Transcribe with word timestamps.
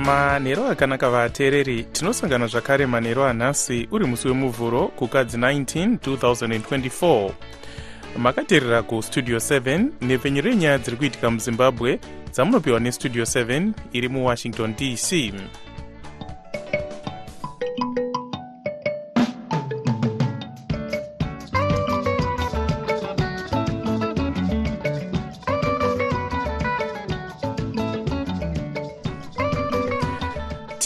manhero 0.00 0.66
akanaka 0.66 1.10
vateereri 1.10 1.84
tinosangana 1.84 2.46
zvakare 2.46 2.86
manhero 2.86 3.24
anhasi 3.24 3.88
uri 3.90 4.06
musi 4.06 4.28
wemuvhuro 4.28 4.88
kukadzi 4.88 5.36
19 5.36 5.96
2024 5.96 7.30
makateerera 8.18 8.82
kustudio 8.82 9.38
7 9.38 9.84
nhepfenyuro 10.02 10.50
yenyaya 10.50 10.78
dziri 10.78 10.96
kuitika 10.96 11.30
muzimbabwe 11.30 11.98
dzamunopiwa 12.32 12.80
nestudio 12.80 13.24
7 13.24 13.72
iri 13.92 14.08
muwashington 14.08 14.74
dc 14.74 15.32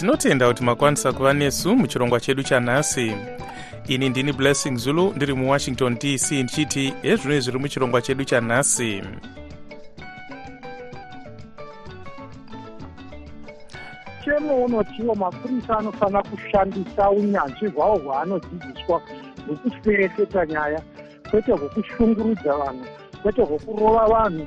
tinotenda 0.05 0.49
kuti 0.49 0.65
makwanisa 0.65 1.13
kuva 1.13 1.33
nesu 1.33 1.77
muchirongwa 1.77 2.21
chedu 2.21 2.43
chanhasi. 2.43 3.17
Ini 3.89 4.09
ndini 4.09 4.33
blessing 4.33 4.77
zulu 4.77 5.13
ndiri 5.17 5.35
muwashington 5.35 5.95
dc 5.99 6.33
ndichiti 6.33 6.95
hezvinoi 7.03 7.41
zviri 7.41 7.59
muchirongwa 7.59 8.03
chedu 8.03 8.25
chanhasi. 8.25 9.03
Chemo 14.25 14.65
unotiwo 14.65 15.15
mapurisa 15.15 15.79
anofanira 15.79 16.23
kushandisa 16.23 17.11
unyanzvi 17.11 17.67
hwavo 17.67 17.97
hwaanodzidziswa 17.97 19.03
hwekuferefeta 19.47 20.47
nyaya 20.47 20.83
kwete 21.31 21.53
hwekushungurudza 21.53 22.57
vanhu 22.57 22.87
kwete 23.23 23.43
hwekurova 23.43 24.07
vanhu 24.07 24.47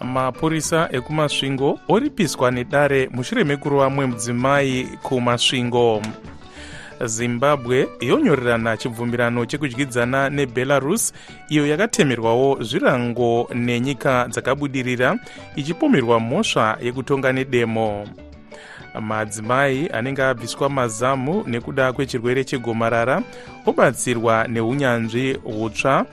mapurisa 0.00 0.88
ekumasvingo 0.92 1.78
oripiswa 1.88 2.50
nedare 2.50 3.08
mushure 3.12 3.44
mekurova 3.44 3.90
mumwe 3.90 4.06
mudzimai 4.06 4.88
kumasvingo. 5.02 6.02
Zimbabwe 7.04 7.88
yonyorerana 8.00 8.76
chibvumirano 8.76 9.46
chekudyidzana 9.46 10.30
nebelarus 10.30 11.12
iyo 11.48 11.66
yakatemerwawo 11.66 12.62
zvirango 12.62 13.48
nenyika 13.54 14.28
dzakabudirira 14.28 15.18
ichipomerwa 15.56 16.20
mhosva 16.20 16.78
yekutonga 16.82 17.32
nedemo. 17.32 18.08
Madzimai 19.00 19.88
anenge 19.92 20.22
abviswa 20.22 20.70
mazamu 20.70 21.44
nekuda 21.46 21.92
kwechirwere 21.92 22.44
chegomarara 22.44 23.22
obatsirwa 23.66 24.48
neunyanzvi 24.48 25.32
hutsva 25.32 26.06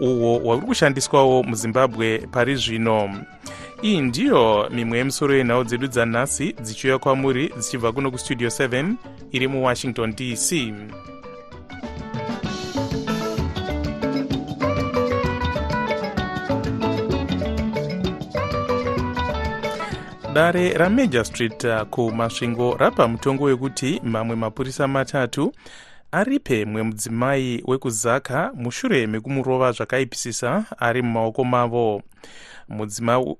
uhwo 0.00 0.38
hwauri 0.38 0.66
kushandiswawo 0.66 1.42
muzimbabwe 1.42 2.18
pari 2.18 2.56
zvino. 2.56 3.24
Iyi 3.82 4.00
ndiyo 4.00 4.68
mimwe 4.70 4.98
yemusoro 4.98 5.34
yenhau 5.34 5.64
dzedu 5.64 5.86
dzanhasi 5.86 6.52
dzichiuya 6.52 6.98
kwamuri 6.98 7.52
dzichibva 7.58 7.92
kuno 7.92 8.10
kustudio 8.10 8.48
7 8.48 8.94
iri 9.32 9.48
muwashington 9.48 10.14
dc 10.14 10.72
dare 20.38 20.72
ramajor 20.72 21.24
street 21.24 21.64
uh, 21.64 21.82
kumasvingo 21.82 22.76
rapa 22.76 23.08
mutongo 23.08 23.44
wekuti 23.44 24.00
mamwe 24.04 24.36
mapurisa 24.36 24.88
matatu 24.88 25.52
aripe 26.12 26.64
mumwe 26.64 26.82
mudzimai 26.82 27.62
wekuzaka 27.66 28.52
mushure 28.54 29.06
mekumurova 29.06 29.72
zvakaipisisa 29.72 30.64
ari 30.78 31.02
mumaoko 31.02 31.44
mavo. 31.44 32.02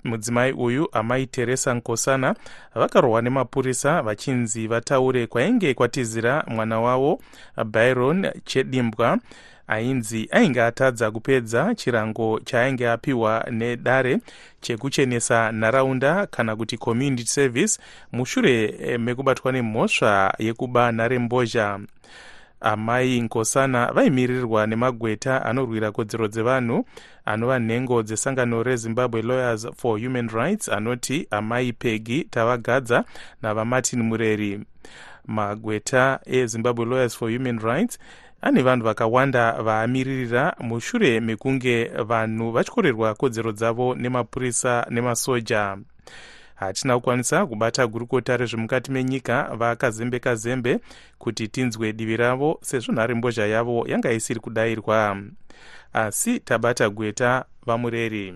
Mudzimai 0.05 0.53
uyu 0.53 0.89
amai 0.93 1.27
teresa 1.27 1.75
nkosana 1.75 2.35
vakarohwa 2.75 3.23
nemapurisa 3.23 4.03
vachinzi 4.03 4.67
vataure 4.67 5.27
kwainge 5.27 5.75
kwatizira 5.75 6.45
mwana 6.47 6.81
wavo 6.81 7.21
byron 7.67 8.31
chedimbwa 8.45 9.19
ainzi 9.67 10.29
ainge 10.31 10.63
atadza 10.63 11.11
kupedza 11.11 11.75
chirango 11.75 12.41
chaainge 12.45 12.91
apiwa 12.91 13.47
nedare 13.51 14.19
chekuchenesa 14.61 15.53
nharaunda 15.53 16.27
kana 16.27 16.57
kuti 16.57 16.77
community 16.79 17.27
service 17.27 17.81
mushure 18.13 18.99
mekubatwa 18.99 19.53
nemhosva 19.53 20.35
yekuba 20.39 20.93
nharembozha 20.93 21.81
amai 22.61 23.21
nkosana 23.21 23.93
vaimirirwa 23.93 24.67
nemagweta 24.67 25.45
anorwira 25.45 25.93
kodzero 25.93 26.29
dzevanhu 26.29 26.85
anova 27.25 27.59
nhengo 27.59 28.03
dzesangano 28.03 28.63
rezimbabwe 28.63 29.23
lawyers 29.23 29.69
for 29.77 30.01
human 30.01 30.29
rights 30.29 30.69
anoti 30.69 31.27
amai 31.31 31.73
pegi 31.73 32.25
tavagadza 32.25 33.05
navamartin 33.43 34.03
mureri. 34.03 34.61
Magweta 35.27 36.21
ezimbabwe 36.27 36.85
lawyers 36.85 37.17
for 37.17 37.31
human 37.31 37.59
rights 37.59 37.99
ane 38.43 38.63
vanhu 38.63 38.85
vakawanda 38.85 39.63
vaamiririra. 39.63 40.57
Mushure 40.61 41.21
mekunge 41.21 41.85
vanhu 41.85 42.53
vachikorerwa 42.53 43.15
kodzero 43.15 43.53
dzavo 43.53 43.95
nemapurisa 43.95 44.87
nemasoja 44.91 45.79
hatina 46.59 46.95
kukwanisa 46.97 47.47
kubata 47.47 47.87
gurukota 47.87 48.37
rezvemukati 48.37 48.93
menyika 48.93 49.43
vakazembe 49.57 50.19
kazembe 50.19 50.81
kuti 51.19 51.49
tinzwe 51.49 51.93
divi 51.93 52.17
ravo 52.17 52.59
sezvo 52.63 52.93
nharembozha 52.93 53.47
yavo 53.47 53.85
yanga 53.89 54.13
isiri 54.13 54.41
kudayirwa 54.41 55.17
asi 55.93 56.41
tabata 56.41 56.91
gweta 56.91 57.45
vamureri. 57.67 58.35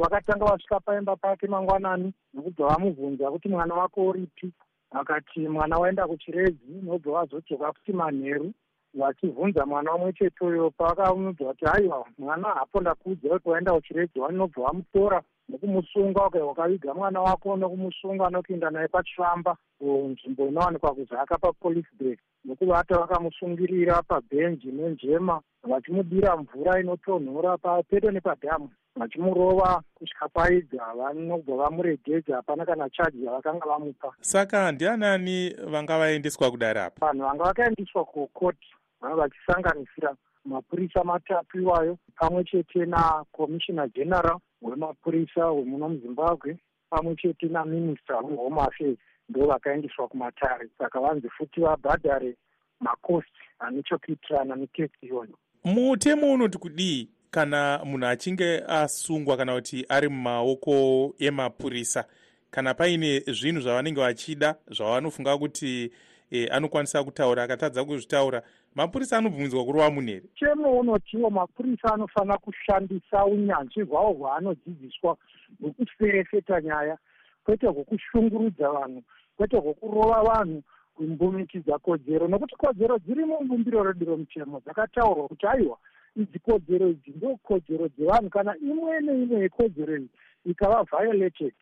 Vakatanga 0.00 0.44
vasvika 0.44 0.80
paimba 0.80 1.16
pake 1.16 1.46
mangwanani 1.46 2.12
nokubva 2.34 2.66
vamubvunza 2.68 3.30
kuti 3.30 3.48
mwana 3.48 3.74
wako 3.74 4.06
uripi? 4.06 4.52
Akati 4.90 5.40
mwana 5.48 5.78
waenda 5.78 6.06
kuchiredzi 6.06 6.80
nobva 6.82 7.12
vazodzoka 7.12 7.72
kuti 7.72 7.92
manheru 7.92 8.52
vachibvunza 8.94 9.66
mwana 9.66 9.94
umwe 9.94 10.12
chetoyo 10.12 10.70
pavakamudza 10.70 11.44
kuti 11.44 11.64
haiwa 11.64 12.06
mwana 12.18 12.48
hapo 12.48 12.80
ndakuudza 12.80 13.28
kuti 13.28 13.48
waenda 13.48 13.72
kuchiredzi 13.72 14.20
vanobva 14.20 14.62
vamutora 14.62 15.22
nekumusunga 15.48 16.26
uka 16.26 16.44
wakaviga 16.44 16.94
mwana 16.94 17.20
wako 17.20 17.56
nekumusunga 17.56 18.30
nokuenda 18.30 18.70
naye 18.70 18.88
pachifamba 18.88 19.56
nzvimbo 19.80 20.48
inowanikwa 20.48 20.94
kuzaka 20.94 21.38
papolice 21.38 21.88
bay 22.00 22.16
nokuvata 22.44 22.98
vakamusungirira 22.98 24.02
pabhenji 24.02 24.72
nenjema 24.72 25.40
vachimudira 25.62 26.36
mvura 26.36 26.80
inotonhora 26.80 27.58
papedo 27.58 28.10
nepadhamu. 28.10 28.70
Vachimurova 28.96 29.82
kusvika 29.94 30.28
paidza 30.28 30.84
vanobva 30.98 31.56
vamuregedza 31.56 32.36
hapana 32.36 32.66
kana 32.66 32.90
chaji 32.90 33.24
yavakanga 33.24 33.66
vamupa. 33.66 34.12
Saka 34.20 34.72
ndianani 34.72 35.54
vanga 35.66 35.98
vaendeswa 35.98 36.50
kudare 36.50 36.80
apa? 36.80 37.06
Vanhu 37.06 37.22
vanga 37.22 37.44
vakaendeswa 37.44 38.04
kukoti 38.04 38.68
vanga 39.00 39.16
vachisanganisira 39.16 40.14
mapurisa 40.44 41.04
matatu 41.04 41.58
iwayo 41.60 41.98
pamwe 42.16 42.44
chete 42.44 42.86
nakomishina 42.86 43.88
general 43.88 44.38
wemapurisa 44.62 45.50
wemuno 45.50 45.88
muzimbabwe 45.88 46.56
pamwe 46.90 47.16
chete 47.16 47.46
naminista 47.46 48.16
wehome 48.18 48.60
affairs 48.60 48.98
ndo 49.28 49.46
vakaendeswa 49.46 50.08
kumatare. 50.08 50.68
Saka 50.78 51.00
vanzi 51.00 51.28
futi 51.28 51.60
vabhadhare 51.60 52.36
makosti 52.80 53.40
ane 53.58 53.82
chokuitirana 53.82 54.56
nekesi 54.56 54.94
iyoyo. 55.02 55.38
Mutemo 55.64 56.32
unoti 56.32 56.58
kudii 56.58 57.08
kana 57.30 57.80
munhu 57.84 58.06
achinge 58.06 58.62
asungwa 58.68 59.36
kana 59.36 59.54
kuti 59.54 59.86
ari 59.88 60.08
mumaoko 60.08 61.14
emapurisa 61.18 62.04
kana 62.50 62.74
paine 62.74 63.20
zvinhu 63.20 63.60
zvavanenge 63.60 64.00
vachida 64.00 64.54
zvavanofunga 64.70 65.38
kuti 65.38 65.92
e, 66.30 66.46
anokwanisa 66.46 67.04
kutaura 67.04 67.42
akatadza 67.42 67.84
kuzvitaura. 67.84 68.42
Mapurisa 68.74 69.18
anobvumidzwa 69.18 69.64
kurova 69.64 69.90
munhu 69.90 70.08
here 70.08 70.22
chemo 70.34 70.78
unotiwo 70.78 71.30
mapurisa 71.30 71.94
anofanira 71.94 72.38
kushandisa 72.38 73.24
unyanzvi 73.24 73.82
hwavo 73.82 74.12
hwaanodzidziswa 74.12 75.16
hwekuferefeta 75.60 76.60
nyaya 76.60 76.98
kwete 77.44 77.66
hwekushungurudza 77.66 78.70
vanhu 78.70 79.02
kwete 79.36 79.56
hwekurova 79.56 80.22
vanhu 80.22 80.62
kumbumikidza 80.94 81.78
kodzero 81.78 82.28
nokuti 82.28 82.56
kodzero 82.56 82.98
dziri 82.98 83.24
mumbumbiro 83.24 83.84
redu 83.84 84.06
romutemo 84.06 84.60
dzakataurwa 84.60 85.28
kuti 85.28 85.46
aiwa 85.46 85.78
idzi 86.16 86.38
kodzero 86.38 86.88
idzi 86.88 87.10
ndo 87.16 87.36
kodzero 87.42 87.88
dzevanhu 87.88 88.30
kana 88.30 88.56
imwe 88.56 89.00
neimwe 89.00 89.40
yekodzero 89.40 89.96
iyi 89.96 90.08
ikava 90.44 90.84
violated 90.90 91.54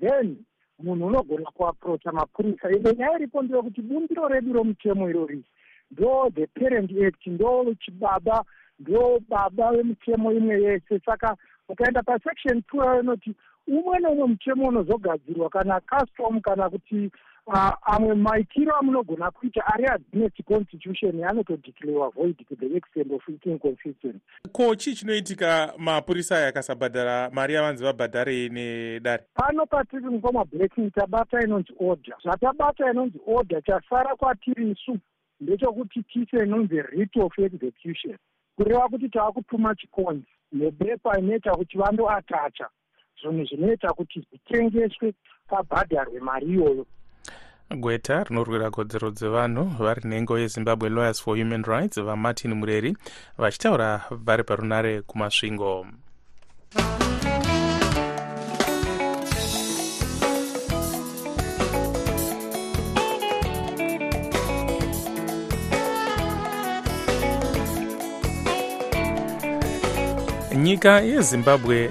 then 0.00 0.36
munhu 0.82 1.06
unogona 1.06 1.50
kuaprocha 1.50 2.12
mapurisa 2.12 2.70
ine 2.70 2.92
nyaya 2.98 3.16
iripo 3.18 3.42
ndeyekuti 3.42 3.82
bumbiro 3.82 4.28
redu 4.28 4.52
romutemo 4.52 5.10
irori. 5.10 5.42
Ndo 5.90 6.30
the 6.34 6.46
parent 6.46 6.90
act 7.06 7.26
ndo 7.26 7.74
chibaba 7.80 8.44
ndo 8.78 9.20
baba 9.28 9.72
vemutemo 9.72 10.32
imwe 10.32 10.62
yese. 10.62 11.00
Saka 11.04 11.36
ukaenda 11.68 12.02
pasection 12.02 12.62
two 12.62 13.00
inoti 13.00 13.34
umwe 13.66 13.98
neumwe 13.98 14.26
mutemo 14.26 14.68
unozogadzirwa 14.68 15.50
kana 15.50 15.80
custom 15.80 16.40
kana 16.40 16.70
kuti 16.70 17.10
amwe 17.82 18.14
maitiro 18.14 18.76
amunogona 18.76 19.30
kuita 19.30 19.66
ari 19.66 19.86
against 19.86 20.42
constitution 20.44 21.24
anotodeclarewa 21.24 22.10
void 22.10 22.36
to 22.48 22.56
the 22.56 22.76
extent 22.76 23.12
of 23.12 23.28
it 23.28 23.46
inconsistent 23.46 24.22
ko 24.52 24.74
chii 24.76 24.94
chinoitika 24.94 25.74
mapurisa 25.78 26.36
aya 26.36 26.48
akasabhadhara 26.48 27.30
mari 27.30 27.54
yavanzi 27.54 27.84
vabhadharei 27.84 28.48
nedare? 28.48 29.24
Pano 29.34 29.66
patiri 29.66 30.02
mupamablacking 30.02 30.90
tabata 30.90 31.40
inonzi 31.40 31.72
order. 31.78 32.14
Zvatabata 32.22 32.90
inonzi 32.90 33.18
order 33.26 33.62
chasara 33.62 34.16
kwatiri 34.16 34.70
isu. 34.70 34.98
Ndechekuti 35.40 36.02
tise 36.02 36.36
inonzi 36.44 36.82
rit 36.82 37.16
of 37.16 37.38
execution. 37.38 38.16
Kureva 38.56 38.88
kuti 38.88 39.08
tava 39.08 39.32
kutuma 39.32 39.74
chikonzi 39.74 40.26
nebepa 40.52 41.18
inoita 41.18 41.50
kuti 41.50 41.78
vandoatacha. 41.78 42.68
Zvinhu 43.22 43.44
zvinoita 43.44 43.92
kuti 43.92 44.20
zvitengeswe 44.20 45.14
pabhadharwe 45.48 46.20
mari 46.20 46.46
iyoyo 46.46 46.86
gweta 47.70 48.24
rinorwira 48.24 48.70
kodzero 48.70 49.10
dzevanhu 49.10 49.64
vari 49.78 50.02
nhengo 50.08 50.38
yezimbabwe 50.38 50.88
lawyers 50.88 51.22
for 51.22 51.38
human 51.38 51.64
rights 51.64 52.00
vamartin 52.00 52.54
mureri 52.54 52.96
vachitaura 53.38 54.04
vari 54.10 54.44
parunare 54.44 55.02
kumasvingo 55.02 55.86
nyika 70.62 71.00
yezimbabwe 71.00 71.90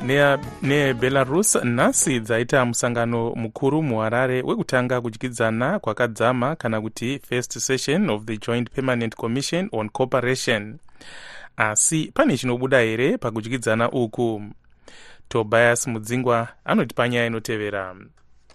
nebelarus 0.61 1.55
nhasi 1.55 2.19
dzaita 2.19 2.65
musangano 2.65 3.33
mukuru 3.35 3.83
muharare 3.83 4.41
wekutanga 4.41 5.01
kudyidzana 5.01 5.79
kwakadzama 5.79 6.55
kana 6.55 6.81
kuti 6.81 7.19
first 7.29 7.59
session 7.59 8.09
of 8.09 8.23
the 8.25 8.37
joint 8.37 8.71
permanent 8.71 9.15
commission 9.15 9.69
on 9.71 9.89
cooperation. 9.89 10.79
Asi 11.57 12.11
pane 12.13 12.37
chinobuda 12.37 12.79
here 12.79 13.17
pakudyidzana 13.17 13.91
uku? 13.91 14.43
Tobias 15.29 15.87
mudzingwa 15.87 16.47
anoti 16.65 16.95
panyaya 16.95 17.25
inotevera. 17.27 17.95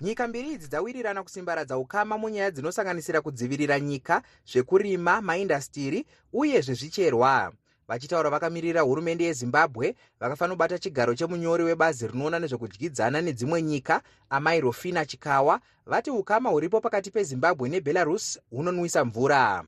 Nyika 0.00 0.28
mbiri 0.28 0.52
idzi 0.52 0.68
dzawirirana 0.68 1.22
kusimbaradza 1.22 1.78
ukama 1.78 2.18
munyaya 2.18 2.50
dzinosanganisira 2.50 3.20
kudzivirira 3.20 3.80
nyika 3.80 4.22
zvekurima 4.52 5.20
maindastiri 5.20 6.06
uye 6.32 6.60
zvezvicherwa 6.60 7.52
vachitaura 7.88 8.30
vakamirira 8.30 8.80
hurumende 8.80 9.24
yezimbabwe 9.24 9.94
vakafanira 10.20 10.56
kubata 10.56 10.78
chigaro 10.78 11.14
chemunyori 11.14 11.64
webazi 11.64 12.06
rinoona 12.06 12.38
nezvekudyidzana 12.38 13.20
nedzimwe 13.20 13.62
nyika 13.62 14.00
amai 14.30 14.60
rofina 14.60 15.04
chikawa. 15.06 15.60
Vati 15.86 16.10
ukama 16.10 16.50
huripo 16.50 16.80
pakati 16.80 17.10
pezimbabwe 17.10 17.68
nebelarus 17.68 18.40
hunonwisa 18.50 19.04
mvura. 19.04 19.64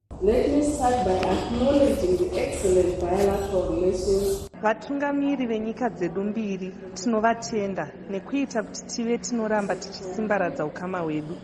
Vatungamiri 4.62 5.46
venyika 5.46 5.90
dzedu 5.90 6.24
mbiri 6.24 6.72
tinovatenda 6.94 7.90
nekuita 8.10 8.62
kuti 8.62 8.82
tive 8.86 9.18
tinoramba 9.18 9.76
tichisimbaradza 9.76 10.64
ukama 10.64 10.98
hwedu. 11.00 11.36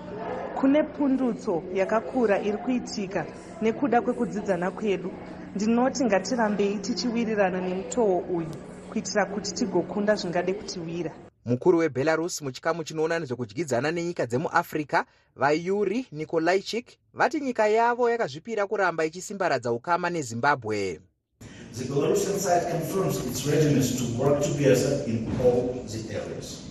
Kune 0.54 0.82
pundutso 0.82 1.62
yakakura 1.74 2.40
iri 2.42 2.58
kuitika 2.58 3.26
nekuda 3.62 4.02
kwekudzidzana 4.02 4.70
kwedu 4.70 5.10
ndinoti 5.54 6.04
ngatirambei 6.04 6.78
tichiwirirana 6.78 7.60
nemutoo 7.60 8.18
uyu 8.18 8.54
kuitira 8.90 9.26
kuti 9.26 9.54
tigokunda 9.54 10.14
zvingade 10.14 10.54
kutiwira. 10.54 11.12
Mukuru 11.44 11.78
webelarus 11.78 12.42
muchikamu 12.42 12.84
chinoona 12.84 13.18
nezvekudyidzana 13.18 13.90
nenyika 13.90 14.26
dzemuafrica 14.26 15.04
vayuri 15.36 16.06
nikolaichik 16.12 16.86
vati 17.14 17.40
nyika 17.40 17.66
yavo 17.68 18.10
yakazvipira 18.10 18.66
kuramba 18.66 19.04
ichisimbaradza 19.04 19.72
ukama 19.72 20.10
nezimbabwe 20.10 21.00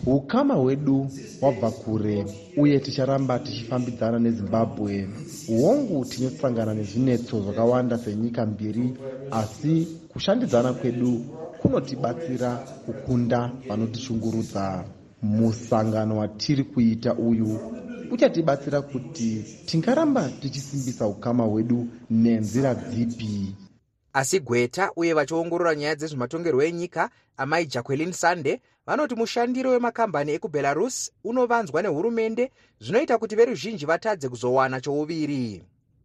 ukama 0.06 0.54
hwedu 0.54 1.08
wabva 1.42 1.72
kure 1.72 2.26
uye 2.58 2.80
ticharamba 2.80 3.40
tichifambidzana 3.40 4.20
nezimbabwe. 4.20 5.10
Hongu 5.48 6.06
tinosangana 6.06 6.74
nezvinetso 6.74 7.42
zvakawanda 7.42 7.98
senyika 7.98 8.46
mbiri 8.46 8.94
asi 9.32 9.88
kushandidzana 10.10 10.74
kwedu 10.74 11.22
kunotibatsira 11.62 12.50
kukunda 12.86 13.52
vanotishungurudza 13.70 14.84
musangano 15.22 16.18
watiri 16.18 16.64
kuita 16.64 17.14
uyu 17.16 17.60
uchatibatsira 18.12 18.82
kuti 18.82 19.44
tingaramba 19.66 20.30
tichisimbisa 20.30 21.08
ukama 21.08 21.44
hwedu 21.44 21.88
nenzira 22.10 22.76
dzipi 22.76 23.56
asi 24.14 24.40
gweta 24.40 24.92
uye 24.96 25.14
vachiongorora 25.14 25.76
nyaya 25.76 25.96
dzezvematongerwo 25.96 26.64
enyika 26.64 27.10
amai 27.38 27.66
jacqueline 27.66 28.14
sande 28.14 28.62
vanoti 28.86 29.16
mushandiro 29.16 29.72
wemakambani 29.72 30.32
ekubelarus 30.38 31.12
unovanzwa 31.24 31.82
nehurumende 31.82 32.52
zvinoita 32.80 33.18
kuti 33.18 33.36
veruzhinji 33.36 33.86
vatadze 33.86 34.30
kuzowana 34.30 34.82
chouviri. 34.82 35.64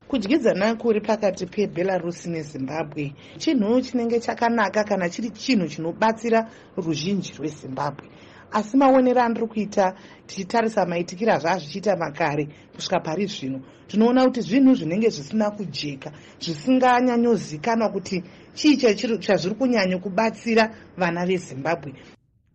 Kudyidzana 0.08 0.74
kuri 0.74 1.00
pakati 1.00 1.46
pebelarus 1.46 2.26
nezimbabwe 2.26 3.12
chinhu 3.38 3.80
chinenge 3.80 4.20
chakanaka 4.20 4.84
kana 4.84 5.10
chiri 5.10 5.30
chinhu 5.30 5.68
chinobatsira 5.68 6.48
ruzhinji 6.76 7.32
rwezimbabwe 7.38 8.06
asi 8.52 8.76
maonero 8.76 9.22
andiri 9.22 9.46
kuita 9.46 9.94
tichitarisa 10.26 10.86
maitikiro 10.86 11.32
azvazvichiita 11.32 11.96
makare 11.96 12.48
kusvika 12.74 13.00
pari 13.00 13.26
zvino. 13.26 13.60
Tinoona 13.88 14.24
kuti 14.24 14.40
zvinhu 14.40 14.74
zvinenge 14.74 15.08
zvisina 15.10 15.50
kujeka 15.50 16.12
zvisinganyanyozikanwa 16.40 17.88
kuti 17.88 18.22
chii 18.54 18.76
chazviri 19.18 19.54
kunyanya 19.54 19.98
kubatsira 19.98 20.74
vana 20.96 21.26
vezimbabwe. 21.26 21.94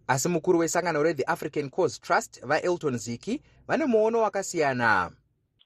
Asi 0.07 0.29
mukuru 0.29 0.59
wesangano 0.59 1.03
rethe 1.03 1.23
african 1.27 1.69
cause 1.69 2.00
trust 2.01 2.45
vaelton 2.45 2.97
ziki 2.97 3.41
vane 3.67 3.85
muono 3.85 4.19
wakasiyana. 4.19 5.12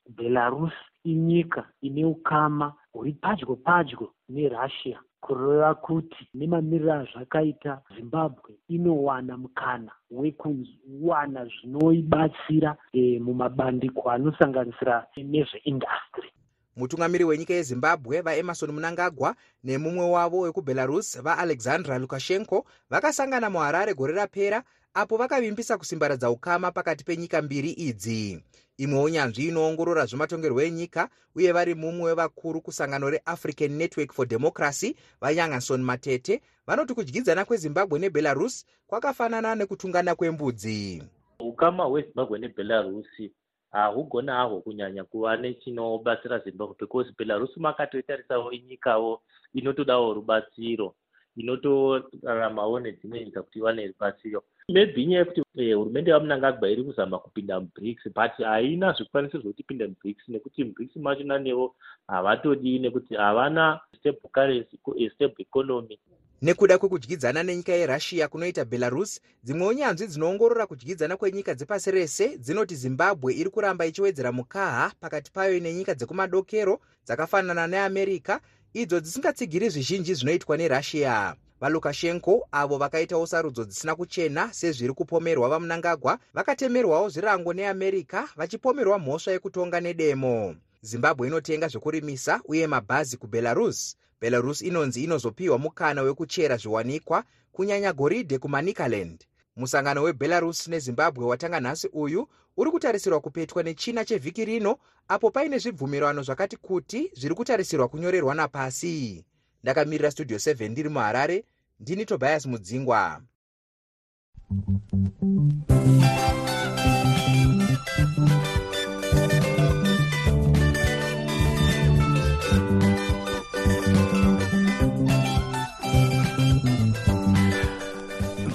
Belarus 0.09 0.73
inyika 1.03 1.67
ine 1.81 2.05
ukama 2.05 2.73
huri 2.91 3.13
padyo 3.13 3.55
padyo 3.55 4.13
nerussia 4.29 4.99
kureva 5.27 5.75
kuti 5.75 6.21
nemamiriro 6.33 6.93
azvakaita 6.93 7.81
zimbabwe 7.95 8.51
inowana 8.75 9.37
mukana 9.37 9.91
wekuwana 10.11 11.45
zvinoibatsira 11.51 12.71
e, 12.93 13.19
mumabandiko 13.19 14.09
anosanganisira 14.09 14.95
nezveindastry 15.31 16.29
mutungamiri 16.77 17.23
wenyika 17.23 17.53
yezimbabwe 17.53 18.21
vaemarson 18.21 18.71
munangagwa 18.71 19.35
nemumwe 19.63 20.05
wavo 20.05 20.39
wekubelarus 20.39 21.21
vaalexandra 21.21 21.97
lukashenko 21.97 22.65
vakasangana 22.89 23.49
muharare 23.49 23.93
gore 23.93 24.13
rapera 24.13 24.63
apo 24.93 25.17
vakavimbisa 25.17 25.77
kusimbaradza 25.77 26.31
ukama 26.31 26.71
pakati 26.71 27.03
penyika 27.03 27.41
mbiri 27.41 27.69
idzi. 27.69 28.43
Imwe 28.77 29.03
unyanzvi 29.03 29.47
inoongorora 29.47 30.05
zvematongerwo 30.05 30.61
enyika 30.61 31.09
uye 31.35 31.51
vari 31.51 31.75
mumwe 31.75 32.05
wevakuru 32.05 32.61
kusangano 32.61 33.09
reafrican 33.09 33.71
network 33.71 34.13
for 34.13 34.27
democracy 34.27 34.95
vayangason 35.21 35.81
matete 35.83 36.41
vanoti 36.67 36.93
kudyidzana 36.93 37.45
kwezimbabwe 37.45 37.99
nebelarus 37.99 38.65
kwakafanana 38.87 39.55
nekutungana 39.55 40.15
kwembudzi. 40.15 41.03
Ukama 41.39 41.83
hwezimbabwe 41.83 42.39
nebelarusi 42.39 43.31
hahugona 43.77 44.33
hahwo 44.39 44.61
kunyanya 44.61 45.03
kuva 45.03 45.37
nechinobatsira 45.37 46.39
zimbabwe 46.39 46.75
because 46.79 47.09
belarus 47.17 47.57
makatoitarisawo 47.57 48.51
inyikawo 48.51 49.21
inotodawo 49.53 50.13
rubatsiro 50.13 50.95
inotoraramawo 51.37 52.79
nedzimwe 52.79 53.25
nyika 53.25 53.43
kuti 53.43 53.59
iwane 53.59 53.87
rubatsiro. 53.87 54.43
Maybe 54.69 55.01
inyaya 55.03 55.19
yekuti 55.19 55.73
hurumende 55.73 56.11
yamunangagwa 56.11 56.69
iri 56.69 56.83
kuzama 56.83 57.19
kupinda 57.19 57.59
mubrics 57.59 58.03
but 58.15 58.31
haina 58.43 58.93
zvikwanisiro 58.93 59.41
zvokuti 59.41 59.61
ipinde 59.61 59.87
mubrics 59.87 60.29
nekuti 60.29 60.63
mubrics 60.63 60.95
machona 60.95 61.39
nevo 61.39 61.75
havatodii 62.07 62.79
nekuti 62.79 63.15
havana 63.15 63.79
stable 63.97 64.29
currency 64.33 64.77
stable 65.15 65.41
economy 65.47 65.99
nekuda 66.41 66.77
kwekudyidzana 66.77 67.43
nenyika 67.43 67.71
yerussia 67.71 68.27
kunoita 68.27 68.65
belarus 68.65 69.21
dzimwe 69.43 69.67
unyanzvi 69.67 70.07
dzinoongorora 70.07 70.67
kudyidzana 70.67 71.17
kwenyika 71.17 71.55
dzepasi 71.55 71.91
rese 71.91 72.37
dzinoti 72.37 72.75
zimbabwe 72.75 73.33
iri 73.33 73.49
kuramba 73.49 73.85
ichiwedzera 73.85 74.31
mukaha 74.31 74.91
pakati 74.99 75.31
payo 75.31 75.59
nenyika 75.59 75.95
dzekumadokero 75.95 76.79
dzakafanana 77.05 77.67
neamerica 77.67 78.39
idzo 78.73 78.99
dzisingatsigiri 78.99 79.69
zvizhinji 79.69 80.13
zvinoitwa 80.13 80.57
nerussia. 80.57 81.35
Valukashenko 81.61 82.47
avo 82.51 82.77
vakaitawo 82.77 83.27
sarudzo 83.27 83.65
dzisina 83.65 83.95
kuchena 83.95 84.53
sezviri 84.53 84.93
kupomerwa 84.93 85.49
vamunangagwa 85.49 86.19
vakatemerwawo 86.33 87.09
zvirango 87.09 87.53
neamerica 87.53 88.29
vachipomerwa 88.35 88.99
mhosva 88.99 89.31
yekutonga 89.31 89.79
nedemo 89.81 90.55
zimbabwe 90.87 91.27
inotenga 91.27 91.67
zvokurimisa 91.67 92.41
uye 92.45 92.67
mabhazi 92.67 93.17
kubelarus. 93.17 93.97
Belarus 94.21 94.61
inonzi 94.61 95.03
inozopiwa 95.03 95.57
mukana 95.57 96.01
wekuchera 96.01 96.57
zviwanikwa 96.57 97.23
kunyanya 97.51 97.93
goridhe 97.93 98.37
kumanikaland 98.37 99.25
musangano 99.55 100.03
webelarus 100.03 100.67
nezimbabwe 100.67 101.25
watanga 101.25 101.59
nhasi 101.59 101.87
uyu 101.93 102.27
uri 102.57 102.71
kutarisirwa 102.71 103.19
kupetwa 103.19 103.63
nechina 103.63 104.05
chevhiki 104.05 104.45
rino 104.45 104.77
apo 105.07 105.31
paine 105.31 105.57
zvibvumirano 105.57 106.23
zvakati 106.23 106.57
kuti 106.57 107.11
zviri 107.15 107.35
kutarisirwa 107.35 107.87
kunyorerwa 107.87 108.35
napasi. 108.35 109.25
Ndakamirira 109.63 110.11
studio 110.11 110.37
7 110.37 110.69
ndiri 110.69 110.89
muharare 110.89 111.45
ndini 111.79 112.05
tobias 112.05 112.45
mudzingwa 112.45 113.21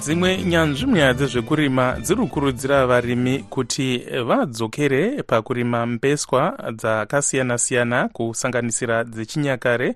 dzimwe 0.03 0.37
nyanzvi 0.43 0.85
munyaya 0.85 1.13
dzezvekurima 1.13 1.95
dziri 2.01 2.19
kukurudzira 2.21 2.85
varimi 2.87 3.39
kuti 3.49 4.03
vadzokere 4.27 5.23
pakurima 5.23 5.85
mbeswa 5.85 6.57
dzakasiyana-siyana 6.71 8.09
kusanganisira 8.09 9.03
dzechinyakare 9.03 9.95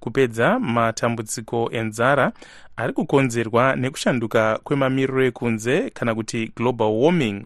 kupedza 0.00 0.58
matambudziko 0.58 1.70
enzara 1.72 2.32
ari 2.76 2.92
kukonzerwa 2.92 3.76
nekushanduka 3.76 4.58
kwemamiriro 4.64 5.24
ekunze 5.24 5.90
kana 5.90 6.14
kuti 6.14 6.50
global 6.56 6.90
warming. 6.90 7.44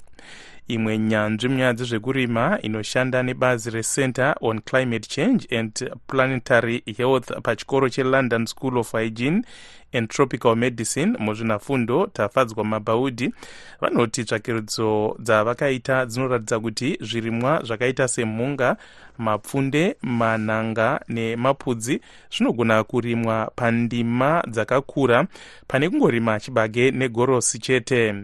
Imwe 0.68 0.98
nyanzvi 0.98 1.48
munyaya 1.48 1.72
dzezvekurima 1.72 2.58
inoshanda 2.62 3.22
nebazi 3.22 3.70
recenter 3.70 4.34
on 4.40 4.60
climate 4.60 5.08
change 5.08 5.58
and 5.58 5.72
planetary 6.06 6.82
health 6.96 7.32
pachikoro 7.42 7.88
chelondon 7.88 8.46
school 8.46 8.78
of 8.78 8.92
hygiene 8.92 9.42
and 9.92 10.08
tropical 10.08 10.56
medicine 10.56 11.16
muzvinafundo 11.18 12.06
tafadzwa 12.06 12.64
mabhaudhi. 12.64 13.34
Vanoti 13.80 14.24
tsvakirudzo 14.24 15.16
dzavakaita 15.18 16.06
dzinoratidza 16.06 16.60
kuti 16.60 16.98
zvirimwa 17.00 17.62
zvakaita 17.64 18.08
semhunga 18.08 18.76
mapfunde 19.18 19.96
manhanga 20.02 21.00
nemapudzi 21.08 22.00
zvinogona 22.30 22.84
kurimwa 22.84 23.50
pandima 23.56 24.42
dzakakura 24.50 25.26
pane 25.68 25.90
kungorima 25.90 26.40
chibage 26.40 26.90
negorosi 26.90 27.58
chete. 27.58 28.14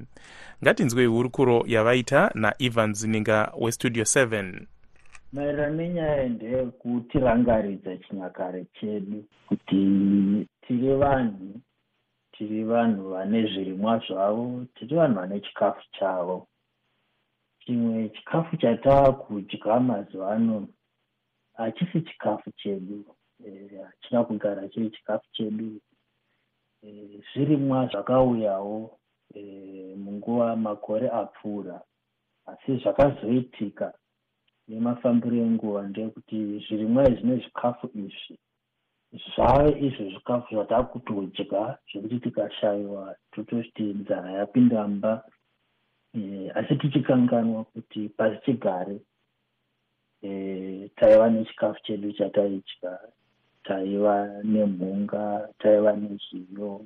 Ngatinzwei 0.62 1.06
hurukuro 1.06 1.64
yavaita 1.66 2.30
naivan 2.34 2.94
zininga 2.94 3.52
westudio 3.60 4.04
7 4.04 4.66
maererano 5.34 5.74
nenyaya 5.76 6.28
ndeyekutirangaridza 6.28 7.96
chinyakare 7.96 8.66
chedu 8.80 9.24
kuti 9.48 9.76
tiri 10.66 10.94
vanhu 10.94 11.60
tiri 12.32 12.64
vanhu 12.64 13.10
vane 13.10 13.40
zvirimwa 13.46 13.98
zvavo 14.06 14.64
tiri 14.74 14.96
vanhu 14.96 15.20
vane 15.20 15.40
chikafu 15.40 15.82
chavo. 15.92 16.48
Chimwe 17.60 18.08
chikafu 18.08 18.56
chatavakudya 18.56 19.80
mazuva 19.80 20.34
ano 20.34 20.68
hachisi 21.56 22.00
chikafu 22.00 22.50
chedu 22.50 23.04
hachina 23.86 24.20
e, 24.20 24.24
kugara 24.24 24.68
chiri 24.68 24.90
chikafu 24.90 25.26
chedu. 25.32 25.80
E, 26.82 27.22
zvirimwa 27.32 27.86
zvakauyawo 27.86 28.98
e, 29.34 29.42
munguva 29.96 30.56
makore 30.56 31.08
apfuura 31.10 31.80
asi 32.46 32.76
zvakazoitika 32.76 33.92
nemafambiro 34.68 35.36
enguva 35.36 35.82
ndeyekuti 35.88 36.38
zvirimwa 36.64 37.08
izvi 37.10 37.26
nezvikafu 37.26 37.86
izvi 37.94 38.38
zvave 39.14 39.70
izvo 39.86 40.04
zvikafu 40.10 40.54
zvataakutoodya 40.54 41.78
zvekuti 41.88 42.18
tikashayiwa 42.20 43.14
tototi 43.32 43.82
nzara 43.82 44.30
yapinda 44.30 44.88
mba. 44.88 45.22
E, 46.14 46.50
asi 46.54 46.76
tichikanganwa 46.76 47.64
kuti 47.64 48.08
pasi 48.16 48.38
chigare 48.44 48.96
e, 50.22 50.90
taiva 50.96 51.30
nechikafu 51.30 51.82
chedu 51.84 52.12
chataidya. 52.12 52.98
Taiva 53.64 54.42
nemhunga 54.44 55.48
taiva 55.58 55.92
nezviyo 55.92 56.80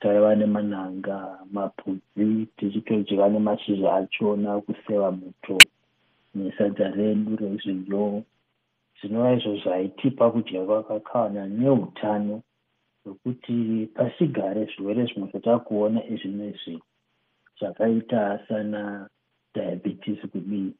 taiva 0.00 0.34
nemanhanga 0.34 1.38
mapudzi 1.52 2.46
tichitodya 2.56 3.28
nemashizha 3.28 3.94
achona 3.94 4.60
kuseva 4.60 5.10
muto 5.10 5.58
nesadza 6.34 6.90
redu 6.90 7.36
rezviyo 7.36 8.24
zvinova 9.02 9.32
izvo 9.32 9.56
zvaitipa 9.62 10.30
kudya 10.32 10.64
kwakakwana 10.66 11.42
neutano 11.46 12.42
hwekuti 13.04 13.56
pasigare 13.96 14.62
zvirwere 14.70 15.02
zvimwe 15.08 15.30
zvatakuona 15.30 16.00
izvi 16.12 16.30
nezvi 16.38 16.76
zvakaita 17.58 18.22
sana 18.48 19.08
diabetes 19.54 20.20
kudii 20.32 20.72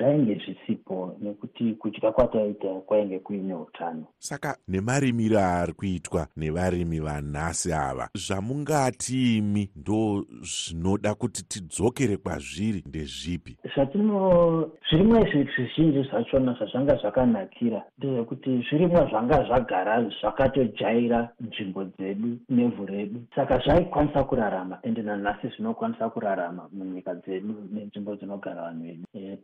zvainge 0.00 0.34
zvisipo 0.34 1.16
nekuti 1.20 1.74
kudya 1.74 2.12
kwataita 2.12 2.68
kwainge 2.86 3.18
kuine 3.18 3.54
utano. 3.54 4.04
Saka 4.18 4.56
nemarimiro 4.68 5.38
ari 5.38 5.72
kuitwa 5.72 6.26
nevarimi 6.36 7.00
vanhasi 7.00 7.72
ava 7.72 8.08
zvamungati 8.14 9.36
imi 9.38 9.70
ndo 9.76 10.24
zvinoda 10.42 11.14
kuti 11.14 11.42
tidzokere 11.44 12.16
kwazviri 12.16 12.84
ndezvipi? 12.86 13.56
Zvatino 13.74 14.70
zvirimwa 14.90 15.20
izvi 15.20 15.48
zvizhinji 15.56 16.08
zvachona 16.08 16.52
zvazvanga 16.52 16.96
zvakanakira 16.96 17.82
ndezvekuti 17.98 18.64
zvirimwa 18.70 19.06
zvanga 19.10 19.44
zvagara 19.44 20.10
zvakatojaira 20.20 21.28
nzvimbo 21.40 21.84
dzedu 21.84 22.38
nevhu 22.48 22.86
redu. 22.86 23.20
Saka 23.34 23.58
zvaikwanisa 23.58 24.24
kurarama 24.24 24.78
ende 24.82 25.02
nanhasi 25.02 25.48
zvinokwanisa 25.48 26.10
kurarama 26.10 26.68
munyika 26.72 27.14
dzedu 27.14 27.54
nenzvimbo 27.72 28.16
dzinogara 28.16 28.62
vanhu 28.62 28.84
vedu. 28.84 29.04
E, 29.14 29.38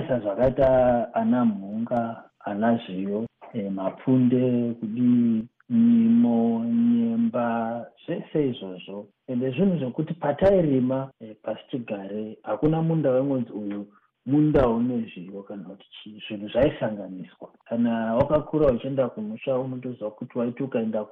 kutarisa 0.00 0.20
zvakaita 0.20 1.14
ana 1.14 1.44
mhunga 1.44 2.24
ana 2.44 2.76
zviyo 2.76 3.26
e, 3.52 3.70
mapfunde 3.70 4.74
kudii 4.80 5.44
nyimo 5.70 6.64
nyemba 6.64 7.86
zvese 8.06 8.48
izvozvo. 8.48 9.06
Ende 9.28 9.50
zvinhu 9.50 9.78
zvokuti 9.78 10.14
patairima 10.14 11.10
e, 11.20 11.34
pasi 11.42 11.60
chigare 11.70 12.38
hakuna 12.42 12.82
munda 12.82 13.10
wemwedzi 13.10 13.52
uyu 13.52 13.86
munda 14.26 14.68
une 14.68 14.98
zviyo 15.14 15.42
kana 15.42 15.64
kuti 15.64 15.86
chii 16.02 16.22
zvinhu 16.28 16.48
zvaisanganiswa. 16.48 17.48
Kana 17.64 18.14
wakakura 18.14 18.66
uchienda 18.66 19.08
kumusha 19.08 19.58
unotoziva 19.58 20.10
kuti 20.10 20.38
waiti 20.38 20.62
ukaenda 20.62 21.04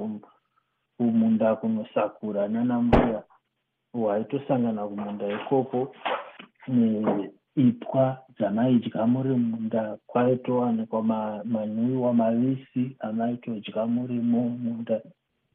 kumunda 0.96 1.56
kunosakura 1.56 2.48
nana 2.48 2.80
mbuya 2.80 3.22
waitosangana 3.94 4.86
kumunda 4.86 5.28
ikoko 5.32 5.94
ipwa 7.58 8.18
dzamaidya 8.38 9.06
muri 9.06 9.28
munda 9.28 9.98
kwaitowanikwa 10.06 11.02
manwiwa 11.44 12.14
mavisi 12.14 12.96
amaitodya 13.00 13.86
murimo 13.86 14.48
munda. 14.48 15.00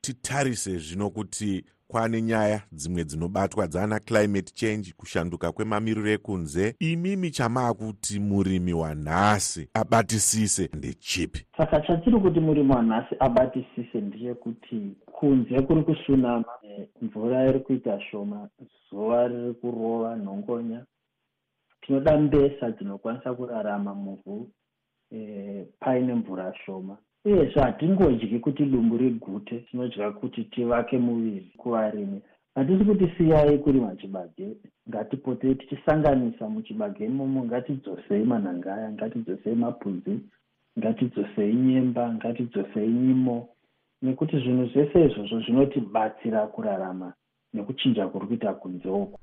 Titarise 0.01 0.77
zvino 0.77 1.09
kuti 1.09 1.65
kwane 1.87 2.21
nyaya 2.21 2.61
dzimwe 2.71 3.03
dzinobatwa 3.03 3.67
dzana 3.67 3.99
climate 3.99 4.51
change 4.53 4.93
kushanduka 4.97 5.51
kwemamiriro 5.51 6.09
ekunze. 6.09 6.75
Imimi 6.79 7.31
chamaakuti 7.31 8.19
murimi 8.19 8.73
wanhasi 8.73 9.69
abatisise 9.73 10.69
ndechipi 10.73 11.45
saka 11.57 11.81
chatiri 11.81 12.19
kuti 12.19 12.39
murimi 12.39 12.71
wanhasi 12.71 13.15
abatisise 13.19 14.01
ndechekuti 14.01 14.95
kunze 15.05 15.61
kuri 15.61 15.83
kusunama 15.83 16.45
mvura 17.01 17.49
iri 17.49 17.59
kuita 17.59 18.01
shoma 18.01 18.49
zuva 18.89 19.27
riri 19.27 19.53
kurova 19.53 20.15
nhongonya 20.15 20.85
tinoda 21.85 22.17
mbesa 22.17 22.71
dzinokwanisa 22.71 23.33
kurarama 23.33 23.95
muvhu 23.95 24.49
e, 25.11 25.65
paine 25.79 26.13
mvura 26.13 26.53
shoma. 26.65 26.97
Uyezve 27.25 27.61
hatingodyi 27.61 28.39
kuti 28.39 28.65
dumbu 28.65 28.97
rigute 28.97 29.59
tinodya 29.59 30.11
kuti 30.11 30.43
tivake 30.43 30.97
muviri 30.97 31.51
kuvarimi. 31.57 32.21
Hatisi 32.55 32.85
kuti 32.85 33.07
siyai 33.17 33.57
kurima 33.57 33.95
chibage 33.95 34.47
ngatipotei 34.89 35.55
tichisanganisa 35.55 36.49
muchibage 36.49 37.05
imomo 37.05 37.45
ngatidzosei 37.45 38.23
manhangaya 38.23 38.91
ngatidzosei 38.91 39.55
mapudzi 39.55 40.19
ngatidzosei 40.79 41.55
nyemba 41.55 42.13
ngatidzosei 42.13 42.89
nyimo. 42.89 43.49
Nekuti 44.01 44.37
zvinhu 44.39 44.65
zvese 44.65 45.05
izvozvo 45.05 45.39
zvinotibatsira 45.39 46.47
kurarama 46.47 47.13
nekuchinja 47.53 48.07
kuri 48.07 48.27
kuita 48.27 48.53
kunze 48.53 48.89
uku 48.89 49.19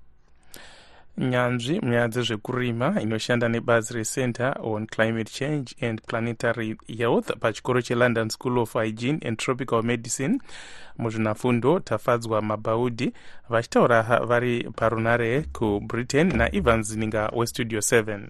nyanzvi 1.19 1.81
munyaya 1.81 2.09
dzezvekurima 2.09 3.01
inoshanda 3.01 3.49
nebazi 3.49 3.95
recenter 3.95 4.55
on 4.63 4.87
climate 4.87 5.31
change 5.33 5.75
and 5.81 6.03
planetary 6.07 6.77
health 6.99 7.31
pachikoro 7.41 7.83
chelondon 7.83 8.31
school 8.31 8.59
of 8.59 8.73
hygiene 8.73 9.19
and 9.27 9.39
tropical 9.39 9.83
medicine. 9.83 10.39
Muzvinafundo 10.99 11.81
tafadzwa 11.81 12.43
mabhaudhi 12.43 13.13
vachitaura 13.49 14.03
vari 14.03 14.71
parunare 14.77 15.43
kubritain 15.43 16.37
naivan 16.37 16.83
zininga 16.83 17.31
westudio 17.35 17.81
7 17.81 18.29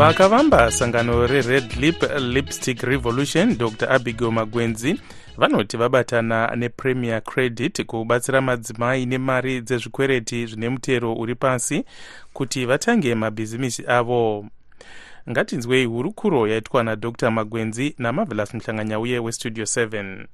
vakavamba 0.00 0.70
sangano 0.70 1.26
rered 1.26 1.76
lip 1.76 2.02
lipstick 2.20 2.82
revolution 2.82 3.58
dr. 3.58 3.92
Abigail 3.92 4.32
magwenzi 4.32 5.00
vanoti 5.36 5.76
vabatana 5.76 6.56
nepremier 6.56 7.22
credit 7.22 7.86
kubatsira 7.86 8.40
madzimai 8.40 9.06
nemari 9.06 9.60
dzezvikwereti 9.60 10.46
zvine 10.46 10.68
mutero 10.68 11.14
uri 11.14 11.34
pasi 11.34 11.84
kuti 12.32 12.66
vatange 12.66 13.14
mabhizimisi 13.14 13.84
avo. 13.86 14.46
Ngatinzwei 15.30 15.84
hurukuro 15.84 16.48
yaitwa 16.48 16.82
nadr 16.82 17.30
magwenzi 17.30 17.94
namavelas 17.98 18.54
muhlanganyauye 18.54 19.18
westudio 19.18 19.64
7 19.64 20.26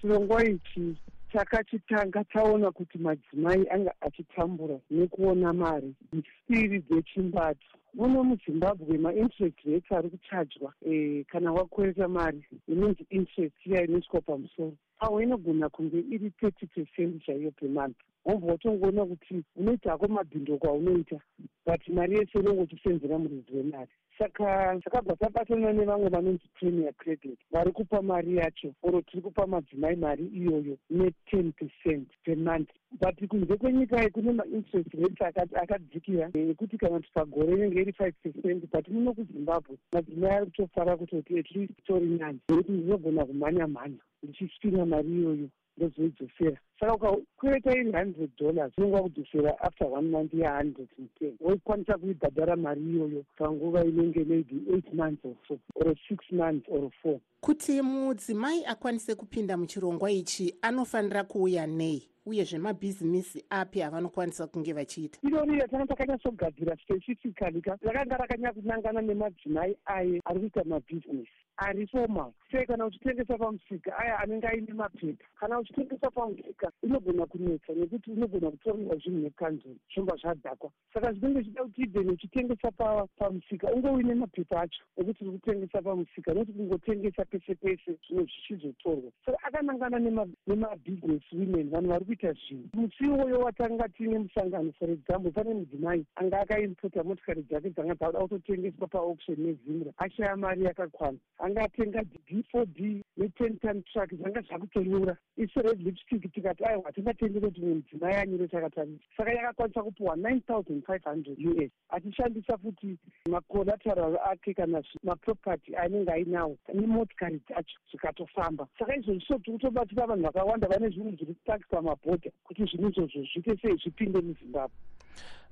chirongwa 0.00 0.44
ichi 0.44 0.96
takachitanga 1.32 2.24
taona 2.24 2.70
kuti 2.70 2.98
madzimai 2.98 3.66
anga 3.70 3.92
achitambura 4.00 4.78
nekuona 4.90 5.52
mari. 5.52 5.94
Misiri 6.12 6.78
dzechimbatu 6.78 7.66
muno 7.96 8.24
muzimbabwe 8.24 8.98
mainterest 8.98 9.58
rates 9.64 9.92
ari 9.92 10.08
kuchajwa 10.10 10.72
e, 10.86 11.24
kana 11.24 11.52
wakwereta 11.52 12.08
mari 12.08 12.44
inonzi 12.68 13.06
interest 13.10 13.56
iya 13.66 13.84
inoiswa 13.84 14.20
pamusoro. 14.20 14.72
Pamwe 14.98 15.22
inogona 15.24 15.68
kunge 15.68 15.98
iri 16.14 16.30
thirty 16.30 16.66
percent 16.66 17.24
chaiyo 17.24 17.50
pemonth 17.50 17.96
wobva 18.26 18.46
watongoona 18.52 19.04
kuti 19.06 19.42
unoita 19.56 19.92
ako 19.92 20.08
mabhindoko 20.08 20.68
aunoita 20.68 21.18
but 21.66 21.88
mari 21.88 22.16
yese 22.18 22.38
unongochisenzera 22.38 23.18
muridzi 23.18 23.56
wemari 23.56 23.90
saka 24.18 24.80
takabva 24.84 25.16
tabatana 25.16 25.72
nevamwe 25.72 26.08
vanonzi 26.08 26.48
premier 26.54 26.94
credit 26.94 27.38
vari 27.50 27.72
kupa 27.72 28.02
mari 28.02 28.36
yacho 28.36 28.72
oro 28.82 29.02
tiri 29.02 29.22
kupa 29.22 29.46
madzimai 29.46 29.96
mari 29.96 30.26
iyoyo 30.26 30.76
ne10 30.90 31.52
percent 31.52 32.08
pemonth 32.24 32.70
but 33.00 33.28
kunze 33.28 33.56
kwenyika 33.56 34.10
kune 34.10 34.32
mainterest 34.32 34.94
rates 34.94 35.54
akadzikira 35.54 36.30
ekuti 36.34 36.78
kana 36.78 36.96
kuti 36.96 37.10
pagore 37.14 37.52
inenge 37.52 37.80
iri 37.80 37.92
five 37.92 38.14
percent 38.22 38.64
but 38.72 38.88
muno 38.88 39.14
kuzimbabwe 39.14 39.76
madzimai 39.92 40.30
ari 40.30 40.46
kutofara 40.46 40.96
kutoti 40.96 41.38
at 41.38 41.50
least 41.50 41.84
tori 41.84 42.06
nani 42.06 42.38
ekuti 42.48 42.72
ndinogona 42.72 43.24
kumhanya 43.24 43.66
mhanya 43.66 44.02
ndichisvina 44.22 44.86
mari 44.86 45.08
iyoyo 45.08 45.48
ndozoidzosera 45.76 46.58
saka 46.80 46.94
ukakwereta 46.94 47.72
iri 47.72 47.92
hundred 47.92 48.30
dollars 48.38 48.72
unonga 48.78 49.02
kudzosera 49.02 49.60
after 49.60 49.86
one 49.86 50.10
month 50.10 50.34
yehundred 50.34 50.88
and 50.98 51.08
ten. 51.18 51.36
Woikwanisa 51.40 51.98
kuibhadhara 51.98 52.56
mari 52.56 52.80
iyoyo 52.80 53.24
panguva 53.36 53.84
inenge 53.84 54.24
maybe 54.24 54.56
eight 54.74 54.94
months 54.94 55.24
or 55.24 55.34
so 55.48 55.58
or 55.74 55.94
six 56.08 56.24
months 56.32 56.66
or 56.68 56.90
four. 57.02 57.20
Kuti 57.40 57.82
mudzimai 57.82 58.64
akwanise 58.64 59.14
kupinda 59.14 59.56
muchirongwa 59.56 60.10
ichi 60.10 60.54
anofanira 60.62 61.24
kuuya 61.24 61.66
nei? 61.66 62.08
Uyezve 62.26 62.58
mabhizimisi 62.58 63.44
api 63.50 63.82
avanokwanisa 63.82 64.46
kunge 64.46 64.72
vachiita? 64.72 65.18
Irori 65.22 65.60
ratanga 65.60 65.86
takanyatsogadzira 65.86 66.76
specifically 66.76 67.62
rakanga 67.82 68.16
rakanyakunangana 68.16 69.02
nemadzimai 69.02 69.76
aye 69.84 70.20
ari 70.24 70.40
kuita 70.40 70.64
mabhizinesi 70.64 71.30
ari 71.56 71.86
formal 71.86 72.32
sei 72.50 72.66
kana 72.66 72.86
uchitengesa 72.86 73.38
pamusika 73.38 73.98
aya 73.98 74.18
anenge 74.18 74.46
aine 74.46 74.74
mapepa. 74.74 75.24
Kana 75.40 75.58
uchitengesa 75.58 76.10
pamusika 76.10 76.65
inogona 76.82 77.26
kunetsa 77.26 77.72
nekuti 77.72 78.10
unogona 78.10 78.50
kutoriwa 78.50 78.96
zvinhu 78.96 79.20
nekanzuri 79.20 79.78
zvomba 79.94 80.16
zvadhakwa. 80.16 80.70
Saka 80.94 81.12
zvinenge 81.12 81.42
zvida 81.42 81.62
kuti 81.62 81.82
ibheni 81.82 82.12
uchitengesa 82.12 82.70
pamusika 83.18 83.72
unge 83.74 83.88
uine 83.88 84.14
mapepa 84.14 84.60
acho 84.60 84.82
ekuti 84.96 85.24
uri 85.24 85.38
kutengesa 85.38 85.82
pamusika 85.82 86.34
nokuti 86.34 86.52
kungotengesa 86.52 87.24
pese 87.24 87.54
pese 87.54 87.98
zvinhu 88.08 88.26
zvichizotorwa. 88.26 89.10
Saka 89.24 89.38
akanangana 89.42 89.98
nemabhizinesi 90.46 91.36
women 91.36 91.70
vanhu 91.70 91.88
vari 91.88 92.04
kuita 92.04 92.32
zvinhu. 92.32 92.68
Musi 92.74 93.04
iwoyo 93.04 93.38
watanga 93.40 93.88
tiine 93.88 94.18
musangano 94.18 94.72
for 94.78 94.90
example 94.90 95.30
pane 95.30 95.54
mudzimai 95.54 96.04
anga 96.16 96.40
akaimpota 96.40 97.04
motikari 97.04 97.42
dzake 97.42 97.70
dzanga 97.70 97.94
dzauda 97.94 98.18
kutotengeswa 98.18 98.88
paauction 98.88 99.40
nezimra 99.40 99.92
ashaya 99.96 100.36
mari 100.36 100.64
yakakwana 100.64 101.18
anga 101.38 101.62
atenga 101.62 102.04
d 102.04 102.44
four 102.50 102.66
d 102.66 103.02
ne-ten 103.16 103.58
ton 103.58 103.82
truck 103.82 104.14
zvanga 104.14 104.40
zvakutonyura 104.40 105.16
isu 105.36 105.62
red 105.62 105.80
lipstick 105.80 106.32
tikati 106.56 106.64
aiwa 106.64 106.92
tingatenge 106.92 107.40
kuti 107.40 107.60
mumwe 107.60 107.74
mudzimai 107.74 108.14
anyure 108.14 108.48
takatarisa 108.48 109.04
saka 109.16 109.32
yakakwanisa 109.32 109.82
kupiwa 109.82 110.16
nine 110.16 110.40
thousand 110.40 110.84
five 110.86 111.04
hundred 111.04 111.38
u 111.38 111.62
s. 111.62 111.70
Achishandisa 111.90 112.58
futi 112.58 112.98
macollateral 113.30 114.18
ake 114.30 114.54
kana 114.54 114.82
maproperty 115.02 115.76
anenge 115.76 116.12
ainawo 116.12 116.56
nemotikari 116.74 117.40
dzacho 117.48 117.78
zvikatofamba 117.90 118.66
saka 118.78 118.96
izvozvi 118.96 119.24
so 119.28 119.38
tiri 119.38 119.52
kutobatsira 119.52 120.06
vanhu 120.06 120.22
vakawanda 120.22 120.68
vane 120.68 120.88
zvinhu 120.88 121.10
zviri 121.10 121.34
kutakisa 121.34 121.82
mabhodha 121.82 122.30
kuti 122.44 122.64
zvinhu 122.64 122.88
izvozvo 122.88 123.22
zviite 123.32 123.56
sei 123.62 123.76
zvipinde 123.76 124.20
muzimbabwe 124.20 124.76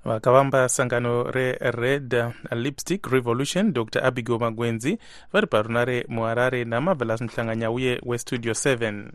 vakavamba 0.05 0.69
sangano 0.69 1.31
rered 1.31 2.33
lipstick 2.51 3.07
revolution 3.07 3.73
dr 3.73 4.05
abigail 4.05 4.39
magwenzi 4.39 4.97
vari 5.33 5.47
parunare 5.47 6.05
muharare 6.07 6.65
namavelas 6.65 7.21
muhlanganyauye 7.21 8.01
westudio 8.05 8.51
7 8.53 9.11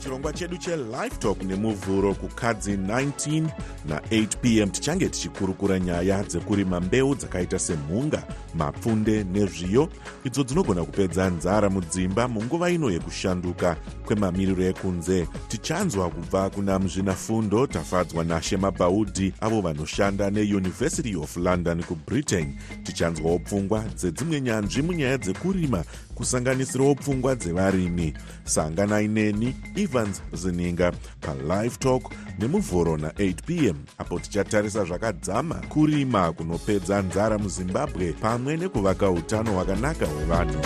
muchirongwa 0.00 0.32
chedu 0.32 0.56
chelife 0.56 1.16
talk 1.18 1.42
nemuvhuro 1.42 2.14
kukadzi 2.14 2.76
19 2.76 3.48
na8 3.88 4.26
pm 4.26 4.70
tichange 4.70 5.08
tichikurukura 5.08 5.78
nyaya 5.80 6.22
dzekurima 6.22 6.80
mbeu 6.80 7.14
dzakaita 7.14 7.58
semhunga 7.58 8.22
mapfunde 8.54 9.24
nezviyo 9.24 9.88
idzo 10.24 10.44
dzinogona 10.44 10.84
kupedza 10.84 11.30
nzara 11.30 11.70
mudzimba 11.70 12.28
munguva 12.28 12.70
ino 12.70 12.90
yekushanduka 12.90 13.76
kwemamiriro 14.06 14.64
ekunze. 14.64 15.26
Tichanzwa 15.48 16.10
kubva 16.10 16.50
kuna 16.50 16.78
muzvinafundo 16.78 17.66
tafadzwa 17.66 18.24
nashema 18.24 18.70
bhaudhi 18.70 19.32
avo 19.40 19.60
vanoshanda 19.60 20.30
neuniversity 20.30 21.16
of 21.16 21.36
london 21.36 21.82
kubritain 21.82 22.58
tichanzwawo 22.82 23.38
pfungwa 23.38 23.84
dzedzimwe 23.96 24.40
nyanzvi 24.40 24.82
munyaya 24.82 25.18
dzekurima 25.18 25.84
kusanganisirawo 26.20 26.94
pfungwa 26.94 27.34
dzevarimi. 27.34 28.14
Sanganai 28.44 29.08
neni 29.08 29.56
evans 29.76 30.22
zininga 30.32 30.92
palive 31.20 31.76
talk 31.78 32.12
nemuvhuro 32.38 32.96
na8 32.96 33.34
pm 33.46 33.76
apo 33.98 34.18
tichatarisa 34.18 34.84
zvakadzama 34.84 35.54
kurima 35.54 36.32
kunopedza 36.32 37.02
nzara 37.02 37.38
muzimbabwe 37.38 38.12
pamwe 38.12 38.56
nekuvaka 38.56 39.10
utano 39.10 39.52
hwakanaka 39.52 40.06
hwevanhu. 40.06 40.60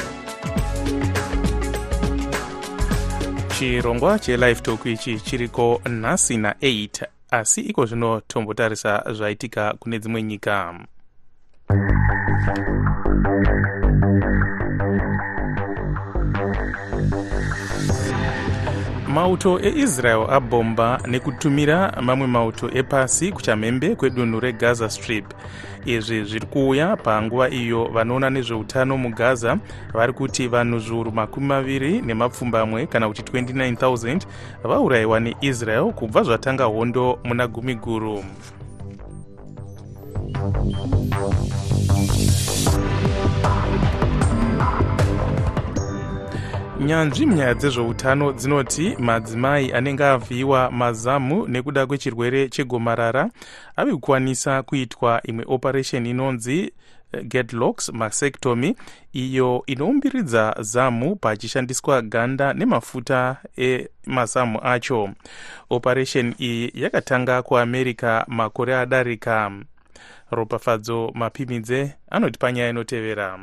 Chirongwa 3.59 4.19
chelife 4.19 4.61
talk 4.63 4.87
ichi 4.87 5.21
chiriko 5.21 5.81
nhasi 5.89 6.37
na8 6.37 7.07
asi 7.31 7.61
iko 7.61 7.87
zvino 7.87 8.21
tombotarisa 8.21 9.05
zvaitika 9.13 9.75
kune 9.79 9.99
dzimwe 9.99 10.23
nyika 10.23 10.75
mauto 19.15 19.61
eisrael 19.61 20.27
abhomba 20.31 21.01
nekutumira 21.07 22.03
mamwe 22.03 22.27
mauto 22.27 22.71
epasi 22.75 23.33
kuchamhembe 23.33 23.95
kwedunhu 23.95 24.41
regaza 24.41 24.91
strip. 24.91 25.25
Izvi 25.87 26.25
zviri 26.25 26.47
kuuya 26.47 26.97
panguva 26.97 27.51
iyo 27.51 27.85
vanoona 27.85 28.31
nezveutano 28.31 28.97
mugaza 28.99 29.59
vari 29.93 30.13
kuti 30.13 30.49
vanhu 30.49 30.79
zviuru 30.79 31.13
makumi 31.13 31.47
maviri 31.47 32.03
nemapfumbamwe 32.03 32.87
kana 32.87 33.09
kuti 33.09 33.23
29000 33.23 34.21
vaurayiwa 34.65 35.21
neisrael 35.21 35.93
kubva 35.93 36.23
zvatanga 36.23 36.65
hondo 36.65 37.19
muna 37.25 37.47
gumi 37.47 37.75
guru 37.75 38.25
nyanzvi 46.81 47.27
munyaya 47.27 47.55
dzezveutano 47.55 48.33
dzinoti 48.33 48.97
madzimai 48.99 49.73
anenge 49.73 50.05
avhiyiwa 50.05 50.71
mazamu 50.71 51.49
nekuda 51.49 51.87
kwechirwere 51.87 52.49
chegomarara 52.49 53.31
ave 53.77 53.93
kukwanisa 53.93 54.63
kuitwa 54.63 55.21
imwe 55.23 55.45
operation 55.49 56.07
inonzi 56.07 56.73
getlocks 57.23 57.89
masectomy 57.93 58.77
iyo 59.13 59.63
inoumbiridza 59.67 60.57
zamu 60.61 61.17
pachishandiswa 61.17 62.03
ganda 62.03 62.53
nemafuta 62.53 63.37
emazamu 63.57 64.61
acho. 64.63 65.11
Operation 65.71 66.35
iyi 66.39 66.71
yakatanga 66.75 67.43
kuamerica 67.43 68.25
makore 68.29 68.77
adarika. 68.77 69.53
Ropafadzo 70.31 71.11
mapimidze 71.15 71.95
anoti 72.11 72.39
panyaya 72.39 72.71
inotevera 72.71 73.39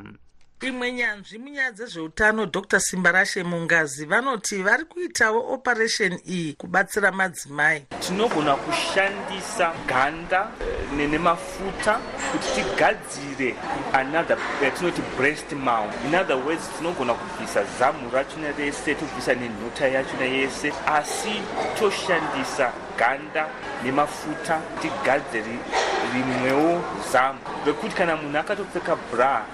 imwe 0.61 0.91
nyanzvi 0.91 1.37
munyaya 1.37 1.71
dzezveutano 1.71 2.45
dr. 2.45 2.79
Simbarashe 2.79 3.43
mungazi 3.43 4.05
vanoti 4.05 4.63
vari 4.63 4.85
kuitawo 4.85 5.53
operation 5.53 6.19
iyi 6.27 6.53
kubatsira 6.53 7.11
madzimai. 7.11 7.85
Tinogona 7.99 8.55
kushandisa 8.55 9.73
ganda 9.87 10.51
eh, 10.61 11.09
nemafuta 11.09 11.99
kuti 12.31 12.47
tigadzire 12.55 13.55
another 13.93 14.37
yatinoti 14.63 15.01
breast 15.17 15.51
mount 15.53 15.93
in 16.05 16.15
other 16.15 16.37
words 16.37 16.69
tinogona 16.77 17.13
kubvisa 17.13 17.63
zamu 17.79 18.11
rachona 18.13 18.51
rese 18.57 18.95
tobvisa 18.95 19.33
nenhota 19.33 19.87
yachona 19.87 20.25
yese 20.25 20.73
asi 20.85 21.41
toshandisa 21.79 22.73
ganda 22.97 23.47
nemafuta 23.83 24.61
tigadzire 24.81 25.59
rimwewo 26.13 26.81
zamu 27.11 27.39
rekuti 27.65 27.95
kana 27.95 28.15
munhu 28.15 28.37
akatopfeka 28.37 28.95
bra 29.11 29.45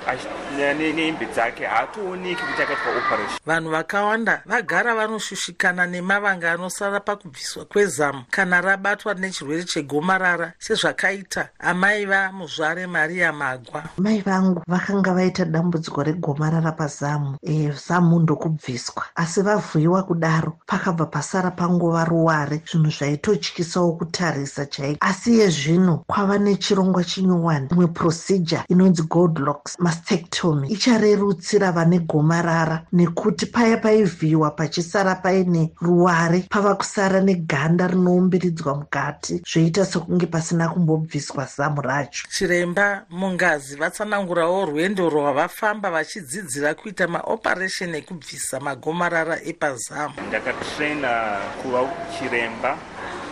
nehembe 0.58 1.26
dzake 1.26 1.66
haatooneki 1.66 2.42
kuti 2.44 2.62
akaitwa 2.62 2.92
operation. 2.98 3.40
Vanhu 3.46 3.70
vakawanda 3.70 4.42
vagara 4.46 4.96
vanoshushikana 4.96 5.86
nemavanga 5.86 6.52
anosara 6.52 7.00
pakubviswa 7.00 7.66
kwezamu. 7.66 8.24
Kana 8.32 8.62
rabatwa 8.62 9.14
nechirwere 9.14 9.64
chegomarara 9.64 10.54
sezvakaita 10.60 11.50
amai 11.60 12.06
vamuzvare 12.06 12.88
mariya 12.88 13.34
magwa. 13.34 13.84
Mai 13.98 14.22
vangu 14.22 14.64
vakanga 14.68 15.14
vaita 15.14 15.46
dambudziko 15.46 16.04
regomarara 16.04 16.72
pazamu 16.72 17.38
e, 17.42 17.72
zamu 17.88 18.20
ndokubviswa 18.20 19.04
asi 19.16 19.42
vavhuyiwa 19.42 20.04
kudaro 20.04 20.58
pakabva 20.66 21.06
pasara 21.06 21.52
panguva 21.52 22.06
ruware 22.06 22.62
zvinhu 22.72 22.92
zvaitotyisawo 23.28 23.92
kutarisa 23.92 24.66
chaiko. 24.66 24.98
Asi 25.02 25.40
yezvino 25.40 26.04
kwava 26.08 26.38
nechirongwa 26.38 27.04
chinyowani 27.04 27.68
imwe 27.72 27.88
procedure 27.88 28.64
inonzi 28.70 29.02
goldlocks 29.04 29.76
mastectomy 29.80 30.68
icharerutsira 30.68 31.72
vane 31.72 32.00
gomarara 32.00 32.84
nekuti 32.94 33.46
paya 33.46 33.78
paivhiyiwa 33.78 34.52
pachisara 34.52 35.16
paine 35.16 35.72
ruware 35.82 36.46
pava 36.50 36.76
kusara 36.76 37.22
neganda 37.22 37.88
rinoumbiridzwa 37.88 38.76
mukati 38.76 39.42
zvoita 39.54 39.86
sekunge 39.86 40.26
pasina 40.26 40.70
kumbobviswa 40.70 41.46
zamu 41.58 41.82
racho. 41.82 42.28
Chiremba 42.30 43.06
mungazi 43.10 43.76
vatsanangurawo 43.76 44.66
rwendo 44.66 45.10
rwavafamba 45.10 45.92
vachidzidzira 45.92 46.74
kuita 46.74 47.08
maoperation 47.08 47.96
ekubvisa 47.96 48.60
magomarara 48.60 49.42
epazamu. 49.44 50.14
Ndakatraina 50.28 51.38
kuva 51.62 51.90
chiremba 52.20 52.78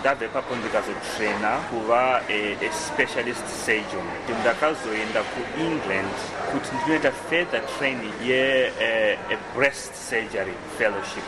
ndabva 0.05 0.25
ipapo 0.25 0.55
ndikazotraina 0.55 1.51
kuva 1.69 2.21
especialist 2.61 3.47
surgeon. 3.65 4.07
Ndakazoenda 4.41 5.21
kuengland 5.23 6.13
kuti 6.51 6.69
ndinoita 6.75 7.11
further 7.11 7.61
training 7.77 8.13
yebreast 8.25 9.93
surgery 10.09 10.53
fellowship 10.77 11.23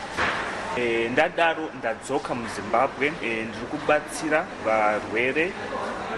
ndadaro 1.12 1.70
ndadzoka 1.78 2.34
muzimbabwe 2.34 3.12
e, 3.22 3.28
ndiri 3.44 3.66
kubatsira 3.70 4.46
varwere 4.64 5.52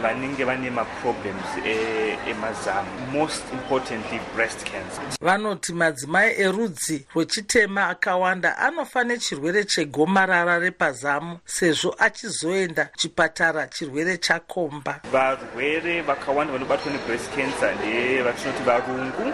vanenge 0.02 0.44
vane 0.44 0.70
maproblems 0.70 1.50
emazamu 2.30 2.88
e 3.08 3.18
most 3.18 3.42
importantly 3.52 4.20
breast 4.34 4.64
cancer. 4.64 5.04
Vanoti 5.20 5.72
madzimai 5.72 6.34
erudzi 6.40 7.06
rwechitema 7.14 7.88
akawanda 7.88 8.58
anofa 8.58 9.04
nechirwere 9.04 9.64
chegomarara 9.64 10.58
repazamu 10.58 11.38
sezvo 11.44 11.94
achizoenda 11.98 12.88
chipatara 12.96 13.66
chirwere 13.66 14.16
chakomba. 14.18 15.00
Varwere 15.12 16.02
vakawanda 16.02 16.52
vanobatwa 16.52 16.92
nebreast 16.92 17.34
cancer 17.34 17.74
ndevatinoti 17.74 18.62
varungu 18.62 19.32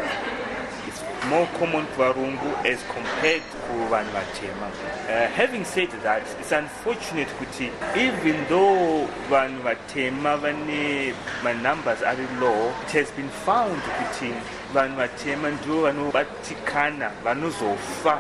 more 1.28 1.46
common 1.58 1.86
kuvarungu 1.86 2.50
as 2.64 2.78
compared 2.94 3.42
kuvanhu 3.66 4.10
vatema. 4.12 4.66
Uh, 5.08 5.26
having 5.36 5.64
said 5.64 5.88
that 6.02 6.22
it's 6.40 6.52
unfortunate 6.52 7.28
kuti 7.38 7.70
even 7.96 8.36
though 8.48 9.08
vanhu 9.30 9.62
vatema 9.62 10.36
vane 10.36 11.14
manumbers 11.44 12.02
ari 12.02 12.26
low 12.40 12.72
it 12.86 12.92
has 12.92 13.10
been 13.12 13.28
found 13.44 13.82
kuti 13.98 14.32
vanhu 14.74 14.96
vatema 14.96 15.50
ndivo 15.50 15.82
vanobatikana 15.82 17.10
vanozofa 17.24 18.18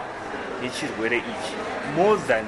nechirwere 0.62 1.16
ichi. 1.16 1.54
More 1.96 2.18
than 2.26 2.44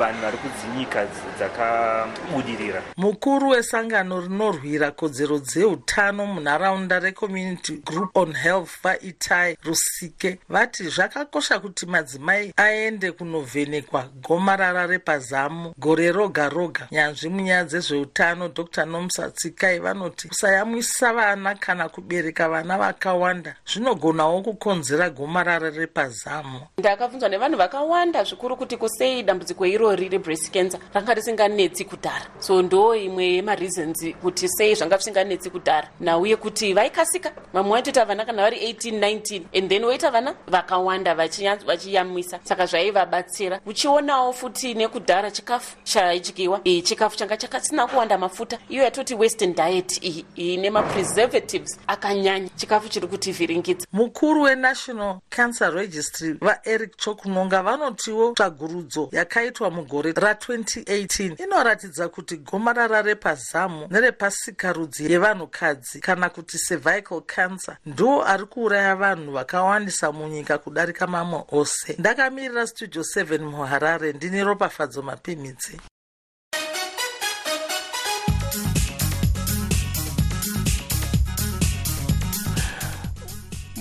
vanhu 0.00 0.20
vari 0.22 0.36
kudzinyika 0.36 1.06
dzakabudirira. 1.38 2.82
Mukuru 2.96 3.48
wesangano 3.48 4.20
rinorwira 4.20 4.90
kodzero 4.90 5.38
dzeutano 5.38 6.26
munharaunda 6.26 6.98
recommunity 6.98 7.76
group 7.84 8.16
on 8.16 8.32
health 8.32 8.82
vaitai 8.82 9.56
rusike 9.64 10.38
vati 10.48 10.84
zvakakosha 10.84 11.58
kuti 11.58 11.86
madzimai 11.86 12.52
aende 12.56 13.12
kunovhenekwa 13.12 14.04
gomarara 14.22 14.86
repazamu 14.86 15.74
gore 15.78 16.12
roga 16.12 16.48
roga. 16.48 16.88
Nyanzvi 16.90 17.28
munyaya 17.28 17.64
dzezveutano 17.64 18.48
dr. 18.48 18.84
Nomsa 18.84 19.30
tsikai 19.30 19.78
vanoti 19.78 20.28
kusayamwisa 20.28 21.12
vana 21.12 21.54
kana 21.54 21.88
kubereka 21.88 22.48
vana 22.48 22.78
vakawanda 22.78 23.54
zvinogonawo 23.66 24.42
kukonzera 24.42 25.10
gomarara 25.10 25.70
repazamu. 25.70 26.60
Ndakabvunzwa 26.78 27.28
nevanhu 27.28 27.58
vakawanda 27.58 28.24
zvikuru 28.24 28.56
kuti 28.56 28.76
kusei 28.76 29.22
dambudziko 29.22 29.66
irori 29.92 30.08
rebreast 30.08 30.52
cancer 30.52 30.80
ranga 30.94 31.14
risinganetsi 31.14 31.84
kudhara. 31.84 32.26
So 32.38 32.62
ndo 32.62 32.94
imwe 32.94 33.24
yemareasons 33.24 34.14
kuti 34.22 34.48
sei 34.48 34.74
zvanga 34.74 34.96
zvisinganetsi 34.96 35.50
kudhara. 35.50 35.88
Nauye 36.00 36.36
kuti 36.36 36.74
vaikasika 36.74 37.32
vamwe 37.52 37.72
vaitoita 37.72 38.04
vana 38.04 38.24
kana 38.24 38.42
vari 38.42 38.56
18 38.56 39.00
19 39.00 39.42
and 39.54 39.68
then 39.68 39.82
woita 39.84 40.10
vana 40.10 40.34
vakawanda 40.48 41.14
vachiyamwisa. 41.14 42.40
Saka 42.44 42.66
zvaivabatsira 42.66 43.60
uchionawo 43.66 44.32
futi 44.32 44.74
nekudhara 44.74 45.30
chikafu 45.30 45.76
chaidyiwa. 45.84 46.60
E, 46.64 46.82
chikafu 46.82 47.16
changa 47.16 47.36
chakasina 47.36 47.86
kuwanda 47.86 48.18
mafuta. 48.18 48.58
Iyo 48.68 48.84
yatoti 48.84 49.14
western 49.14 49.54
diet 49.54 50.04
iyi 50.04 50.24
ine 50.36 50.70
mapreservatives 50.70 51.78
akanyanya. 51.86 52.48
Chikafu 52.56 52.88
chiri 52.88 53.06
kutivhiringidza. 53.06 53.86
Mukuru 53.92 54.42
wenational 54.42 55.18
cancer 55.30 55.74
registry 55.74 56.32
vaeric 56.32 56.96
chokunonga 56.96 57.62
vanotiwo 57.62 58.32
tsvagurudzo 58.32 59.08
yakaitwa 59.12 59.70
mugore 59.80 60.12
ra2018 60.12 61.42
inoratidza 61.42 62.08
kuti 62.08 62.36
gomarara 62.36 63.02
repazamu 63.02 63.86
nerepasikarudzi 63.90 65.12
yevanhukadzi 65.12 66.00
kana 66.00 66.28
kuti 66.28 66.58
cervical 66.58 67.20
cancer 67.26 67.76
ndo 67.86 68.24
ari 68.24 68.44
kuuraya 68.44 68.96
vanhu 68.96 69.32
vakawandisa 69.32 70.12
munyika 70.12 70.58
kudarika 70.58 71.06
mamwe 71.06 71.44
ose. 71.52 71.96
Ndakamirira 71.98 72.66
studio 72.66 73.02
7 73.02 73.38
muharare 73.38 74.12
ndine 74.12 74.44
ropafadzo 74.44 75.02
mapimitsi 75.02 75.80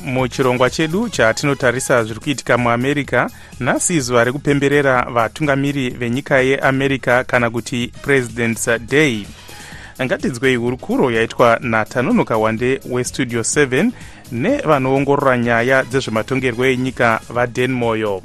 muchirongwa 0.09 0.69
chedu 0.69 1.09
chatinotarisa 1.09 2.03
zviri 2.03 2.19
kuitika 2.19 2.57
muamerica 2.57 3.29
nhasi 3.59 3.99
zuva 3.99 4.23
rekupemberera 4.23 5.01
vatungamiri 5.01 5.89
venyika 5.89 6.41
yeamerica 6.41 7.23
kana 7.27 7.49
kuti 7.49 7.91
presidents 8.01 8.69
day. 8.79 9.25
Ngatinzwei 10.01 10.55
hurukuro 10.55 11.11
yaitwa 11.11 11.59
natanonoka 11.61 12.37
wande 12.37 12.81
westudio 12.89 13.41
7 13.41 13.91
nevanoongorora 14.31 15.37
nyaya 15.37 15.83
dzezvematongerwo 15.83 16.65
enyika 16.65 17.19
vaden 17.29 17.71
moyo 17.71 18.21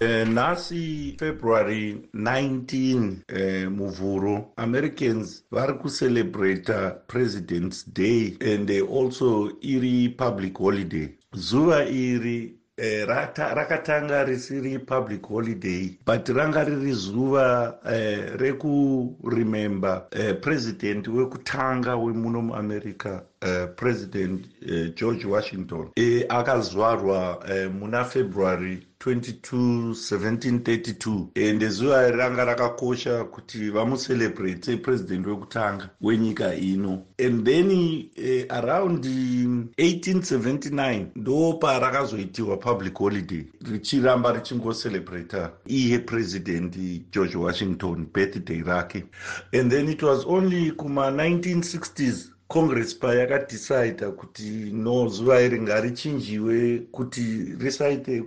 nhasi 0.00 1.10
uh, 1.12 1.18
february 1.18 1.96
19 2.14 3.16
uh, 3.32 3.72
muvhuro 3.72 4.52
americans 4.56 5.44
vari 5.50 5.72
kucelebrata 5.74 6.90
presidents 7.06 7.84
day 7.92 8.36
and 8.40 8.70
also 8.70 9.50
iri 9.60 10.08
public 10.08 10.58
holiday. 10.58 11.08
Zuva 11.34 11.84
iri 11.84 12.54
Eh, 12.76 13.06
rakatanga 13.06 14.24
risiri 14.24 14.78
public 14.84 15.24
holiday 15.26 15.96
but 16.04 16.28
ranga 16.28 16.64
riri 16.64 16.92
zuva 16.92 17.78
eh, 17.86 18.34
rekuremember 18.36 20.06
eh, 20.10 20.34
president 20.40 21.06
wekutanga 21.06 21.94
wemuno 21.96 22.42
muamerica 22.42 23.22
uh, 23.44 23.66
president 23.76 24.46
uh, 24.62 24.94
george 24.94 25.24
washington 25.26 25.88
e, 25.96 26.24
akazvarwa 26.28 27.38
uh, 27.38 27.72
muna 27.74 28.04
february 28.04 28.86
22 29.04 29.90
1732 29.90 31.26
ende 31.34 31.68
zuva 31.68 32.10
ranga 32.10 32.44
rakakosha 32.44 33.24
kuti 33.24 33.70
vamucelebrate 33.70 34.62
sepresident 34.64 35.26
wekutanga 35.26 35.90
wenyika 36.00 36.54
ino. 36.54 37.02
And 37.26 37.44
then 37.44 37.70
uh, 38.18 38.44
around 38.56 39.04
1879 39.04 41.06
ndo 41.16 41.52
parakazoitiwa 41.52 42.56
public 42.56 42.94
holiday 42.98 43.44
richiramba 43.72 44.32
richingocelebrata 44.32 45.50
iye 45.66 45.98
president 45.98 46.76
george 47.10 47.36
washington 47.36 48.06
birthday 48.14 48.62
rake. 48.62 49.04
And 49.52 49.70
then 49.70 49.88
it 49.88 50.02
was 50.02 50.24
only 50.26 50.70
kuma 50.70 51.10
1960s 51.10 52.33
congress 52.54 52.94
payakadecida 52.94 54.06
kuti 54.10 54.70
no 54.72 55.08
zuva 55.08 55.40
iri 55.46 55.58
ngarichinjiwe 55.60 56.56
kuti 56.96 57.24
risaite 57.62 58.22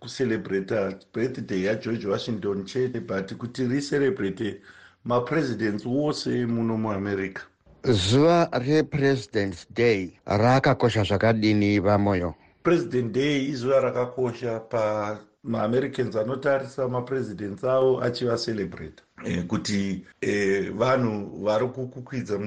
kucelebrata 0.00 0.78
birthday 1.14 1.62
yageorge 1.66 2.06
washington 2.06 2.64
chete 2.64 3.00
but 3.00 3.26
kuti 3.34 3.66
ricelebrate 3.66 4.60
mapresidents 5.04 5.84
wose 5.86 6.46
muno 6.46 6.76
muamerica. 6.76 7.42
Zuva 7.84 8.48
represidents 8.52 9.66
day 9.74 10.10
rakakosha 10.26 11.02
zvakadini 11.02 11.80
vamoyo? 11.80 12.34
President 12.62 13.12
day 13.12 13.48
izuva 13.48 13.80
rakakosha 13.80 14.60
pamaamericans 14.60 16.16
anotarisa 16.16 16.88
mapresidents 16.88 17.64
avo 17.64 18.02
achivacelebrata 18.02 19.02
kuti 19.48 20.04
e, 20.20 20.60
vanhu 20.70 21.44
vari 21.44 21.66
kukukwidza 21.66 22.40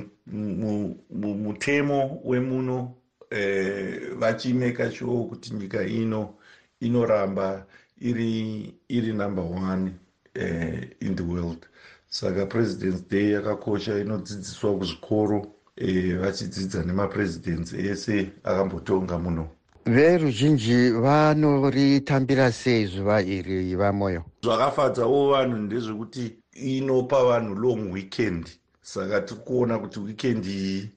mutemo 1.11 2.21
wemuno 2.23 2.93
e, 3.31 3.99
vachimeka 4.19 4.91
sure 4.91 5.29
kuti 5.29 5.53
nyika 5.53 5.83
ino 5.83 6.33
inoramba 6.79 7.65
iri 8.01 8.73
iri 8.89 9.13
number 9.13 9.43
one 9.43 9.99
uh, 10.35 10.81
in 10.99 11.15
the 11.15 11.23
world. 11.23 11.67
Saka 12.09 12.45
presidents 12.45 13.01
day 13.09 13.31
yakakosha 13.31 13.99
inodzidziswa 13.99 14.77
kuzvikoro 14.77 15.47
eh, 15.77 16.19
vachidzidza 16.19 16.83
nemapresidents 16.83 17.73
ese 17.73 18.29
akambotonga 18.43 19.19
muno. 19.19 19.47
Veruzhinji 19.85 20.91
vanoritambira 20.91 22.51
sei 22.51 22.85
zuva 22.85 23.21
iri 23.21 23.75
vamoyo. 23.75 24.23
Zvakafadzawo 24.43 25.31
vanhu 25.31 25.57
ndezvekuti 25.57 26.35
inopa 26.55 27.23
vanhu 27.25 27.55
long 27.55 27.91
weekend. 27.91 28.49
Saka 28.81 29.21
tiri 29.21 29.39
kuona 29.41 29.79
kuti 29.79 29.99
weekend 29.99 30.45
iyi 30.45 30.89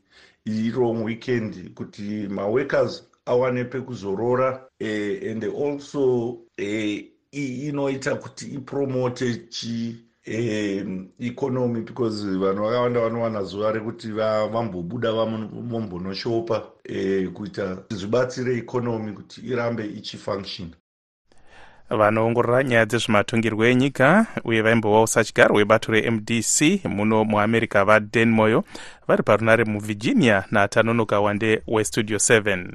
iri 0.45 0.71
long 0.71 1.05
weekend 1.05 1.75
kuti 1.75 2.29
maworkers 2.29 3.05
awane 3.27 3.65
pekuzorora 3.65 4.69
eh, 4.81 5.31
and 5.33 5.45
also 5.45 6.39
eh, 6.57 7.05
inoita 7.33 8.15
kuti 8.15 8.47
ipromote 8.47 9.49
chi 9.51 9.97
um 10.27 11.09
economy 11.19 11.81
because 11.81 12.25
vanhu 12.25 12.63
vakawanda 12.65 13.01
vanowana 13.01 13.43
zuva 13.43 13.73
rekuti 13.73 14.09
vambobuda 14.13 15.13
vambonoshopa 15.13 16.73
um 16.89 17.33
kuita 17.35 17.85
zvibatsire 17.91 18.59
economy 18.59 19.13
kuti 19.13 19.41
irambe 19.41 19.87
ichifunction 19.87 20.71
vanoongorora 21.91 22.65
nyaya 22.65 22.87
dzezvematongerwo 22.87 23.65
enyika 23.67 24.27
uye 24.45 24.63
vaimbovawo 24.63 25.07
sachigaro 25.07 25.55
webato 25.55 25.93
remdc 25.93 26.85
muno 26.85 27.25
muamerica 27.25 27.85
vadan 27.85 28.31
moyo 28.31 28.65
vari 29.09 29.23
parunare 29.23 29.65
muvirginia 29.65 30.45
natanonoka 30.51 31.21
wande 31.21 31.63
westudio 31.67 32.17
7 32.17 32.67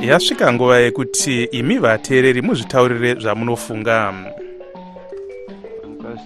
yasvika 0.00 0.52
nguva 0.52 0.78
yekuti 0.78 1.44
imi 1.44 1.78
vateereri 1.78 2.42
muzvitaurire 2.42 3.14
zvamunofunga. 3.14 4.14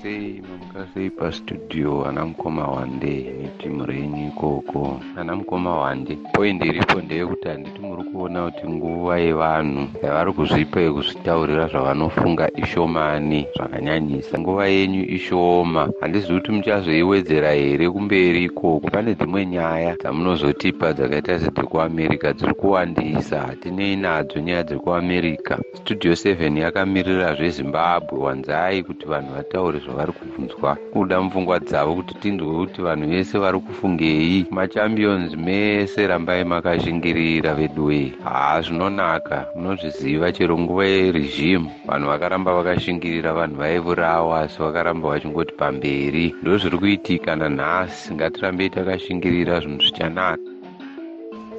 Sei 0.03 0.43
mamuka 0.49 0.74
sei 0.75 1.11
pastudio 1.11 2.05
ana 2.07 2.27
mukoma 2.27 2.67
wande 2.67 3.33
netimu 3.43 3.87
renyu 3.87 4.29
ikoko. 4.29 5.01
Ana 5.17 5.37
mukoma 5.37 5.79
wande 5.79 6.19
poindi 6.33 6.69
iripo 6.69 7.01
ndeyekuti 7.01 7.49
handiti 7.49 7.81
muri 7.81 8.05
kuona 8.05 8.51
kuti 8.51 8.69
nguva 8.69 9.19
yevanhu 9.19 9.89
yavari 10.03 10.33
kuzvipa 10.33 10.81
yekuzvitaurira 10.81 11.67
zvavanofunga 11.67 12.51
ishomani 12.57 13.47
zvakanyanyisa. 13.57 14.39
Nguva 14.39 14.67
yenyu 14.67 15.03
ishoma 15.05 15.89
handizivi 16.01 16.41
kuti 16.41 16.53
muchazoiwedzera 16.53 17.53
here 17.53 17.91
kumberi 17.91 18.45
ikoko. 18.45 18.91
Pane 18.91 19.15
dzimwe 19.15 19.47
nyaya 19.47 19.97
dzamunozotipa 19.97 20.93
dzakaita 20.93 21.39
sedzekuamerica 21.39 22.33
dziri 22.33 22.55
kuwandisa 22.55 23.41
hatinei 23.41 23.97
nadzo 23.97 24.41
nyaya 24.41 24.63
dzekuamerica 24.63 25.59
studio 25.75 26.13
7 26.13 26.59
yakamirira 26.59 27.35
zvezimbabwe 27.35 28.19
wanzai 28.19 28.83
kuti 28.83 29.07
vanhu 29.07 29.35
vataure 29.35 29.79
zvavari 29.79 30.13
kubvunzwa 30.13 30.64
kuda 30.93 31.21
mupfungwa 31.23 31.59
dzavo 31.61 31.95
kuti 31.99 32.15
tinzwe 32.23 32.47
kuti 32.61 32.79
vanhu 32.87 33.07
vese 33.13 33.39
vari 33.39 33.59
kufungei. 33.67 34.47
Machampions 34.51 35.37
mese 35.37 36.07
rambai 36.07 36.45
makashingirira 36.45 37.55
veduwe 37.55 38.13
haa 38.25 38.61
zvinonaka. 38.65 39.47
Munozviziva 39.57 40.33
chero 40.33 40.59
nguva 40.59 40.85
yeregimu 40.85 41.71
vanhu 41.89 42.07
vakaramba 42.09 42.57
vakashingirira 42.59 43.33
vanhu 43.33 43.57
vaivurawa 43.61 44.41
asi 44.41 44.59
vakaramba 44.63 45.09
vachingoti 45.09 45.55
pamberi. 45.61 46.35
Ndo 46.43 46.59
zviri 46.59 46.79
kuitika 46.79 47.37
nanhasi. 47.37 48.15
Ngatirambei 48.15 48.71
takashingirira 48.71 49.61
zvinhu 49.61 49.83
zvichanaka. 49.83 50.43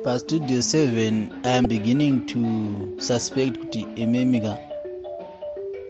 Pastudio 0.03 0.59
7 0.59 1.27
i 1.43 1.57
am 1.57 1.65
beginning 1.65 2.25
to 2.25 2.39
suspect 2.97 3.57
kuti 3.57 3.87
ememika 3.95 4.57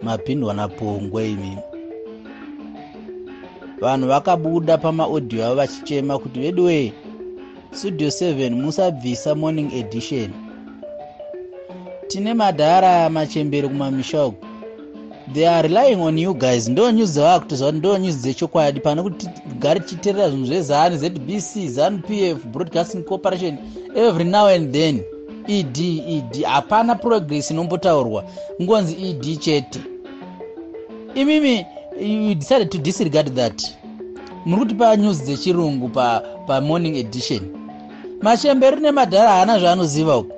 mapindwa 0.02 0.54
napongwe 0.54 1.32
imimi 1.32 1.75
vanhu 3.82 4.08
vakabuda 4.08 4.78
pamaodhiyo 4.78 5.46
avo 5.46 5.56
vachichema 5.56 6.20
kuti 6.20 6.40
veduwe 6.40 6.94
studio 7.72 8.08
7 8.08 8.50
musabvisa 8.50 9.36
morning 9.36 9.74
edition. 9.74 10.30
Tine 12.08 12.34
madhara 12.34 13.10
machembere 13.10 13.68
kumamisha 13.68 14.26
uku 14.26 14.46
they 15.34 15.48
are 15.48 15.68
relying 15.68 16.02
on 16.02 16.18
you 16.18 16.34
guys. 16.34 16.68
Ndo 16.70 16.92
news 16.92 17.12
dzavava 17.14 17.40
kutozva 17.40 17.66
kuti 17.66 17.78
ndo 17.78 17.98
news 17.98 18.18
dzechokwadi. 18.18 18.80
Pane 18.80 19.02
kuti 19.02 19.28
tigare 19.28 19.80
tichiteerera 19.80 20.30
zvinhu 20.30 20.46
zvezani 20.46 20.98
zbc 20.98 21.68
zanu 21.68 21.98
pf 21.98 22.46
broadcasting 22.46 23.04
corporation 23.04 23.58
every 23.96 24.24
now 24.24 24.48
and 24.48 24.72
then. 24.74 25.02
Ed 25.48 25.78
ed 26.08 26.44
hapana 26.44 26.96
progress 26.96 27.52
inombotaurwa 27.52 28.24
ngonzi 28.62 29.10
ed 29.10 29.40
chete. 29.40 29.80
Imimi 31.16 31.66
you 32.00 32.36
decided 32.36 32.72
to 32.72 32.78
disregard 32.78 33.36
that. 33.36 33.62
Muri 34.46 34.62
kutipa 34.62 34.96
news 34.96 35.22
dzechirungu 35.22 35.90
pamorning 36.48 36.94
pa 36.94 37.00
edition. 37.00 37.42
Machemberi 38.22 38.82
nemadhara 38.82 39.30
haana 39.30 39.60
zvaanoziva 39.60 40.18
uku. 40.18 40.34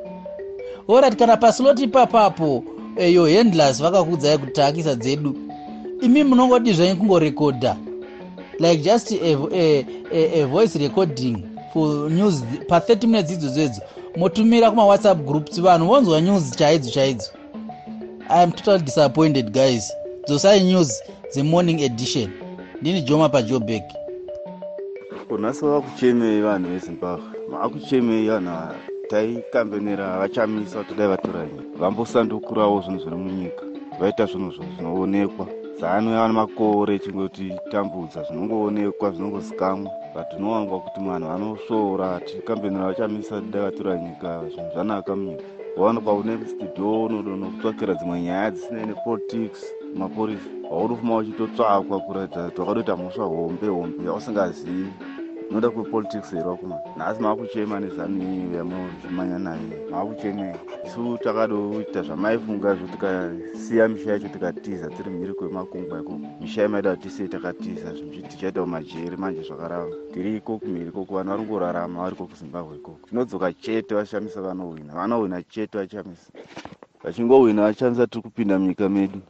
Orit 0.87 1.15
kana 1.15 1.37
paslot 1.37 1.79
ipapapo 1.79 2.63
eyo 2.97 3.25
handlers 3.25 3.81
vakakudzai 3.81 4.37
kutakisa 4.37 4.95
dzedu 4.95 5.35
imi 6.01 6.23
munongodi 6.23 6.73
zvanyu 6.73 6.95
kungorekodha. 6.95 7.77
Like 8.59 8.83
just 8.83 9.11
a, 9.11 9.37
a, 9.53 9.85
a, 10.11 10.41
a 10.41 10.47
voice 10.47 10.75
recording 10.79 11.43
for 11.73 12.09
news 12.09 12.43
pa30 12.69 13.07
minutes 13.07 13.31
idzodzo 13.31 13.63
idzo 13.63 13.81
motumira 14.15 14.69
kumawhatsapp 14.71 15.25
groups 15.25 15.61
vanhu 15.61 15.87
vonzwa 15.87 16.21
news 16.21 16.55
chaidzo 16.55 16.91
chaidzo. 16.91 17.31
I 18.29 18.43
am 18.43 18.51
totally 18.51 18.83
disappointed 18.83 19.51
guys. 19.51 19.93
Dzosai 20.27 20.63
news 20.63 21.01
dzemorning 21.31 21.81
edition. 21.81 22.29
Ndini 22.81 23.01
joma 23.01 23.29
pajobek. 23.29 23.83
Kunhasi 25.27 25.65
vakuchemei 25.65 26.41
vanhu 26.41 26.69
vezimbabwe. 26.69 27.25
Maakuchemei 27.51 28.27
vanhu 28.27 28.75
taikambenera 29.09 30.19
vachamisa 30.19 30.83
kuti 30.83 30.93
dai 30.95 31.07
vatora 31.07 31.45
nyika 31.45 31.79
vambosandukurawo 31.79 32.81
zvinhu 32.81 32.99
zviri 32.99 33.15
munyika. 33.15 33.63
Vaita 33.99 34.25
zvinhu 34.25 34.51
zvo 34.51 34.63
zvinoonekwa 34.75 35.47
zano 35.79 36.11
yava 36.11 36.27
nemakore 36.27 36.99
chingoti 36.99 37.53
tambudza 37.71 38.23
zvinongoonekwa 38.23 39.11
zvinongosikamwa 39.11 39.91
but 40.13 40.33
unowanzwa 40.37 40.79
kuti 40.79 40.99
vanhu 40.99 41.27
vanosvoora 41.27 42.19
tikambenera 42.19 42.87
vachamisa 42.87 43.41
dai 43.41 43.61
vatora 43.61 43.97
nyika 43.97 44.41
zvinhu 44.49 44.71
zvanaka 44.73 45.15
munyika. 45.15 45.43
Waonekwa 45.77 46.13
une 46.13 46.37
studio 46.47 47.03
unodonokutsvakira 47.03 47.93
dzimwe 47.93 48.21
nyaya 48.21 48.51
dzisinei 48.51 48.85
nepolitics 48.85 49.76
mapurisa 49.97 50.49
waunofuma 50.71 51.17
uchitotsvakwa 51.17 51.99
kuratidza 51.99 52.43
kuti 52.49 52.59
wakatoita 52.61 52.95
mhosva 52.97 53.25
hombe 53.25 53.67
hombe 53.67 54.05
yausingazivi 54.05 54.87
unoda 55.51 55.69
kwepolitics 55.69 56.31
here 56.31 56.43
wakuma? 56.43 56.79
Nhasi 56.97 57.21
maakuchema 57.21 57.79
nezanu 57.79 58.21
iyi. 58.23 58.55
Yamuzvimanya 58.57 59.39
nayo 59.39 59.59
maakuchemei 59.91 60.55
isu 60.87 61.17
takadoita 61.23 62.01
zvamaifunga 62.01 62.75
zvo 62.75 62.87
tikasiya 62.87 63.87
misha 63.87 64.11
yacho 64.11 64.27
tikatiza 64.27 64.89
tiri 64.89 65.09
mhiri 65.09 65.33
kwemakungwa 65.33 65.99
ikoko 65.99 66.19
misha 66.41 66.61
yamaida 66.61 66.95
kuti 66.95 67.09
tisei 67.09 67.27
takatiza 67.27 67.93
zvinhu 67.93 68.27
tichaita 68.27 68.61
kumajeri 68.61 69.17
manje 69.17 69.41
zvakarava 69.41 69.91
tiri 70.13 70.37
ikoko 70.37 70.65
mhiri 70.65 70.87
ikoko 70.89 71.15
vanhu 71.15 71.29
vari 71.29 71.43
kungorarama 71.43 72.01
vari 72.03 72.15
koko 72.15 72.35
zimbabwe 72.35 72.75
ikoko. 72.75 73.07
Tinodzoka 73.09 73.53
chete 73.53 73.95
vachishamisa 73.95 74.41
vanohwina 74.41 74.93
vanohwina 74.93 75.43
chete 75.43 75.77
vachishamisa 75.77 76.31
vachingohwina 77.03 77.61
vachishamisa 77.61 78.07
tiri 78.07 78.21
kupinda 78.21 78.59
munyika 78.59 78.89
medu 78.89 79.21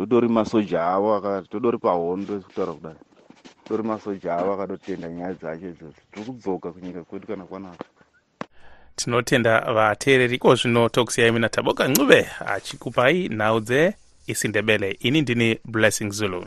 totori 0.00 0.28
masoja 0.28 0.86
avo 0.86 1.42
todori 1.50 1.78
pahondo 1.78 2.40
kutaura 2.40 2.72
kudai. 2.72 2.94
Tori 3.64 3.82
masoja 3.82 4.36
avo 4.36 4.52
akatotenda 4.52 5.08
nyaya 5.08 5.34
dzacho 5.34 5.68
idzodzo. 5.68 6.00
Tiri 6.12 6.26
kudzoka 6.26 6.72
kunyika 6.72 7.04
kwedu 7.04 7.26
kana 7.26 7.44
kwanaka. 7.44 7.84
Tinotenda 8.96 9.60
vateereri 9.60 10.34
iko 10.34 10.54
zvino 10.54 10.88
tokusiyai 10.88 11.32
mina 11.32 11.48
taboka 11.48 11.88
ncube 11.88 12.28
achikupai 12.46 13.28
nhau 13.28 13.60
dzeisindebele 13.60 14.90
ini 15.00 15.20
ndini 15.20 15.58
blessing 15.64 16.10
zulu 16.10 16.46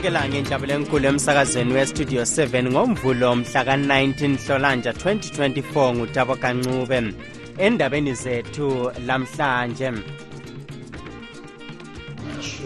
olamukela 0.00 0.28
ngenjabulo 0.28 0.74
enkulu 0.74 1.06
emsakazweni 1.06 1.74
westudio 1.74 2.22
7 2.22 2.70
ngomvulo 2.72 3.36
mhla 3.36 3.64
ka-19 3.64 4.36
hlolanja 4.46 4.90
2024 4.92 5.94
ngutabo 5.94 6.36
kancube 6.36 7.14
endabeni 7.58 8.14
zethu 8.14 8.92
lamhlanje 9.06 9.92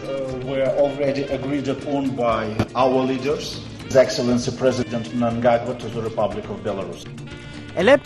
Uh, 0.05 0.47
were 0.47 0.69
already 0.79 1.23
agreed 1.23 1.67
upon 1.69 2.11
by 2.11 2.45
our 2.75 3.03
leaders, 3.03 3.61
His 3.87 3.97
Excellency 3.97 4.51
President 4.51 5.07
Mnangagwa 5.15 5.79
to 5.79 5.89
the 5.89 6.03
Republic 6.03 6.45
of 6.51 6.63
Belarus. 6.63 7.07
Ele 7.77 7.97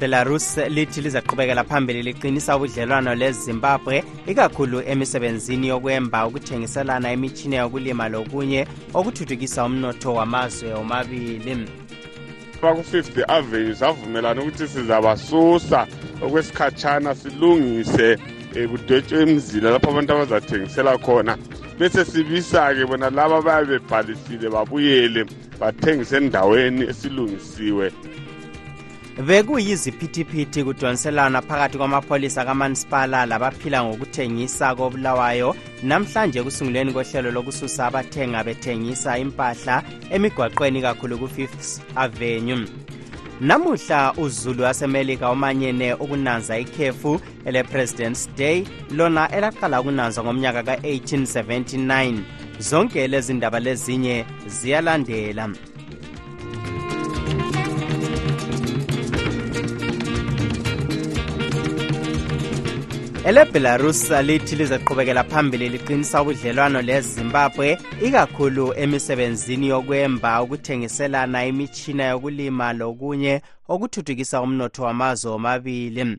belarus 0.00 0.56
lithi 0.56 1.00
lizaqhubekela 1.00 1.64
phambili 1.64 2.02
liqinisa 2.02 2.56
ubudlelwano 2.56 3.14
lezimbabwe 3.14 4.04
ikakhulu 4.26 4.82
emisebenzini 4.86 5.68
yokwemba 5.68 6.26
ukuthengiselana 6.26 7.12
imitshini 7.12 7.56
yokulima 7.56 8.08
lokunye 8.08 8.66
okuthuthukisa 8.94 9.64
umnotho 9.64 10.14
wamazwe 10.14 10.72
omabili 10.74 11.66
baku-fifth 12.62 13.18
avenue 13.28 13.74
savumelana 13.74 14.42
ukuthi 14.42 14.68
sizabasusa 14.68 15.86
okwesikhatshana 16.22 17.14
silungise 17.14 18.18
um 18.56 18.68
kudwetshwe 18.68 19.22
emzila 19.22 19.70
lapho 19.70 19.90
abantu 19.90 20.12
abazathengisela 20.12 20.98
khona. 20.98 21.36
Bese 21.78 22.04
sibisa-ke 22.04 22.86
bona 22.86 23.10
laba 23.10 23.42
bayabe 23.42 23.78
bebhalisile 23.78 24.48
babuyele 24.48 25.26
bathengise 25.60 26.16
endaweni 26.16 26.84
esilungisiwe. 26.88 27.92
Bekuyiziphithiphithi 29.16 30.64
kudoniselana 30.64 31.42
phakathi 31.42 31.78
kwamapholisa 31.78 32.44
kamasipala 32.44 33.26
labaphila 33.26 33.84
ngokuthengisa 33.84 34.74
kobulawayo. 34.74 35.56
Namhlanje 35.82 36.38
ekusunguleni 36.38 36.92
kohlelo 36.92 37.30
lokususa 37.30 37.86
abathenga 37.86 38.44
bethengisa 38.44 39.18
impahla 39.18 39.82
emigwaqweni 40.10 40.82
kakhulu 40.82 41.18
ku-fifth 41.18 41.80
avenue. 41.96 42.68
Namuhla 43.40 44.12
uzulu 44.16 44.62
wasemelika 44.62 45.30
umanyene 45.30 45.94
ukunanza 45.94 46.58
ikhefu 46.58 47.20
ele-president's 47.44 48.28
day 48.36 48.66
lona 48.90 49.28
elaqala 49.32 49.80
ukunanzwa 49.80 50.24
ngomnyaka 50.24 50.62
ka-1879 50.62 52.18
zonke 52.58 53.08
lezi 53.08 53.34
ndaba 53.34 53.60
lezinye 53.60 54.24
ziyalandela. 54.46 55.50
Elebelarus 63.26 64.10
lithi 64.10 64.56
lizaqhubekela 64.56 65.24
phambili 65.24 65.68
liqinisa 65.68 66.22
ubudlelwano 66.22 66.82
lezimbabwe 66.82 67.78
ikakhulu 68.06 68.72
emisebenzini 68.82 69.68
yokwemba 69.68 70.42
ukuthengiselana 70.42 71.46
imitshina 71.46 72.04
yokulima 72.04 72.72
lokunye 72.72 73.42
okuthuthukisa 73.68 74.42
umnotho 74.42 74.82
wamazwe 74.82 75.30
omabili 75.30 76.18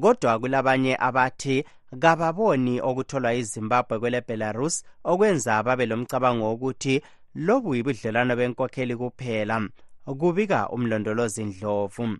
kodwa 0.00 0.38
kulabanye 0.38 0.96
abathi 1.08 1.64
kababoni 2.00 2.80
okutholwa 2.80 3.34
izimbabwe 3.34 3.98
kwelebelarus 3.98 4.84
okwenza 5.04 5.62
babe 5.62 5.86
lomcabango 5.86 6.44
wokuthi 6.44 7.02
lobu 7.34 7.74
yibudlelwano 7.74 8.36
benkokheli 8.36 8.96
kuphela 8.96 9.56
kubika 10.18 10.68
umlondolozi 10.68 11.44
ndlovu 11.44 12.16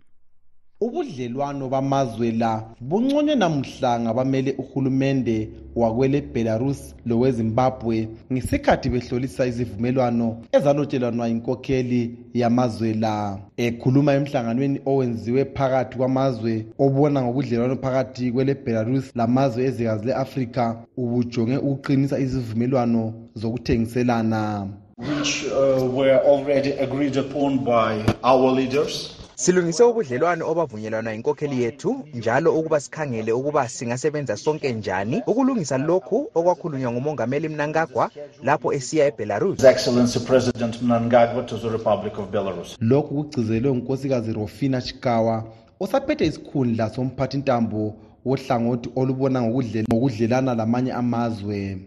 ubudlelwano 0.81 1.69
bamazwe 1.69 2.31
la 2.31 2.63
bunconywe 2.81 3.35
namhla 3.35 3.99
ngabamele 3.99 4.55
uhulumende 4.57 5.49
wakwele 5.75 6.21
belarus 6.21 6.95
lowezimbabwe 7.05 8.07
ngesikhathi 8.33 8.89
behlolisa 8.89 9.45
izivumelwano 9.45 10.27
ezalotshelwanwa 10.51 11.29
inkokheli 11.29 12.01
yamazwe 12.33 12.93
la. 12.93 13.39
Ekhuluma 13.57 14.13
emhlanganweni 14.13 14.79
owenziwe 14.85 15.45
phakathi 15.45 15.97
kwamazwe 15.97 16.65
obona 16.79 17.21
ngobudlelwano 17.21 17.75
phakathi 17.75 18.31
kwele 18.31 18.53
belarus 18.55 19.05
lamazwe 19.15 19.63
ezikazi 19.65 20.05
le-afrika 20.05 20.63
ubujonge 20.97 21.57
ukuqinisa 21.57 22.19
izivumelwano 22.19 23.13
zokuthengiselana. 23.35 24.67
Which 24.97 25.45
uh, 25.45 25.85
were 25.97 26.19
already 26.25 26.71
agreed 26.71 27.17
upon 27.17 27.63
by 27.63 28.03
our 28.23 28.51
leaders 28.51 29.16
silungise 29.37 29.83
ubudlelwano 29.83 30.49
obavunyelwana 30.51 31.13
inkokheli 31.13 31.63
yethu 31.63 31.91
njalo 32.13 32.53
ukuba 32.59 32.79
sikhangele 32.79 33.31
ukuba 33.31 33.69
singasebenza 33.69 34.37
sonke 34.37 34.73
njani. 34.73 35.21
Ukulungisa 35.27 35.77
lokhu 35.77 36.29
okwakhulunywa 36.35 36.91
ngumongameli 36.91 37.49
mnangagwa 37.49 38.09
lapho 38.43 38.73
esiya 38.73 39.05
ebelarus. 39.05 39.63
Excellency 39.63 40.19
president 40.19 40.81
mnangagwa 40.81 41.43
to 41.43 41.57
the 41.57 41.69
republic 41.69 42.19
of 42.19 42.29
belarus. 42.31 42.77
Lokhu 42.79 43.15
kugcizelwe 43.15 43.71
ngunkosikazi 43.73 44.33
rofina 44.33 44.81
chikawa 44.81 45.43
osaphethe 45.79 46.25
isikhundla 46.25 46.89
somphathintambo 46.89 47.93
wohlangothi 48.25 48.89
olubona 48.95 49.41
ngokudlelana 49.41 50.55
lamanye 50.55 50.93
amazwe. 50.93 51.77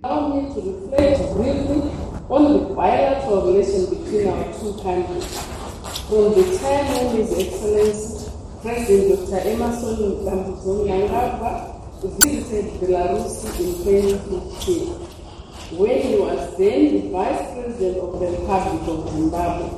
On 2.33 2.45
the 2.53 2.59
bilateral 2.75 3.47
relation 3.47 3.87
between 3.91 4.29
our 4.29 4.45
two 4.61 4.73
countries. 4.83 5.60
From 6.11 6.35
the 6.35 6.59
time 6.59 6.87
when 6.90 7.16
His 7.16 7.31
Excellency 7.38 8.31
President 8.62 9.31
Dr. 9.31 9.49
Emerson 9.49 9.96
Mnangagwa 9.96 10.75
Mnangagwa 10.85 11.53
visited 12.03 12.64
Belarus 12.81 13.44
in 13.61 13.85
2015, 13.85 14.87
when 15.79 16.03
he 16.03 16.16
was 16.16 16.57
then 16.59 16.94
the 16.94 17.11
Vice 17.11 17.53
President 17.55 17.99
of 17.99 18.18
the 18.18 18.27
Republic 18.27 18.83
of 18.88 19.09
Zimbabwe, 19.14 19.68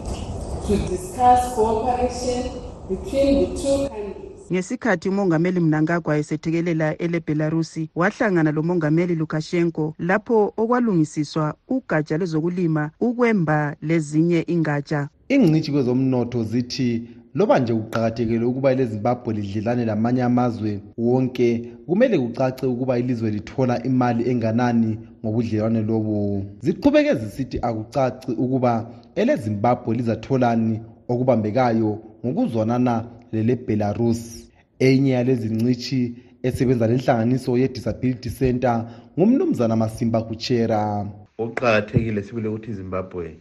to 0.66 0.88
discuss 0.88 1.54
cooperation 1.54 2.48
between 2.88 3.54
the 3.54 3.62
two 3.62 3.88
countries. 3.88 4.32
ngesikhathi 4.52 5.08
umongameli 5.08 5.60
mnangagwa 5.60 6.18
esethekelela 6.18 6.98
elebelarusi 6.98 7.90
wahlangana 7.94 8.52
lomongameli 8.52 9.14
lukashenko 9.14 9.94
lapho 9.98 10.52
okwalungisiswa 10.56 11.54
ugatsha 11.68 12.18
lwezokulima 12.18 12.90
ukwemba 13.00 13.76
lezinye 13.82 14.44
ingatsha 14.46 15.08
ingcitshi 15.28 15.72
kwezomnotho 15.72 16.44
zithi 16.44 17.08
loba 17.34 17.58
nje 17.58 17.74
kuqakathekile 17.74 18.44
ukuba 18.44 18.72
ilezimbabwe 18.72 19.34
lidlelane 19.34 19.84
lamanye 19.84 20.22
amazwe 20.22 20.80
wonke 20.98 21.72
kumele 21.86 22.18
kucace 22.18 22.66
ukuba 22.66 22.98
ilizwe 22.98 23.30
lithola 23.30 23.82
imali 23.82 24.30
enganani 24.30 24.98
ngobudlelwane 25.24 25.82
lobu. 25.82 26.44
Ziqhubeke 26.60 27.14
zisithi 27.14 27.58
akucaci 27.62 28.32
ukuba 28.32 28.90
elezimbabwe 29.14 29.96
lizatholani 29.96 30.80
okubambekayo 31.08 31.98
ngokuzwanana 32.26 33.04
lelebelarus 33.32 34.50
enye 34.78 35.10
yalezi 35.10 35.48
ncitshi 35.48 36.14
esebenza 36.42 36.86
lenhlanganiso 36.86 37.58
ye-disability 37.58 38.30
center 38.30 38.84
ngumnumzana 39.18 39.76
masimba 39.76 40.22
kuchera 40.22 41.06
okuqakathekile 41.38 42.22
sibile 42.22 42.48
ukuthi 42.48 42.70
izimbabwe 42.70 43.36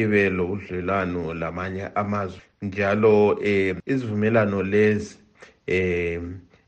ibe 0.00 0.30
lobudlelwano 0.30 1.34
lamanye 1.34 1.84
amazwe. 1.94 2.42
Njalo 2.62 3.38
eh 3.44 3.76
izivumelano 3.86 4.62
lezi 4.62 5.16
eh 5.66 6.20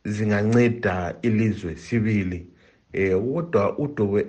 zinganceda 0.04 1.14
ilizwe 1.22 1.76
sibili. 1.76 2.46
Eh 2.92 3.16
kodwa 3.18 3.78
udubo 3.78 4.20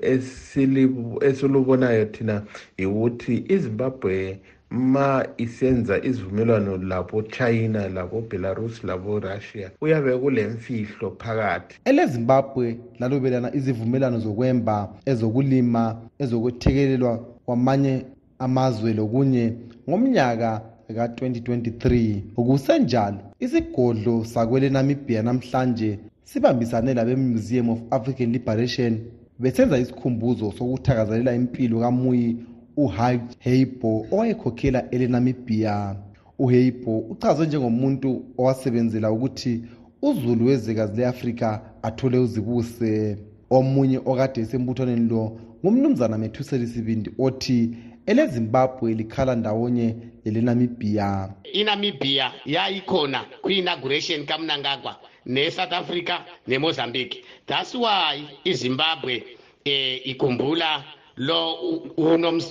esilubonayo 1.22 2.06
thina 2.06 2.44
ukuthi 2.80 3.46
izimbabwe 3.50 4.40
ma 4.70 5.26
isenza 5.38 6.04
izivumelwano 6.04 6.78
labo 6.78 7.22
china 7.22 7.90
labo 7.90 8.22
belarus 8.22 8.84
labo 8.84 9.20
russia 9.20 9.72
uyabe 9.82 10.18
kulemfihlo 10.18 11.16
phakathi. 11.20 11.80
Elezimbabwe 11.86 12.78
lalobelana 13.00 13.56
izivumelwano 13.56 14.20
zokwemba 14.20 14.90
ezokulima 15.06 16.02
ezokwethekelelwa 16.20 17.18
kwamanye 17.46 18.06
amazwe 18.40 18.94
lokunye 18.94 19.54
ngomnyaka 19.90 20.62
ka-2023 20.96 22.20
kusenjalo 22.36 23.20
isigodlo 23.40 24.26
sakwelenamibia 24.26 25.22
namhlanje 25.24 26.00
sibambisane 26.24 26.94
labe-museum 26.94 27.70
of 27.70 27.80
african 27.92 28.32
liberation 28.32 29.00
besenza 29.40 29.78
isikhumbuzo 29.78 30.52
sokuthakazelela 30.58 31.36
impilo 31.36 31.80
kamuyi 31.80 32.38
uhaj 32.78 33.22
heibo 33.40 34.06
owayekhokhela 34.12 34.92
elenamibia 34.92 35.96
uheibo 36.40 37.00
uchazwe 37.00 37.48
njengomuntu 37.48 38.26
owasebenzela 38.38 39.12
ukuthi 39.12 39.64
uzulu 40.02 40.46
wezwekazi 40.46 40.98
le-afrika 40.98 41.62
athole 41.82 42.18
uzibuse. 42.18 43.18
Omunye 43.50 43.98
okade 44.06 44.42
esembuthaneni 44.42 45.10
lo 45.10 45.38
ngumnumzana 45.62 46.18
methuseli 46.18 46.68
sibindi 46.68 47.10
othi 47.20 47.78
elezimbabwe 48.06 48.94
likhala 48.94 49.36
ndawonye 49.36 49.96
lelenamibia 50.26 51.34
inamibia 51.54 52.32
yayikhona 52.46 53.26
kwi-inauguration 53.42 54.26
kamnangagwa 54.26 54.96
ne-south 55.26 55.74
africa 55.74 56.20
nemozambique. 56.48 57.24
That's 57.48 57.76
why 57.76 58.24
izimbabwe 58.44 59.24
eh 59.66 60.08
ikhumbula 60.08 60.84
lo 61.18 61.54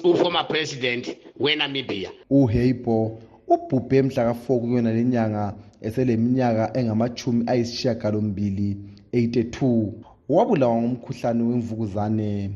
uformer 0.05 0.49
president 0.49 1.17
wenamibia 1.41 2.11
uheibo 2.31 3.21
ubhubhe 3.49 4.03
mhla 4.03 4.25
ka-4 4.25 4.61
kuyona 4.61 4.93
le 4.93 5.05
nyanga 5.05 5.55
eseleminyaka 5.83 6.79
engamachumi 6.79 7.45
ayisishiyagalombili 7.47 8.77
82 9.13 9.93
wabulawa 10.29 10.77
ngomkhuhlane 10.83 11.43
wemvukuzane. 11.43 12.51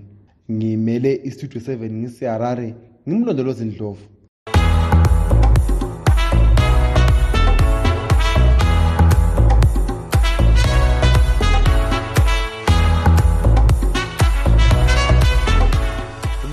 Ngimele 0.53 1.21
istudio 1.25 1.61
7 1.61 1.91
ngisiharare 1.91 2.75
ngimlondolozi 3.09 3.65
ndlovu 3.65 4.05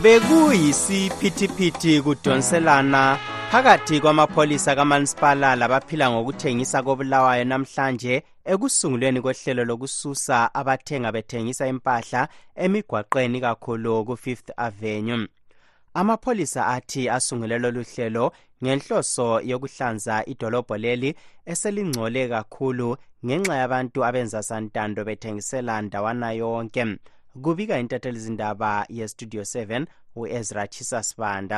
bekuyisiphithiphithi 0.03 2.01
kudonselana 2.01 3.17
phakathi 3.51 3.99
kwamapholisa 3.99 4.75
kamasipala 4.75 5.55
labaphila 5.55 6.11
ngokuthengisa 6.11 6.83
kobulawayo 6.83 7.43
namhlanje 7.43 8.23
ekusungulweni 8.51 9.21
kohlelo 9.21 9.63
lokususa 9.65 10.37
abathenga 10.59 11.11
bethengisa 11.11 11.67
impahla 11.67 12.27
emigwaqweni 12.63 13.41
kakhulu 13.41 14.05
ku-fifth 14.07 14.49
avenue. 14.57 15.27
Amapholisa 15.99 16.67
athi 16.75 17.09
asungule 17.09 17.59
lolu 17.59 17.83
hlelo 17.83 18.25
ngenhloso 18.63 19.27
yokuhlanza 19.49 20.15
idolobho 20.31 20.75
leli 20.77 21.09
eselingcole 21.51 22.23
kakhulu 22.33 22.89
ngenxa 23.25 23.55
yabantu 23.61 23.99
abenza 24.07 24.43
santando 24.49 25.01
bethengisela 25.07 25.81
ndawana 25.81 26.29
yonke. 26.41 26.83
Kubika 27.43 27.79
intathelizindaba 27.79 28.85
yestudio 28.89 29.41
7 29.41 29.85
u-ezra 30.15 30.67
chisasibanda 30.67 31.57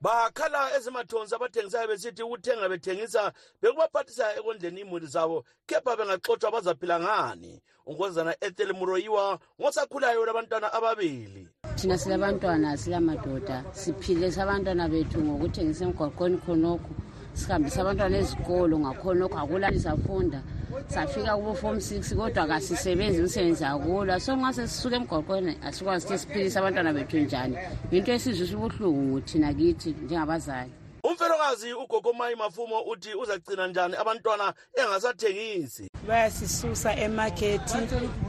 bakhala 0.00 0.76
ezimathonsi 0.76 1.34
abathengisayo 1.34 1.88
besithi 1.88 2.22
ukuthenga 2.22 2.68
bethengisa 2.68 3.32
bekubaphathisa 3.60 4.34
ekondleni 4.38 4.80
imuli 4.80 5.06
zabo. 5.06 5.44
Kepha 5.66 5.96
bengaxotshwa 5.96 6.50
bazaphila 6.52 7.00
ngani? 7.00 7.62
Unkozana 7.86 8.34
ethel 8.40 8.72
muroyiwa 8.72 9.38
ngosakhulayo 9.60 10.26
labantwana 10.26 10.72
ababili. 10.72 11.48
Thina 11.76 11.98
silabantwana 11.98 12.76
silamadoda. 12.76 13.64
Siphile 13.72 14.32
sabantwana 14.32 14.88
bethu 14.88 15.20
ngokuthengisa 15.20 15.84
emgwaqweni 15.84 16.38
khonokho 16.38 16.92
sihambisa 17.34 17.80
abantwana 17.80 18.16
ezikolo 18.18 18.78
ngakhonokho 18.78 19.38
akulani 19.38 19.80
safunda. 19.80 20.40
Safika 20.88 21.36
kubo-form 21.36 21.80
six 21.80 22.14
kodwa 22.14 22.46
kasisebenzi 22.46 23.20
umsebenzi 23.20 23.64
akulwa. 23.64 24.20
So 24.20 24.36
nxa 24.36 24.52
sesisuka 24.52 24.96
emgwaqweni 24.96 25.58
asikwazi 25.66 26.06
ukuthi 26.06 26.18
siphilise 26.18 26.58
abantwana 26.58 26.92
bethu 26.92 27.18
njani. 27.18 27.56
Yinto 27.92 28.12
esizwisa 28.12 28.56
ubuhlungu 28.56 29.20
thina 29.20 29.54
kithi 29.54 29.94
njengabazali 30.04 30.72
umfelokazi 31.02 31.72
ugogomayi 31.72 32.36
mafumo 32.36 32.80
uthi 32.82 33.14
uzagcina 33.14 33.66
njani 33.66 33.96
abantwana 33.96 34.54
engasathengisi? 34.82 35.90
Bayasisusa 36.08 36.96
emakethi 36.96 37.78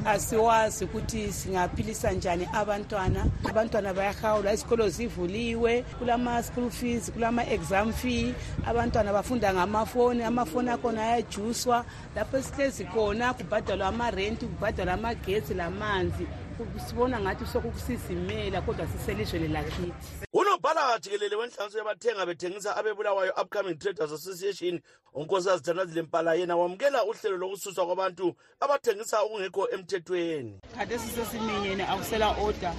asiwazi 0.06 0.86
ukuthi 0.86 1.34
singaphilisa 1.34 2.12
njani 2.12 2.48
abantwana. 2.54 3.26
Abantwana 3.50 3.94
bayahawula 3.94 4.54
izikolo 4.54 4.90
zivuliwe 4.90 5.82
kulama-school 6.00 6.70
fees 6.70 7.12
kulama-exam 7.12 7.94
fee. 7.94 8.34
Abantwana 8.66 9.14
bafunda 9.14 9.54
ngamafoni 9.54 10.24
amafoni 10.24 10.70
akhona 10.70 11.04
ayajuswa. 11.04 11.86
Lapho 12.16 12.38
esihlezi 12.38 12.86
khona 12.86 13.34
kubhadalwa 13.34 13.88
amarenti 13.88 14.46
kubhadalwa 14.46 14.94
amagetsi 14.94 15.54
lamanzi. 15.54 16.28
Sibona 16.88 17.20
ngathi 17.20 17.46
sokusizimela 17.46 18.62
kodwa 18.62 18.88
siselizweni 18.88 19.48
lakithi 19.48 19.94
unobhala 20.34 21.00
jikelele 21.00 21.36
wenhlanganiso 21.36 21.78
yabathenga 21.78 22.26
bethengisa 22.26 22.78
abebulawayo 22.78 23.34
upcoming 23.42 23.76
traders 23.76 24.12
association 24.12 24.82
unkosikazi 25.14 25.64
thandazile 25.64 26.02
mpala 26.02 26.34
yena 26.34 26.56
wamukela 26.56 27.04
uhlelo 27.04 27.38
lokususwa 27.38 27.86
kwabantu 27.86 28.36
abathengisa 28.60 29.22
okungekho 29.22 29.70
emthethweni. 29.70 30.60
Khathesi 30.76 31.08
sesiminyene 31.08 31.84
akusela 31.88 32.30
order. 32.42 32.74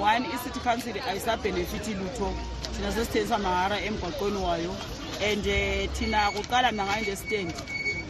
One 0.00 0.26
i-city 0.26 0.60
council 0.60 0.94
ayisabhenefithi 1.08 1.94
lutho. 1.94 2.32
Thina 2.76 2.92
sesithengisa 2.92 3.38
mahara 3.38 3.80
emgwaqweni 3.80 4.44
wayo. 4.44 4.74
And 5.22 5.46
uh, 5.46 5.92
thina 5.94 6.30
kuqala 6.30 6.72
mina 6.72 6.86
ngayi-understand 6.86 7.54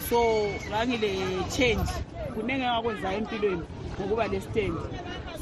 so 0.08 0.46
ngangile-change 0.68 1.88
kuningi 2.34 2.62
engakwenzayo 2.62 3.18
empilweni 3.18 3.62
ngokuba 4.00 4.28
le-stand 4.28 4.78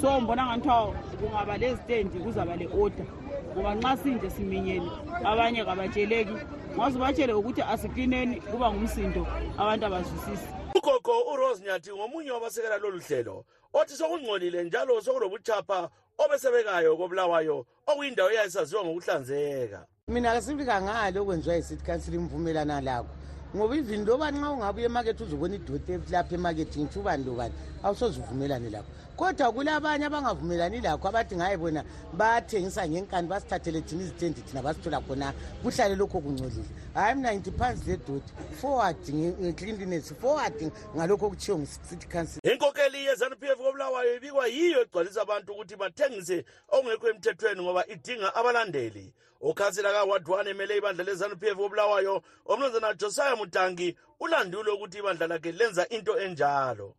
so 0.00 0.20
mbona 0.20 0.46
ngathiwa 0.46 0.94
kungaba 1.20 1.58
le-stand 1.58 2.10
kuzaba 2.22 2.56
le-order. 2.56 3.06
Ngoba 3.52 3.74
nxa 3.74 3.96
sinje 3.96 4.30
siminyene 4.30 4.90
abanye 5.24 5.64
kabatsheleki. 5.64 6.36
Ngaze 6.76 6.98
batshele 6.98 7.32
ukuthi 7.32 7.62
asiklineni 7.62 8.40
kuba 8.40 8.72
ngumsindo 8.72 9.26
abantu 9.58 9.86
abazwisisi. 9.86 10.48
Ugogo 10.74 11.12
urose 11.32 11.64
nyathi 11.64 11.90
ngomunye 11.92 12.30
wabasekela 12.30 12.78
lolu 12.78 13.00
hlelo. 13.00 13.44
Othi 13.72 13.94
sokungcolile 13.94 14.64
njalo 14.64 15.00
sokulobuchapha 15.02 15.88
obesebekayo 16.18 16.96
kobulawayo 16.96 17.66
okuyindawo 17.86 18.30
eyayisaziwa 18.30 18.84
ngokuhlanzeka. 18.84 19.86
Mina 20.08 20.32
kasifika 20.32 20.82
ngalo 20.82 21.22
okwenziwa 21.22 21.56
yi-city 21.56 21.84
council 21.84 22.14
imvumelana 22.14 22.80
lakho. 22.80 23.19
Ngoba 23.56 23.76
even 23.76 24.04
loba 24.04 24.30
nxa 24.30 24.50
ungabuya 24.50 24.86
emakethi 24.86 25.22
uzobona 25.22 25.54
idoda 25.54 25.98
lapha 26.10 26.34
emakethi 26.34 26.80
ngitsho 26.80 27.00
ubani 27.00 27.24
lobani? 27.24 27.54
Awusoze 27.82 28.20
uvumelane 28.20 28.70
lakho. 28.70 28.86
Kodwa 29.16 29.52
kulabanye 29.52 30.04
abangavumelani 30.06 30.80
lakho 30.80 31.08
abathi 31.08 31.36
ngaye 31.36 31.56
bona 31.56 31.84
bayathengisa 32.12 32.88
ngenkani 32.88 33.28
basithathele 33.28 33.80
thina 33.82 34.02
izitendi 34.02 34.40
thina 34.42 34.62
basithola 34.62 35.00
khona 35.00 35.34
kuhlale 35.62 35.94
lokho 35.96 36.20
kungcolile 36.20 36.64
hhayi 36.94 37.14
mina 37.14 37.34
ngithi 37.34 37.50
phansi 37.50 37.84
zedodi 37.84 38.30
forward 38.60 38.96
ngecleanliness 39.10 40.14
forward 40.14 40.72
ngalokho 40.96 41.26
okuthiwo 41.26 41.58
ngu-city 41.58 42.06
council. 42.06 42.40
Inkokeli 42.42 43.04
ye-zanup 43.06 43.42
f 43.42 43.58
kobulawayo 43.58 44.16
ibikwa 44.16 44.46
yiyo 44.46 44.82
egcwalisa 44.82 45.22
abantu 45.22 45.52
ukuthi 45.52 45.76
bathengise 45.76 46.44
okungekho 46.68 47.08
emthethweni 47.08 47.62
ngoba 47.62 47.86
idinga 47.86 48.34
abalandeli 48.34 49.12
ukhansila 49.40 49.92
kaward 49.92 50.28
one 50.28 50.50
emele 50.50 50.76
ibandla 50.76 51.04
le-zanup 51.04 51.42
f 51.42 51.56
kobulawayo 51.56 52.22
omnumzana 52.46 52.94
josiah 52.94 53.36
mutangi 53.36 53.96
ulandule 54.20 54.70
ukuthi 54.70 54.98
ibandla 54.98 55.26
lakhe 55.26 55.52
lenza 55.52 55.88
into 55.88 56.18
enjalo. 56.18 56.94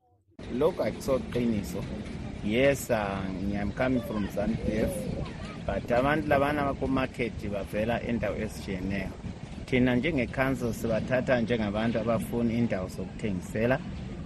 Lokhu 0.58 0.84
akusoqiniso. 0.84 1.84
Yes 2.44 2.90
uh, 2.90 3.22
i'm 3.54 3.72
coming 3.74 4.02
from 4.02 4.28
zanpf 4.28 4.92
but 5.66 5.92
abantu 5.92 6.28
labana 6.28 6.74
bakumakhethi 6.74 7.48
bavela 7.50 8.02
endawo 8.02 8.36
ezitshiyeneyo. 8.36 9.12
Thina 9.66 9.96
njengecouncil 9.96 10.74
sibathatha 10.74 11.42
njengabantu 11.42 12.00
abafuna 12.00 12.54
indawo 12.54 12.88
zokuthengisela 12.88 13.80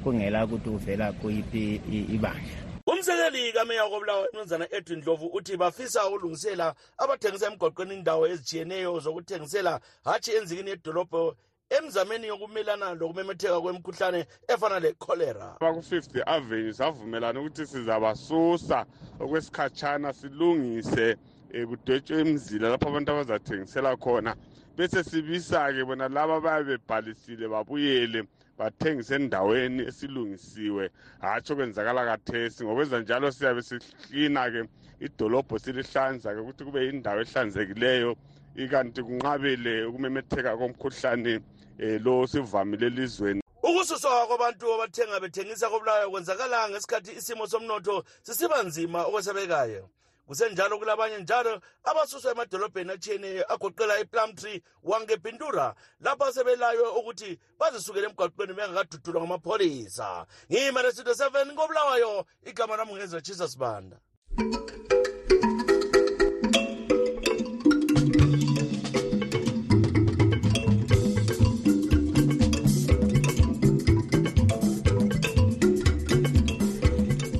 kungela 0.04 0.46
ukuthi 0.46 0.70
uvela 0.70 1.12
kuyiphi 1.12 1.82
ibandla. 2.16 2.65
Umsekeli 2.88 3.54
kameya 3.54 3.90
kobulawa 3.90 4.30
umnumzana 4.30 4.68
edwin 4.72 5.02
dlovu 5.02 5.28
uthi 5.34 5.58
bafisa 5.58 6.08
ukulungisela 6.08 6.76
abathengisa 6.98 7.48
emgwaqweni 7.48 7.94
indawo 7.94 8.28
ezitshiyeneyo 8.28 9.00
zokuthengisela 9.00 9.80
hatshi 10.04 10.32
enzikini 10.38 10.70
yedolobho 10.70 11.36
emzameni 11.70 12.28
yokumelana 12.28 12.94
lokumemetheka 12.94 13.62
kwemikhuhlane 13.62 14.28
efana 14.48 14.80
lecholera. 14.80 15.58
Baku-fifth 15.60 16.16
avenue 16.28 16.74
savumelana 16.74 17.40
ukuthi 17.40 17.66
sizabasusa 17.66 18.86
okwesikhatshana 19.20 20.14
silungise 20.14 21.18
um 21.54 21.66
kudwetshwe 21.70 22.22
imzila 22.22 22.70
lapho 22.70 22.90
abantu 22.90 23.12
abazathengisela 23.12 23.98
khona 23.98 24.36
bese 24.78 25.04
sibisa-ke 25.04 25.86
bona 25.86 26.10
laba 26.10 26.42
bayabe 26.42 26.78
bebhalisile 26.78 27.48
babuyele 27.48 28.28
bathengise 28.58 29.16
endaweni 29.16 29.84
esilungisiwe. 29.88 30.90
Hatshi 31.22 31.54
okwenzakala 31.54 32.06
kathesi 32.06 32.64
ngokwenza 32.64 33.00
njalo 33.00 33.32
siyabe 33.32 33.62
sihlina-ke 33.62 34.68
idolobho 35.00 35.60
silihlanza-ke 35.60 36.40
ukuthi 36.40 36.64
kube 36.64 36.86
yindawo 36.86 37.22
ehlanzekileyo. 37.22 38.16
Ikanti 38.56 39.04
kunqabele 39.04 39.86
ukumemetheka 39.86 40.58
komkhuhlane 40.58 41.40
um 41.80 42.04
lo 42.04 42.28
sivamile 42.28 42.88
elizweni. 42.88 43.42
Ukususwa 43.64 44.28
kwabantu 44.28 44.74
abathenga 44.74 45.20
bethengisa 45.20 45.70
kobulawayo 45.70 46.12
kwenzakala 46.12 46.70
ngesikhathi 46.70 47.12
isimo 47.12 47.48
somnotho 47.48 48.04
sisiba 48.22 48.64
nzima 48.64 49.06
okwesabekayo. 49.08 49.90
Kusenjalo 50.28 50.80
kulabanye 50.80 51.18
njalo 51.18 51.62
abasuswa 51.84 52.32
emadolobheni 52.32 52.92
atshiyeneyo 52.92 53.44
agoqela 53.54 54.00
iplumtree 54.00 54.64
wangebhindura 54.84 55.76
lapho 56.00 56.32
sebelayo 56.32 56.94
ukuthi 57.00 57.40
bazisukele 57.60 58.08
emgwaqweni 58.08 58.54
bengakadudulwa 58.54 59.22
ngamapholisa 59.22 60.26
ngiyimane 60.50 60.92
studio 60.92 61.14
7 61.14 61.54
ngobulawayo 61.54 62.26
igama 62.46 62.78
lami 62.78 62.94
ngezwa 62.94 63.22
jesus 63.22 63.58
banda 63.58 63.98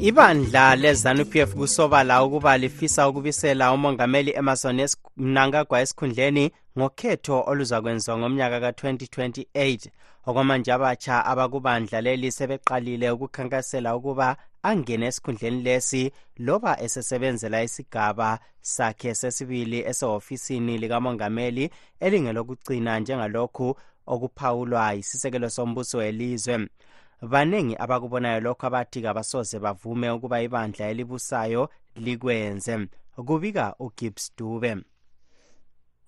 ibandla 0.06 0.76
lezanup 0.76 1.36
f 1.36 1.56
kusobala 1.56 2.24
ukuba 2.24 2.58
lifisa 2.58 3.10
ukubisela 3.10 3.74
umongameli 3.74 4.32
emerson 4.32 4.88
mnangagwa 5.18 5.82
esikhundleni 5.82 6.52
ngokhetho 6.78 7.44
oluzakwenziwa 7.50 8.18
ngomnyaka 8.18 8.60
ka-2028 8.64 9.90
okwamanje 10.28 10.72
abatsha 10.74 11.26
abakubandla 11.26 12.02
leli 12.02 12.32
sebeqalile 12.32 13.08
ukukhankasela 13.12 13.96
ukuba 13.96 14.38
angene 14.64 15.06
esikhundleni 15.10 15.62
lesi 15.64 16.12
loba 16.38 16.72
esesebenzela 16.86 17.64
isigaba 17.64 18.40
sakhe 18.62 19.16
sesibili 19.16 19.80
esehofisini 19.90 20.78
likamongameli 20.78 21.66
elingelokugcina 22.00 23.00
njengalokhu 23.00 23.68
okuphawulwa 24.14 24.94
yisisekelo 24.94 25.50
sombuso 25.50 25.98
welizwe 25.98 26.68
baningi 27.22 27.76
abakubonayo 27.76 28.40
lokho 28.40 28.68
abathi 28.68 29.02
kabasoze 29.02 29.60
bavume 29.60 30.10
ukuba 30.10 30.42
ibandla 30.42 30.90
elibusayo 30.90 31.70
likwenze. 31.96 32.88
Kubika 33.16 33.76
ugibbs 33.80 34.32
dube 34.38 34.76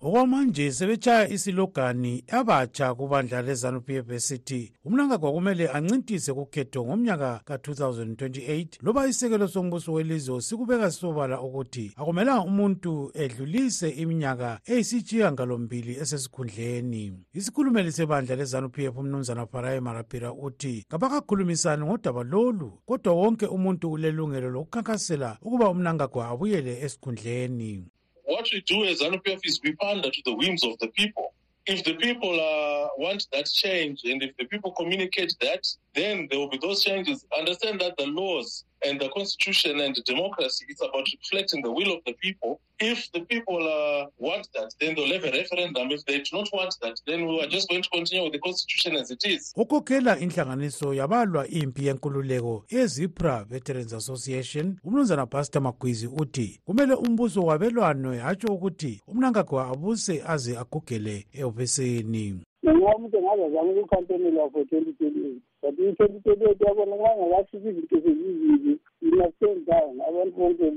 okwamanje 0.00 0.72
sebetshaya 0.72 1.28
isilogani 1.28 2.24
abatsha 2.28 2.94
kubandla 2.94 3.42
lezanup 3.42 3.90
f 3.90 4.10
esithi 4.10 4.72
umnankagwa 4.84 5.32
kumele 5.32 5.68
ancintise 5.68 6.32
kukhetho 6.32 6.84
ngomnyaka 6.84 7.40
ka-2028 7.44 8.66
loba 8.82 9.06
isekelo 9.08 9.48
sombuso 9.48 9.92
welizwe 9.92 10.40
sikubeka 10.40 10.90
sisobala 10.90 11.40
ukuthi 11.40 11.92
akumelanga 11.96 12.44
umuntu 12.44 13.10
edlulise 13.14 13.88
iminyaka 13.90 14.60
eyisitshiyangalombili 14.66 15.92
esesikhundleni. 16.02 17.12
Isikhulumeli 17.34 17.92
sebandla 17.92 18.36
lezanup 18.36 18.78
f 18.78 18.96
umnumzana 18.98 19.46
farayi 19.46 19.80
marapira 19.80 20.32
uthi 20.32 20.86
kabakakhulumisani 20.88 21.84
ngodaba 21.84 22.22
lolu 22.22 22.70
kodwa 22.86 23.12
wonke 23.14 23.46
umuntu 23.46 23.90
ulelungelo 23.92 24.50
lokukhankasela 24.50 25.38
ukuba 25.42 25.70
umnankagwa 25.70 26.28
abuyele 26.28 26.72
esikhundleni. 26.84 27.97
What 28.28 28.46
we 28.52 28.60
do 28.62 28.84
as 28.84 29.00
ZANU-PF 29.00 29.40
is 29.44 29.60
we 29.64 29.72
pander 29.76 30.10
to 30.10 30.22
the 30.24 30.34
whims 30.34 30.62
of 30.62 30.78
the 30.78 30.88
people. 30.88 31.32
If 31.66 31.84
the 31.84 31.94
people 31.94 32.32
uh, 32.32 32.88
want 32.98 33.26
that 33.32 33.46
change 33.46 34.02
and 34.04 34.22
if 34.22 34.36
the 34.36 34.44
people 34.44 34.72
communicate 34.72 35.34
that, 35.40 35.66
then 35.94 36.28
there 36.30 36.38
will 36.38 36.48
be 36.48 36.58
those 36.58 36.82
changes. 36.82 37.26
Understand 37.36 37.80
that 37.80 37.96
the 37.96 38.06
laws 38.06 38.64
and 38.84 39.00
the 39.00 39.08
constitution 39.10 39.80
and 39.80 39.94
the 39.94 40.02
democracy 40.02 40.66
is 40.68 40.80
about 40.80 41.06
reflecting 41.20 41.62
the 41.62 41.70
will 41.70 41.92
of 41.96 42.04
the 42.06 42.12
people. 42.14 42.60
If 42.80 43.10
the 43.12 43.20
people 43.22 43.56
uh, 43.58 44.06
want 44.18 44.46
that, 44.54 44.72
then 44.80 44.94
they'll 44.94 45.12
have 45.12 45.24
a 45.24 45.32
referendum. 45.32 45.90
If 45.90 46.04
they 46.04 46.18
do 46.18 46.30
not 46.32 46.48
want 46.52 46.76
that, 46.82 47.00
then 47.06 47.26
we 47.26 47.40
are 47.42 47.48
just 47.48 47.68
going 47.68 47.82
to 47.82 47.90
continue 47.90 48.22
with 48.22 48.32
the 48.32 48.38
constitution 48.38 48.94
as 48.96 49.10
it 49.10 49.24
is. 49.24 49.52
ukhokhela 49.56 50.18
inhlanganiso 50.18 50.94
yabalwa 50.94 51.48
impi 51.48 51.86
yenkululeko 51.86 52.64
ezipra 52.68 53.44
veterans 53.44 53.92
association 53.92 54.76
umnumzana 54.84 55.26
pastor 55.26 55.62
magwizi 55.62 56.06
uthi 56.06 56.60
kumele 56.64 56.94
umbuso 56.94 57.40
wabelwanwe 57.42 58.18
hatsho 58.18 58.48
ukuthi 58.48 59.02
umnankagwa 59.06 59.68
abuse 59.68 60.22
aze 60.26 60.56
agugele 60.58 61.26
ehofisini 61.32 62.40
noma 62.62 62.94
umuntu 62.96 63.16
engazazama 63.18 63.62
ukukhampenela 63.72 64.50
for 64.50 64.66
twenty 64.66 64.92
twenty 64.92 65.18
eight 65.26 65.42
but 65.62 65.74
i-twenty 65.78 66.20
twenty 66.20 66.44
eight 66.50 66.60
yabona 66.60 66.96
kungangakafiki 66.96 67.68
izinto 67.68 67.96
sezizibi 68.00 68.78
ina-stand 69.08 69.66
down 69.66 70.00
abantu 70.08 70.36
bonke 70.36 70.70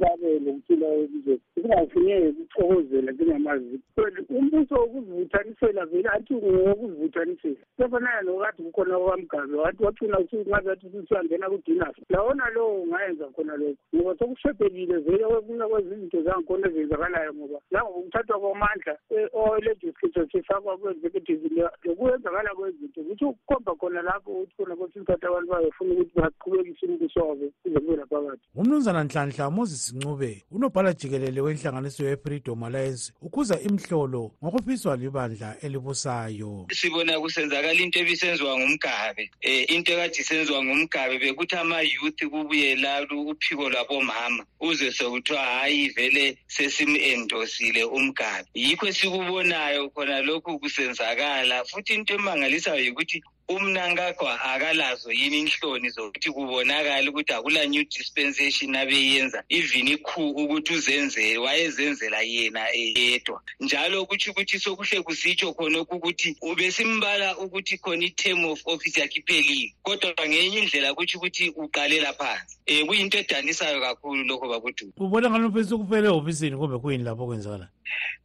babe 0.00 0.38
lokuthula 0.44 0.86
elizweni 0.86 1.40
singafuneki 1.54 2.40
ukuxokozela 2.42 3.12
njengamazi. 3.12 3.80
Umbuso 4.28 4.74
wokuzivuthanisela 4.74 5.86
vele 5.86 6.08
athi 6.08 6.34
ngowokuzivuthanisela. 6.34 7.56
Sefanaya 7.76 8.22
nokade 8.22 8.62
kukhona 8.62 8.96
okamgabe 8.96 9.56
wathi 9.56 9.84
wacina 9.84 10.18
ngathi 10.20 10.70
athi 10.70 10.86
usuyangena 10.86 11.50
kudinasi 11.50 12.02
lawona 12.08 12.50
lowo 12.50 12.82
ungayenza 12.82 13.26
khona 13.34 13.56
lokho 13.56 13.76
ngoba 13.94 14.16
sokushebhelile 14.18 14.98
vele 14.98 15.24
okunye 15.24 15.64
kwezizinto 15.68 16.22
zangikhona 16.22 16.68
ezenzakalayo 16.68 17.34
ngoba 17.34 17.58
njengoba 17.70 17.98
ukuthathwa 17.98 18.40
kwamandla 18.40 18.98
o-legislature 19.32 20.26
sifakwa 20.32 20.78
kwe-executive 20.78 21.70
lokuyenzakala 21.84 22.54
kwezinto 22.54 23.02
kuthi 23.02 23.24
ukukhomba 23.24 23.74
khona 23.74 24.02
lapho 24.02 24.30
ukuthi 24.30 24.54
khona 24.56 24.76
kwesinye 24.76 25.02
isikhathi 25.02 25.26
abantu 25.26 25.52
bayefuna 25.52 25.92
ukuthi 25.92 26.12
baqhubekise 26.14 26.86
umbuso 26.86 27.20
wabo 27.20 27.46
kuze 27.72 27.80
kube 27.80 27.96
laphakathi 27.96 28.42
umnumzana 28.54 29.04
nhlanhla 29.04 29.50
moses 29.50 29.92
ncube 29.92 30.44
unobhala 30.50 30.92
jikelele 30.92 31.40
wenhlanganiso 31.40 32.04
ye-freedom 32.04 32.62
alliance 32.64 33.12
ukhuza 33.22 33.60
imhlolo 33.60 34.32
ngokufiswa 34.44 34.96
libandla 34.96 35.56
elibusayo. 35.60 36.66
Sibona 36.72 37.20
kusenzakala 37.20 37.72
into 37.72 37.98
ebisenziwa 37.98 38.58
ngumgabe 38.58 39.30
um 39.44 39.64
into 39.68 39.92
ekade 39.92 40.20
isenziwa 40.20 40.64
ngumgabe 40.64 41.18
bekuthi 41.18 41.56
ama-youth 41.56 42.22
kubuye 42.30 42.76
lalu 42.76 43.28
uphiko 43.30 43.70
lwabomama 43.70 44.44
uze 44.60 44.92
sekuthiwa 44.92 45.40
hhayi 45.40 45.88
vele 45.88 46.38
sesim-endosile 46.46 47.84
umgabe. 47.84 48.48
Yikho 48.54 48.86
esikubonayo 48.86 49.90
khona 49.90 50.20
lokhu 50.22 50.58
kusenzakala 50.58 51.64
futhi 51.64 51.94
into 51.94 52.14
emangalisayo 52.14 52.84
yikuthi 52.84 53.22
umnankagwa 53.48 54.42
akalazo 54.42 55.12
yini 55.12 55.38
inhloni 55.40 55.90
zokuthi 55.90 56.30
kubonakale 56.30 57.08
ukuthi 57.08 57.32
akula 57.32 57.66
new 57.66 57.84
dispensation 57.84 58.76
abeyenza 58.76 59.42
even 59.48 59.88
ikhu 59.88 60.30
ukuthi 60.30 60.72
uzenzele 60.74 61.38
wayezenzela 61.38 62.20
yena 62.22 62.68
yedwa 62.68 63.42
njalo 63.60 64.06
kutsho 64.06 64.30
ukuthi 64.30 64.58
sokuhle 64.58 65.02
kusitsho 65.02 65.52
khonokhu 65.54 65.96
ukuthi 65.96 66.36
ubesimbala 66.40 67.38
ukuthi 67.38 67.78
khona 67.78 68.04
i-term 68.04 68.44
of 68.44 68.60
office 68.66 69.00
yakhe 69.00 69.18
iphelile 69.18 69.74
kodwa 69.82 70.14
ngenye 70.28 70.58
indlela 70.58 70.94
kutsho 70.94 71.18
ukuthi 71.18 71.50
uqalela 71.50 72.12
phansi. 72.12 72.58
Um 72.68 72.86
kuyinto 72.86 73.18
edanisayo 73.18 73.80
kakhulu 73.80 74.24
lokho 74.24 74.48
bakuduba 74.48 74.92
ubona 74.96 75.30
ngani 75.30 75.46
ufisa 75.46 75.74
ukufela 75.74 76.08
ehofisini 76.08 76.56
kumbe 76.56 76.78
kuyini 76.78 77.04
lapho 77.04 77.22
okwenzakala 77.24 77.68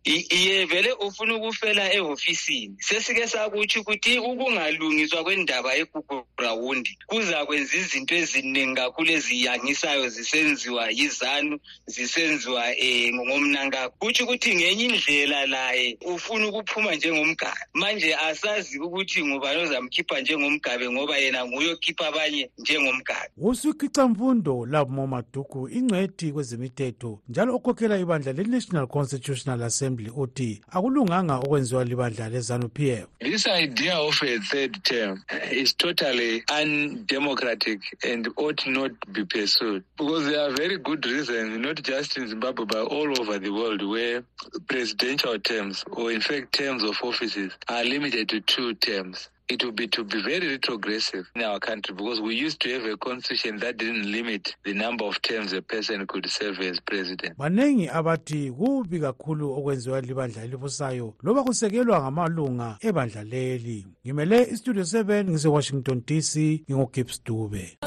iye 0.08 0.66
vele 0.66 0.92
ufuna 0.94 1.36
ukufela 1.36 1.94
ehofisini. 1.94 2.76
Sesike 2.80 3.28
sakutsho 3.28 3.82
ukuthi 3.82 4.20
ukungalungiswa 4.20 5.24
kwendaba 5.24 5.74
yegugugrawundi 5.74 6.98
kuza 7.08 7.46
kwenza 7.46 7.78
izinto 7.78 8.16
eziningi 8.16 8.76
kakhulu 8.76 9.12
eziyangisayo 9.12 10.10
zisenziwa 10.10 10.90
yizanu 10.92 11.60
zisenziwa 11.86 12.64
um 12.64 13.16
ngomnankakho 13.28 13.96
kutsho 14.00 14.24
ukuthi 14.24 14.56
ngenye 14.56 14.86
indlela 14.86 15.46
laye 15.46 15.98
ufuna 16.06 16.48
ukuphuma 16.48 16.96
njengomgabe 16.96 17.62
manje 17.74 18.16
asazi 18.16 18.80
ukuthi 18.80 19.26
ngubani 19.26 19.62
ozamkhipha 19.62 20.22
njengomgabe 20.22 20.90
ngoba 20.90 21.18
yena 21.18 21.46
nguye 21.46 21.72
okhipha 21.72 22.08
abanye 22.08 22.50
njengomgabe 22.58 23.32
usikhicamfundo 23.38 24.66
labo 24.66 25.08
maduku 25.08 25.70
ingcwethi 25.70 26.32
kwezemithetho 26.32 27.20
njalo 27.30 27.56
okhokhela 27.56 27.98
ibandla 27.98 28.34
le-national 28.34 28.88
constitutional 28.88 29.57
assembly 29.64 30.12
uthi 30.16 30.62
akulunganga 30.72 31.36
okwenziwa 31.36 31.84
libandla 31.86 32.30
lezanup 32.30 32.80
f 32.80 33.08
This 33.20 33.48
idea 33.48 33.98
of 34.00 34.22
a 34.24 34.40
third 34.40 34.84
term 34.84 35.24
is 35.52 35.74
totally 35.74 36.44
undemocratic 36.50 37.80
and 38.04 38.28
ought 38.38 38.66
not 38.68 38.92
be 39.12 39.26
pursued 39.26 39.84
because 39.98 40.26
there 40.26 40.42
are 40.42 40.52
very 40.56 40.78
good 40.78 41.06
reasons, 41.06 41.58
not 41.60 41.82
just 41.84 42.18
in 42.18 42.28
Zimbabwe, 42.28 42.66
but 42.66 42.88
all 42.88 43.20
over 43.20 43.40
the 43.40 43.50
world, 43.50 43.82
where 43.82 44.24
presidential 44.68 45.38
terms, 45.40 45.84
or 45.92 46.12
in 46.12 46.22
fact 46.22 46.54
terms 46.54 46.84
of 46.84 46.96
offices, 47.04 47.52
are 47.68 47.84
limited 47.84 48.30
to 48.30 48.42
two 48.42 48.74
terms. 48.76 49.30
It 49.50 49.64
would 49.64 49.76
be 49.76 49.88
to 49.88 50.04
be 50.04 50.22
very 50.22 50.46
retrogressive. 50.48 51.26
In 51.36 51.44
our 51.44 51.60
country 51.60 51.96
because 51.96 52.20
we 52.20 52.36
used 52.36 52.60
to 52.62 52.74
have 52.74 52.84
a 52.84 52.98
constitution 52.98 53.60
that 53.60 53.78
didn't 53.78 54.12
limit 54.12 54.56
the 54.66 54.74
number 54.74 55.06
of 55.06 55.22
terms 55.22 55.54
a 55.54 55.62
person 55.62 56.06
could 56.06 56.30
serve 56.30 56.60
as 56.60 56.80
president. 56.82 57.38
banengi 57.38 57.90
abathi 57.90 58.52
kubi 58.52 59.00
kakhulu 59.00 59.54
okwenziwa 59.58 60.02
libandla 60.02 60.44
elibusayo 60.44 61.14
loba 61.24 61.44
kusekelwa 61.44 62.02
ngamalunga 62.02 62.78
ebandla 62.82 63.24
leli. 63.24 63.88
Ngimele 64.06 64.44
istudio 64.44 64.84
7 64.84 65.24
ngise-washington 65.24 66.02
dc 66.06 66.36
ngingugibbs 66.70 67.24
dube 67.26 67.78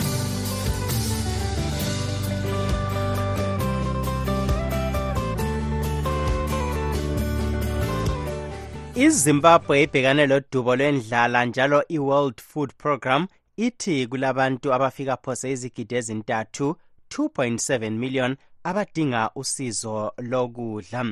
izimbabwe 9.06 9.82
ibhekane 9.82 10.26
lodubo 10.26 10.76
lwendlala 10.76 11.44
njalo 11.44 11.84
i-world 11.88 12.38
food 12.40 12.70
program 12.82 13.26
ithi 13.56 14.06
kulabantu 14.06 14.74
abafika 14.74 15.16
phose 15.16 15.52
izigidi 15.52 15.94
ezintathu 15.94 16.76
2.7 17.10 17.90
million 17.90 18.36
abadinga 18.64 19.30
usizo 19.34 20.12
lokudla. 20.30 21.02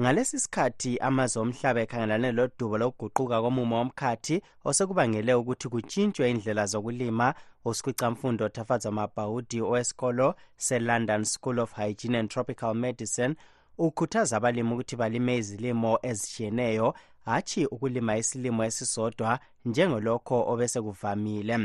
Ngalesi 0.00 0.40
sikhathi 0.40 0.98
amazwe 1.08 1.42
omhlaba 1.42 1.80
ekhangelane 1.84 2.32
lodubo 2.32 2.78
lokuguquka 2.78 3.42
komumo 3.42 3.76
womkhathi 3.78 4.36
osekubangele 4.68 5.32
ukuthi 5.34 5.66
kutshintshwe 5.72 6.30
indlela 6.30 6.64
zokulima 6.72 7.34
usikhwicamfundo 7.68 8.48
tafaza 8.48 8.90
mabhawudi 8.90 9.58
owesikolo 9.60 10.34
se-london 10.56 11.24
school 11.24 11.58
of 11.60 11.70
hygiene 11.76 12.18
and 12.18 12.30
tropical 12.30 12.74
medicine 12.74 13.34
ukhuthaza 13.78 14.36
abalimi 14.36 14.72
ukuthi 14.72 14.96
balime 14.96 15.36
izilimo 15.36 15.98
ezitshiyeneyo 16.02 16.94
hatshi 17.28 17.66
ukulima 17.66 18.16
isilimo 18.16 18.64
esisodwa 18.64 19.38
njengolokho 19.64 20.36
obesekuvamile. 20.52 21.56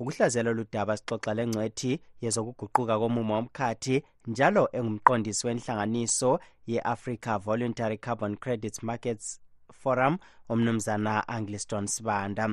Ukuhlaziyela 0.00 0.50
oludaba 0.50 0.96
sixoxa 0.96 1.34
lengcwethi 1.34 1.92
yezokuguquka 2.22 2.94
komumo 3.00 3.34
womkhathi 3.34 3.96
njalo 4.30 4.62
engumqondisi 4.76 5.46
wenhlanganiso 5.46 6.30
ye-africa 6.70 7.32
voluntary 7.46 7.98
carbon 7.98 8.36
credits 8.36 8.82
markets 8.82 9.40
forum 9.72 10.14
umnumzana 10.48 11.28
angliston 11.28 11.86
sibanda 11.86 12.44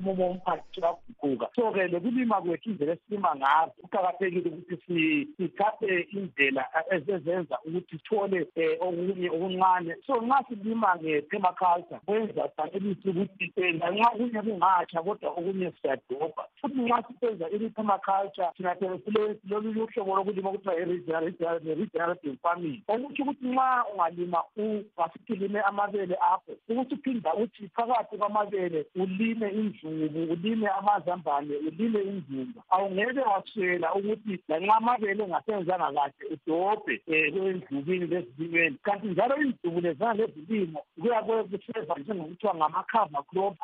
umumo 0.00 0.24
womphakathi 0.28 0.80
uyaguquka 0.80 1.46
so-ke 1.56 1.88
lokulima 1.88 2.40
kwethu 2.42 2.70
indlela 2.70 2.92
esilima 2.92 3.36
ngazo 3.36 3.72
kuqakathekile 3.82 4.50
ukuthi 4.50 5.28
sithathe 5.36 6.00
indlela 6.12 6.64
ezenza 6.90 7.58
ukuthi 7.66 7.96
sithole 7.96 8.46
um 8.56 8.88
okunye 8.88 9.28
okuncane. 9.30 9.96
So 10.06 10.20
nxa 10.22 10.44
silima 10.48 10.96
nge-permaculture 10.96 12.00
kwenza 12.06 12.50
ukuthi 12.64 13.72
lanxa 13.80 14.10
okunye 14.14 14.42
kungatsha 14.42 15.02
kodwa 15.02 15.30
okunye 15.30 15.72
siyadobha. 15.80 16.44
Futhi 16.60 16.80
nxa 16.80 17.02
sisenza 17.06 17.50
i-permaculture 17.50 18.48
thina 18.56 18.76
uhlobo 18.76 20.16
lokulima 20.16 20.50
i-regenerative 20.52 22.36
farming. 22.42 22.82
Ukuthi 22.88 23.46
nxa 23.46 23.84
ungalima 23.92 24.42
ungasithi 24.56 25.34
lime 25.36 25.60
amabele 25.60 26.16
akho 26.20 26.52
ukuthi 26.68 26.94
uphinda 26.94 27.30
phakathi 27.76 28.16
kwamabele 28.18 28.86
ulime 28.96 29.48
indlu 29.50 29.85
izizuku 29.90 30.32
ulime 30.32 30.68
amazambane 30.68 31.56
ulime 31.56 32.00
inzimba 32.02 32.62
awungeke 32.70 33.20
waswela 33.20 33.94
ukuthi 33.94 34.40
lanxa 34.48 34.76
amabele 34.76 35.24
engasenzanga 35.24 35.92
kahle 35.96 36.24
udobhe 36.34 36.94
um 37.08 37.46
endlukini 37.48 38.06
lezilimeni. 38.06 38.76
Kanti 38.82 39.06
njalo 39.06 39.36
izizuku 39.36 39.80
lezana 39.80 40.14
lezilimo 40.14 40.80
kuya 41.00 41.22
kuseva 41.22 41.94
njengokuthiwa 41.98 42.54
ngama-cover 42.54 43.22
crop 43.30 43.56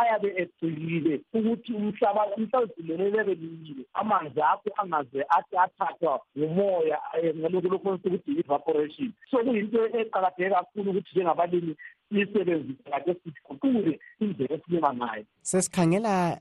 ayabe 0.00 0.28
egcikile 0.42 1.20
ukuthi 1.34 1.72
umhlaba 1.72 2.26
umhlaba 2.36 2.66
uzileleleke 2.78 3.34
limile. 3.34 3.84
Amanzi 3.94 4.40
akho 4.40 4.70
angaze 4.76 5.24
athi 5.28 5.56
athathwa 5.56 6.20
ngumoya 6.38 6.98
ngalokhu 7.36 7.68
lokho 7.68 7.90
ukuthi 7.94 8.32
i-evaporation. 8.32 9.12
So 9.30 9.38
kuyinto 9.38 9.86
eqakatheke 9.98 10.54
kakhulu 10.54 10.90
ukuthi 10.90 11.10
njengabalimi 11.12 11.76
siyisebenzise 12.08 12.90
kade 12.90 13.14
siguqule 13.24 14.00
indlela 14.20 14.54
esilima 14.54 14.94
ngayo. 14.94 15.24
Sesikhangela 15.42 16.40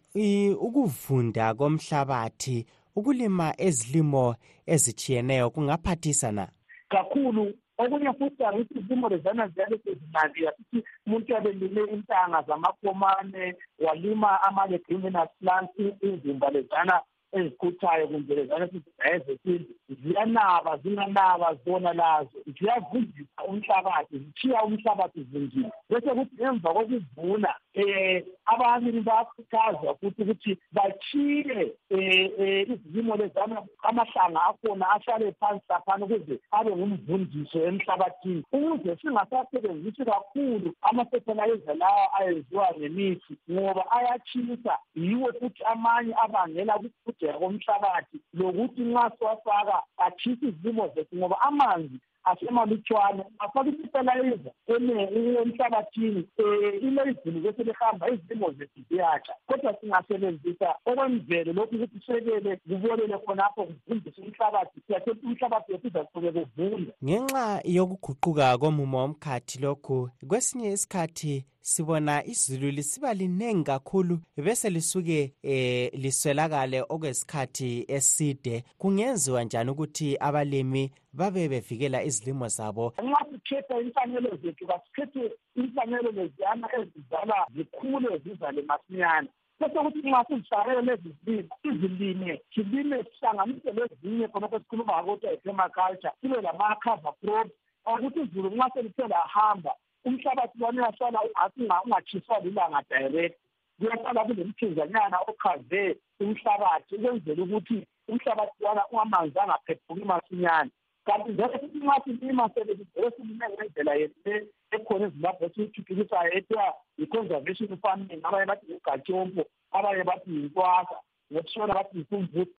ukuvunda 0.60 1.54
komhlabathi 1.54 2.66
ukulima 2.96 3.54
ezilimo 3.58 4.36
ezitshiyeneyo 4.66 5.50
kungaphathisa 5.50 6.32
na 6.32 6.48
kakhulu. 6.90 7.54
Okunye 7.78 8.14
futhi 8.14 8.44
angithi 8.44 8.80
izimo 8.80 9.10
lezana 9.10 9.48
ziyale 9.48 9.78
sezinandiya 9.84 10.52
sithi 10.58 10.88
umuntu 11.06 11.38
abelime 11.38 11.82
intanga 11.94 12.42
zamakomane 12.42 13.56
walima 13.80 14.42
ama-leguminous 14.42 15.30
plants 15.40 15.74
izimba 16.02 16.50
lezana 16.50 17.02
ezikhuthayo 17.32 18.08
kumbe 18.08 18.36
lezana 18.36 18.68
sizidayezesintu 18.68 19.74
ziyanaba 19.90 20.78
zinganaba 20.78 21.58
zona 21.66 21.94
lazo. 21.94 22.38
Ziyavundisa 22.60 23.44
umhlabathi 23.48 24.20
zithiya 24.20 24.64
umhlabathi 24.64 25.24
zivundile 25.24 25.72
bese 25.90 26.10
kuthi 26.10 26.44
emva 26.44 26.74
kokuvuna 26.74 27.52
um 27.76 28.22
abanye 28.46 28.92
bayakhuthazwa 28.92 29.96
futhi 30.00 30.22
ukuthi 30.22 30.58
batshiye 30.72 31.74
um 31.92 32.72
izilimo 32.74 33.16
lezana 33.16 33.62
amahlanga 33.84 34.42
akhona 34.50 34.86
ahlale 34.90 35.32
phansi 35.40 35.66
laphana 35.70 36.06
ukuze 36.06 36.40
abe 36.52 36.72
ngumvundiso 36.76 37.58
emhlabathini. 37.68 38.44
Ukuze 38.52 38.96
singasasebenzisi 39.02 40.06
kakhulu 40.06 40.74
ama-fertilizer 40.82 41.76
lawa 41.76 42.14
ayenziwa 42.20 42.74
ngemithi 42.78 43.34
ngoba 43.52 43.92
ayatshisa 43.92 44.74
yiwo 44.96 45.34
futhi 45.40 45.64
amanye 45.64 46.14
abangela 46.24 46.80
ukugudeka 47.18 47.40
komhlabathi 47.40 48.20
lokuthi 48.34 48.82
nxa 48.82 49.12
siwafaka 49.18 49.84
atshisa 49.98 50.48
izilimo 50.48 50.92
zethu 50.96 51.16
ngoba 51.16 51.42
amanzi 51.42 52.00
asemalutshwane 52.24 53.24
afake 53.40 53.70
ifetalayiza 53.70 54.52
emhlabathini 54.68 56.28
um 56.40 56.64
ilezulu 56.88 57.40
bese 57.40 57.64
lihamba 57.64 58.10
izilimo 58.10 58.52
zethu 58.52 58.82
ziyatsha. 58.90 59.34
Kodwa 59.48 59.76
singasebenzisa 59.82 60.76
okwemvelo 60.86 61.54
lokhu 61.54 61.76
ukuthi 61.76 62.00
sekele 62.06 62.56
kubolele 62.56 63.18
khonapho 63.18 63.66
kuvundise 63.66 64.22
umhlabathi 64.22 64.82
siyathe 64.88 65.12
umhlabathi 65.24 65.72
wethu 65.72 65.88
uzaqhube 65.88 66.32
kuvunda 66.32 66.92
ngenxa 67.04 67.62
yokuguquka 67.64 68.58
komumo 68.58 68.98
womkhathi 68.98 69.60
lokhu 69.62 70.10
kwesinye 70.28 70.72
isikhathi 70.72 71.46
sibona 71.68 72.26
izulu 72.26 72.72
lisiba 72.72 73.14
linengi 73.14 73.64
kakhulu 73.64 74.20
bese 74.38 74.70
lisuke 74.70 75.34
eh 75.44 75.92
liswelakale 75.94 76.82
okwesikhathi 76.90 77.86
eside. 77.88 78.64
Kungenziwa 78.78 79.44
njani 79.44 79.72
ukuthi 79.72 80.18
abalimi 80.20 80.92
babe 81.14 81.50
bevikela 81.50 82.04
izilimo 82.04 82.48
zabo? 82.48 82.94
Nxa 83.04 83.26
sikhetha 83.32 83.82
imfanelo 83.82 84.30
zethu 84.42 84.68
kasikhethe 84.68 85.32
imfanelo 85.56 86.12
leziyana 86.12 86.68
ezizala 86.80 87.36
zikhule 87.56 88.18
zizale 88.18 88.62
masinyane. 88.62 89.28
Bese 89.60 89.80
kuthi 89.80 90.00
nxa 90.10 90.26
sizifakele 90.28 90.82
lezi 90.82 91.16
zilimo 91.26 91.56
izilime 91.64 92.42
silime 92.54 93.04
sihlanganise 93.04 93.72
lezinye 93.72 94.28
khonokho 94.28 94.60
sikhuluma 94.60 94.94
ngakothiwa 94.94 95.34
i-permaculture 95.34 96.12
sibe 96.22 96.42
lama-cover 96.42 97.14
crop 97.22 97.48
ukuthi 97.94 98.20
izulu 98.20 98.50
nxa 98.50 98.70
selithe 98.74 99.08
lahamba 99.08 99.72
umhlabathi 100.08 100.60
lwana 100.60 100.90
uyahlala 100.90 101.84
ungatshiswa 101.86 102.40
lilanga 102.44 102.82
direct 102.90 103.38
kuyahlala 103.80 104.26
kulemthinzanyana 104.28 105.18
ochaze 105.30 105.84
umhlabathi 106.20 106.96
ukwenzela 106.96 107.44
ukuthi 107.44 107.78
umhlabathi 108.10 108.64
wana 108.64 108.84
amanzi 109.02 109.40
angaphephuki 109.40 110.06
masinyane. 110.12 110.72
Kanti 111.06 111.32
njalo 111.32 111.60
futhi 111.60 111.78
nxa 111.80 111.98
silima 112.04 112.50
sebesivele 112.54 113.12
silime 113.16 113.46
ngendlela 113.54 113.94
yethu 114.02 114.34
ekhona 114.76 115.06
ezimbabwe 115.08 115.46
esiyithuthukisayo 115.48 116.32
ethiwa 116.38 116.68
yi-conservation 117.00 117.78
farming 117.84 118.22
abanye 118.28 118.46
bathi 118.52 118.66
ngugatshompo 118.68 119.44
abanye 119.78 120.04
bathi 120.10 120.30
yinkwasa 120.36 120.98
ngokutshona 121.32 121.78
bathi 121.78 121.98
yisumvusi 122.00 122.54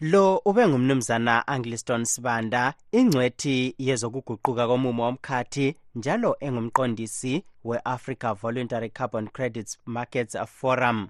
lo 0.00 0.42
ube 0.44 0.68
ngumnumzana 0.68 1.46
angliston 1.46 2.04
sibanda 2.04 2.74
ingcwethi 2.92 3.74
yezokuguquka 3.78 4.66
komumo 4.66 5.02
womkhathi 5.02 5.76
njalo 5.94 6.36
engumqondisi 6.40 7.44
we-africa 7.64 8.34
voluntary 8.42 8.90
carbon 8.90 9.28
credits 9.28 9.78
markets 9.86 10.36
forum. 10.46 11.08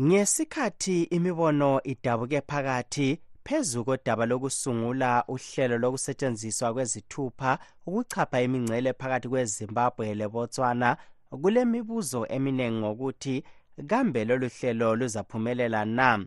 Ngesikhathi 0.00 1.02
imibono 1.02 1.82
idabuke 1.82 2.40
phakathi 2.40 3.18
phezu 3.44 3.84
kodaba 3.84 4.26
lokusungula 4.26 5.24
uhlelo 5.28 5.78
lokusetshenziswa 5.78 6.72
kwezithupha 6.72 7.58
ukuchapha 7.86 8.42
imingcele 8.42 8.92
phakathi 8.92 9.28
kwezimbabwe 9.28 10.14
lebotswana 10.14 10.96
kulemibuzo 11.42 12.26
eminingi 12.26 12.78
ngokuthi 12.78 13.44
kambe 13.86 14.24
lolu 14.24 14.48
hlelo 14.48 14.96
luzaphumelela 14.96 15.84
na 15.84 16.26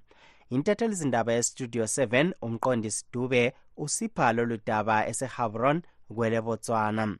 intathelizindaba 0.49 1.33
yestudio 1.33 1.83
7 1.83 2.33
umqondisi 2.41 3.05
dube 3.13 3.53
usipha 3.77 4.33
lolu 4.33 4.57
daba 4.65 5.07
esehabron 5.07 5.81
kwelebotswana 6.15 7.17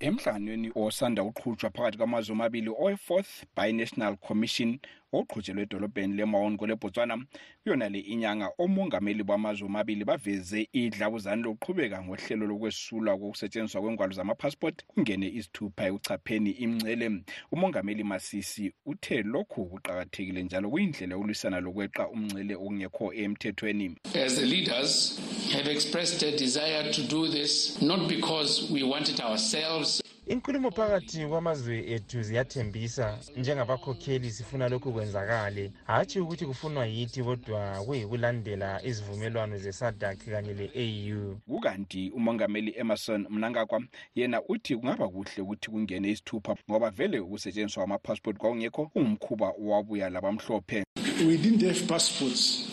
emhlanganweni 0.00 0.72
osanda 0.74 1.22
uqhutshwa 1.22 1.70
phakathi 1.70 1.98
kwamazwe 1.98 2.32
amabili 2.32 2.70
owe-fourth 2.70 3.44
binational 3.56 4.16
commission 4.16 4.78
oqhutshelwe 5.12 5.62
edolobheni 5.62 6.16
lemaon 6.16 6.56
kwelebotswana 6.56 7.14
kuyona 7.62 7.88
le 7.88 7.98
inyanga 7.98 8.50
omongameli 8.58 9.22
bamazwe 9.22 9.66
omabili 9.66 10.04
baveze 10.04 10.68
idlabuzane 10.72 11.42
lokuqhubeka 11.42 12.02
ngohlelo 12.02 12.46
lokwesulwa 12.46 13.18
kokusetshenziswa 13.18 13.82
kwengwalo 13.82 14.12
zamapassport 14.12 14.84
kungene 14.86 15.28
izithupha 15.28 15.86
ekuchapheni 15.86 16.50
imncele 16.50 17.06
umongameli 17.52 18.04
masisi 18.04 18.72
uthe 18.86 19.22
lokhu 19.22 19.64
kuqakathekile 19.66 20.42
njalo 20.42 20.70
kuyindlela 20.70 21.14
yokulwisana 21.14 21.60
lokweqa 21.60 22.08
umncele 22.08 22.54
okungekho 22.54 23.12
emthethweni. 23.12 23.96
As 24.14 24.36
the 24.36 24.46
leaders 24.46 25.20
have 25.52 25.66
expressed 25.68 26.22
a 26.22 26.36
desire 26.36 26.92
to 26.92 27.02
do 27.02 27.28
this 27.28 27.80
not 27.82 28.08
because 28.08 28.70
we 28.72 28.82
want 28.82 29.08
it 29.08 29.20
ourselves 29.20 30.02
inkulumo 30.26 30.70
phakathi 30.70 31.26
kwamazwe 31.26 31.92
ethu 31.94 32.22
ziyathembisa. 32.22 33.18
Njengabakhokheli 33.36 34.30
sifuna 34.30 34.68
lokhu 34.68 34.92
kwenzakale. 34.92 35.72
Hatshi 35.84 36.20
ukuthi 36.20 36.46
kufunwa 36.46 36.86
yithi 36.86 37.22
kodwa 37.22 37.84
kuyikulandela 37.84 38.84
izivumelwano 38.84 39.58
zesadak 39.58 40.18
kanye 40.24 40.54
le-au 40.54 41.36
kukanti 41.48 42.10
umongameli 42.10 42.74
emerson 42.76 43.26
mnangagwa 43.30 43.82
yena 44.14 44.42
uthi 44.48 44.76
kungaba 44.76 45.08
kuhle 45.08 45.42
ukuthi 45.42 45.70
kungene 45.70 46.10
isithupha 46.10 46.56
ngoba 46.70 46.90
vele 46.90 47.20
ukusetshenziswa 47.20 47.82
kwamapassport 47.82 48.36
kwakungekho 48.36 48.86
kungumkhuba 48.86 49.48
owabuya 49.60 50.10
labamhlophe. 50.10 50.84
We 51.26 51.36
didn't 51.36 51.62
have 51.62 51.86
passports 51.88 52.71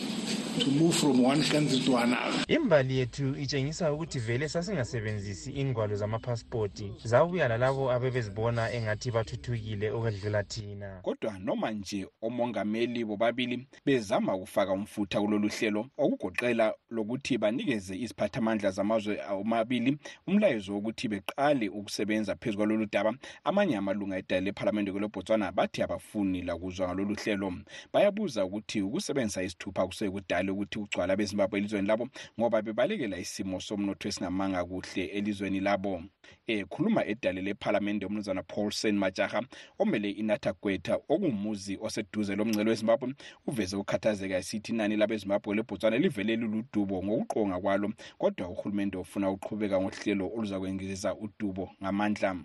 to 0.58 0.70
move 0.70 0.94
from 0.94 1.22
one 1.22 1.42
country 1.42 1.78
to 1.80 1.96
another. 1.96 2.44
Imbali 2.48 2.98
yethu 2.98 3.36
itshengisa 3.36 3.92
ukuthi 3.92 4.18
vele 4.18 4.48
sasingasebenzisi 4.48 5.50
ingwalo 5.50 5.96
zamapasipoti 5.96 6.92
zabuya 7.04 7.48
lalabo 7.48 7.90
abebezibona 7.92 8.72
engathi 8.72 9.10
bathuthukile 9.10 9.90
okwedlula 9.90 10.42
thina. 10.42 11.00
Kodwa 11.02 11.38
noma 11.38 11.70
nje 11.70 12.06
omongameli 12.22 13.04
bobabili 13.04 13.66
bezama 13.86 14.34
ukufaka 14.34 14.72
umfutha 14.72 15.20
kulolu 15.20 15.48
hlelo 15.48 15.86
okugoqela 15.98 16.74
lokuthi 16.90 17.38
banikeze 17.38 17.96
iziphathamandla 17.96 18.70
zamazwe 18.70 19.20
omabili 19.30 19.98
umlayezo 20.26 20.74
wokuthi 20.74 21.08
beqale 21.08 21.68
ukusebenza 21.68 22.36
phezu 22.36 22.56
kwalolu 22.56 22.86
daba 22.92 23.14
amanye 23.44 23.76
amalunga 23.76 24.18
edala 24.18 24.40
lephalamende 24.40 24.92
kwelebotswana 24.92 25.52
bathi 25.52 25.82
abafuni 25.82 26.42
lakuzwa 26.42 26.88
ngalolu 26.88 27.14
hlelo. 27.14 27.52
Bayabuza 27.92 28.44
ukuthi 28.44 28.82
ukusebenzisa 28.82 29.42
isithupha 29.42 29.86
kusekudala 29.86 30.39
ukuthi 30.48 30.78
ugcwala 30.78 31.16
bezimbabwe 31.16 31.58
elizweni 31.58 31.88
labo 31.88 32.08
ngoba 32.38 32.62
bebalekela 32.62 33.18
isimo 33.18 33.60
somnotho 33.60 34.08
esingamanga 34.08 34.64
kuhle 34.64 35.04
elizweni 35.04 35.60
labo. 35.60 36.02
Ekhuluma 36.46 37.04
edale 37.06 37.42
lephalamende 37.42 38.06
umnumzana 38.06 38.42
paulson 38.42 38.96
majaha 38.96 39.42
omele 39.78 40.10
inatha 40.10 40.52
gwetha 40.52 40.94
okungumuzi 41.08 41.78
oseduze 41.82 42.36
lomngcelo 42.36 42.70
wezimbabwe 42.70 43.14
uveze 43.46 43.76
ukukhathazeka 43.76 44.36
esithi 44.36 44.72
inani 44.72 44.96
labezimbabwe 44.96 45.54
lebhotswana 45.56 45.98
livele 45.98 46.36
luludubo 46.36 47.02
ngokuqonga 47.04 47.60
kwalo 47.60 47.92
kodwa 48.18 48.48
uhulumende 48.48 48.96
ufuna 48.98 49.30
uqhubeka 49.30 49.80
ngohlelo 49.80 50.30
oluzakwengezisa 50.36 51.14
udubo 51.14 51.70
ngamandla. 51.82 52.36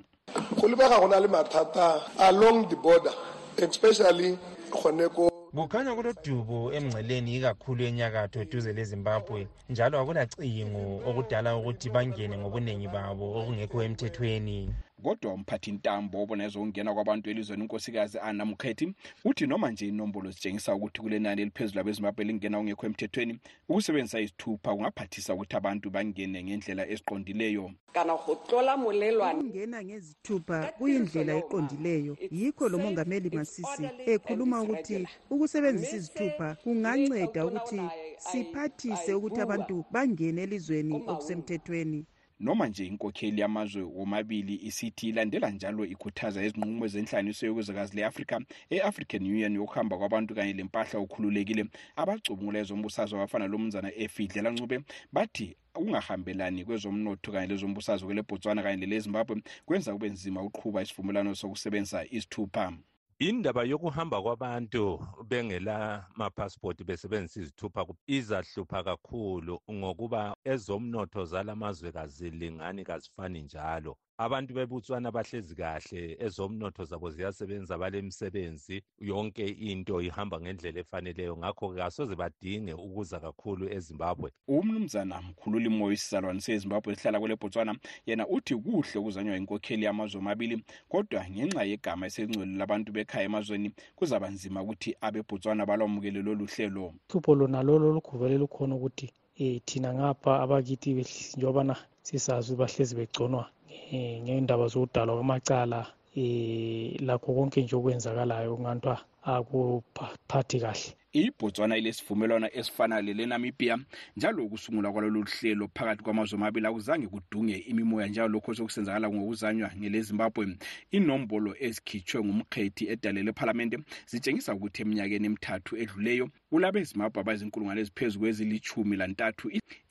Go 0.58 0.68
lebega 0.68 1.00
go 1.00 1.08
na 1.08 1.20
le 1.20 1.28
mathata 1.28 2.02
along 2.20 2.68
the 2.70 2.76
border 2.76 3.14
especially 3.58 4.38
gone 4.72 5.10
ko 5.10 5.35
kukhanya 5.56 5.96
kulodubo 5.96 6.60
emngceleni 6.78 7.32
ikakhulu 7.38 7.82
enyakatho 7.90 8.38
eduze 8.44 8.72
lezimbabwe 8.78 9.40
njalo 9.72 9.96
akulacingo 10.02 10.84
okudala 11.10 11.50
ukuthi 11.60 11.88
bangene 11.96 12.36
ngobuningi 12.38 12.88
babo 12.96 13.26
okungekho 13.40 13.78
emthethweni 13.88 14.60
kodwa 15.06 15.34
umphathi 15.34 15.72
ntambo 15.72 16.24
obona 16.24 16.44
ezokungena 16.46 16.94
kwabantu 16.94 17.30
elizweni 17.30 17.62
unkosikazi 17.62 18.18
ana 18.20 18.46
mukhethi 18.46 18.94
uthi 19.26 19.48
noma 19.48 19.72
nje 19.72 19.88
inombolo 19.88 20.32
zitshengisa 20.32 20.76
ukuthi 20.76 21.02
kule 21.02 21.20
nani 21.20 21.42
eliphezulu 21.42 21.80
abezimbabwe 21.80 22.26
lingena 22.26 22.58
ongekho 22.58 22.86
emthethweni 22.86 23.40
ukusebenzisa 23.70 24.20
izithupha 24.20 24.74
kungaphathisa 24.76 25.34
ukuthi 25.34 25.56
abantu 25.56 25.90
bangene 25.90 26.44
ngendlela 26.44 26.84
eziqondileyo. 26.94 27.72
Kana 27.94 28.14
go 28.18 28.36
tlola 28.36 28.78
molelwane 28.78 29.40
ukungena 29.40 29.84
ngezithupha 29.84 30.58
kuyindlela 30.78 31.34
eqondileyo. 31.42 32.18
Yikho 32.32 32.70
lo 32.70 32.78
mongameli 32.78 33.30
masisi 33.38 33.86
ekhuluma 34.12 34.62
ukuthi 34.62 35.08
ukusebenzisa 35.30 35.96
izithupha 35.98 36.58
kunganceda 36.64 37.46
ukuthi 37.46 37.80
siphathise 38.18 39.14
ukuthi 39.14 39.40
abantu 39.42 39.86
bangene 39.94 40.42
elizweni 40.46 40.96
okusemthethweni 41.12 42.06
noma 42.40 42.68
nje 42.68 42.86
inkokheli 42.86 43.42
yamazwe 43.42 43.82
womabili 43.82 44.56
isithi 44.56 45.10
ilandela 45.10 45.50
njalo 45.50 45.86
ikhuthaza 45.86 46.44
izinqumo 46.44 46.88
zenhlanganiso 46.88 47.46
yokuzakazi 47.46 47.96
le-afrika 47.98 48.42
e-african 48.70 49.24
union 49.24 49.56
yokuhamba 49.56 49.98
kwabantu 49.98 50.36
kanye 50.36 50.54
lempahla 50.54 51.00
okhululekile. 51.00 51.66
Abacubungula 51.96 52.60
ezombusazwe 52.60 53.16
abafana 53.18 53.48
lomnzana 53.48 53.90
efidlela 54.04 54.50
ncube 54.52 54.80
bathi 55.14 55.56
ukungahambelani 55.76 56.66
kwezomnotho 56.66 57.32
kanye 57.32 57.48
lezombusazwe 57.48 58.06
kwelebotswana 58.08 58.64
kanye 58.64 58.86
lelezimbabwe 58.86 59.42
kwenza 59.66 59.94
kube 59.94 60.10
nzima 60.10 60.44
ukuqhuba 60.44 60.82
isivumelwano 60.82 61.36
sokusebenzisa 61.36 62.06
izithupha 62.16 62.74
indaba 63.20 63.64
yokuhamba 63.64 64.22
kwabantu 64.22 65.00
bengela 65.30 66.06
mapassport 66.16 66.84
besebenzisa 66.84 67.40
izithupha 67.42 67.86
izahlupha 68.08 68.84
kakhulu 68.84 69.60
ngokuba 69.72 70.36
ezomnotho 70.44 71.26
zalamazwe 71.26 71.92
kazilingani 71.92 72.84
kazifani 72.84 73.42
njalo. 73.42 73.98
Abantu 74.18 74.54
bebutswana 74.54 75.12
bahlezi 75.12 75.56
kahle 75.56 76.18
ezomnotho 76.26 76.84
zabo 76.86 77.10
ziyasebenza 77.10 77.78
balemisebenzi 77.78 78.82
yonke 79.00 79.46
into 79.48 80.02
ihamba 80.02 80.40
ngendlela 80.40 80.80
efaneleyo. 80.80 81.38
Ngakho-ke 81.38 81.84
asoze 81.84 82.16
badinge 82.16 82.74
ukuza 82.74 83.20
kakhulu 83.20 83.68
ezimbabwe. 83.76 84.32
Umnumzana 84.48 85.22
mkhululi 85.22 85.70
moyo 85.70 85.94
isizalwane 85.94 86.42
sezimbabwe 86.42 86.94
esihlala 86.94 87.20
kwele 87.20 87.36
botswana 87.36 87.76
yena 88.08 88.28
uthi 88.28 88.56
kuhle 88.56 89.00
ukuzanywa 89.00 89.38
inkokheli 89.38 89.86
yamazwe 89.86 90.20
amabili 90.22 90.64
kodwa 90.90 91.30
ngenxa 91.30 91.64
yegama 91.64 92.08
esengcwele 92.08 92.58
labantu 92.58 92.92
bekhaya 92.96 93.26
emazweni 93.26 93.72
kuzaba 93.96 94.30
nzima 94.30 94.64
ukuthi 94.64 94.96
abebotswana 95.02 95.66
balwamukele 95.66 96.22
lolu 96.22 96.46
hlelo. 96.46 96.94
Hlupho 97.12 97.36
lona 97.36 97.64
lolo 97.64 97.90
olugubele 97.90 98.38
lukhona 98.38 98.76
ukuthi 98.76 99.12
um 99.40 99.60
thina 99.66 99.94
ngapha 99.94 100.40
abakithi 100.44 100.90
njengobana 101.36 101.76
sisazi 102.02 102.56
bahlezi 102.56 102.96
begconwa 102.96 103.50
um 103.92 104.22
ngendaba 104.24 104.68
zokudalwa 104.68 105.16
kwamacala 105.16 105.80
um 106.16 106.92
lakho 107.08 107.34
konke 107.34 107.62
nje 107.62 107.76
okwenzakalayo 107.76 108.56
kungantiwa 108.56 108.98
akuphathi 109.26 110.60
kahle. 110.60 110.96
Ibotswana 111.14 111.78
ilesivumelwano 111.78 112.50
esifana 112.54 113.02
lelenamibia 113.02 113.80
njalo 114.18 114.46
ukusungulwa 114.46 114.92
kwalolu 114.92 115.24
hlelo 115.24 115.70
phakathi 115.74 116.04
kwamazwe 116.04 116.36
amabili 116.38 116.68
akuzange 116.68 117.08
kudunge 117.08 117.58
imimoya 117.58 118.08
njalo 118.08 118.28
lokho 118.28 118.54
sokusenzakala 118.54 119.10
ngokuzanywa 119.10 119.72
ngelezimbabwe. 119.78 120.58
Inombolo 120.92 121.56
ezikhitshwe 121.60 122.24
ngumkhethi 122.24 122.88
edale 122.88 123.24
lephalamende 123.24 123.78
zitshengisa 124.08 124.54
ukuthi 124.54 124.82
eminyakeni 124.82 125.26
emithathu 125.26 125.78
edluleyo 125.78 126.30
kulabezimbabwe 126.50 127.20
abazinkulungwane 127.22 127.82
eziphezu 127.82 128.20
kwezilithumi 128.20 128.96
lantathu 129.02 129.46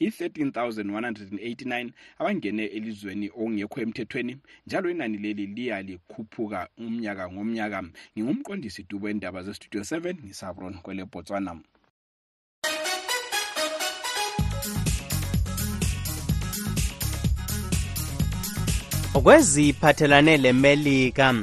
i-13 0.05 0.53
189 0.53 1.91
abangene 2.21 2.65
elizweni 2.77 3.27
okungekho 3.29 3.81
emthethweni 3.85 4.33
njalo 4.67 4.87
inani 4.91 5.19
leli 5.25 5.47
liya 5.57 5.83
likhuphuka 5.89 6.61
umnyaka 6.79 7.25
ngomnyaka. 7.33 7.79
Ngingumqondisi 8.15 8.87
dubo 8.89 9.09
endaba 9.09 9.43
zestudio 9.47 9.81
7 9.81 10.15
ngisabron 10.25 10.75
kwele 10.85 11.05
botswana 11.13 11.53
kweziphathelane 19.25 20.37
lemelika 20.37 21.35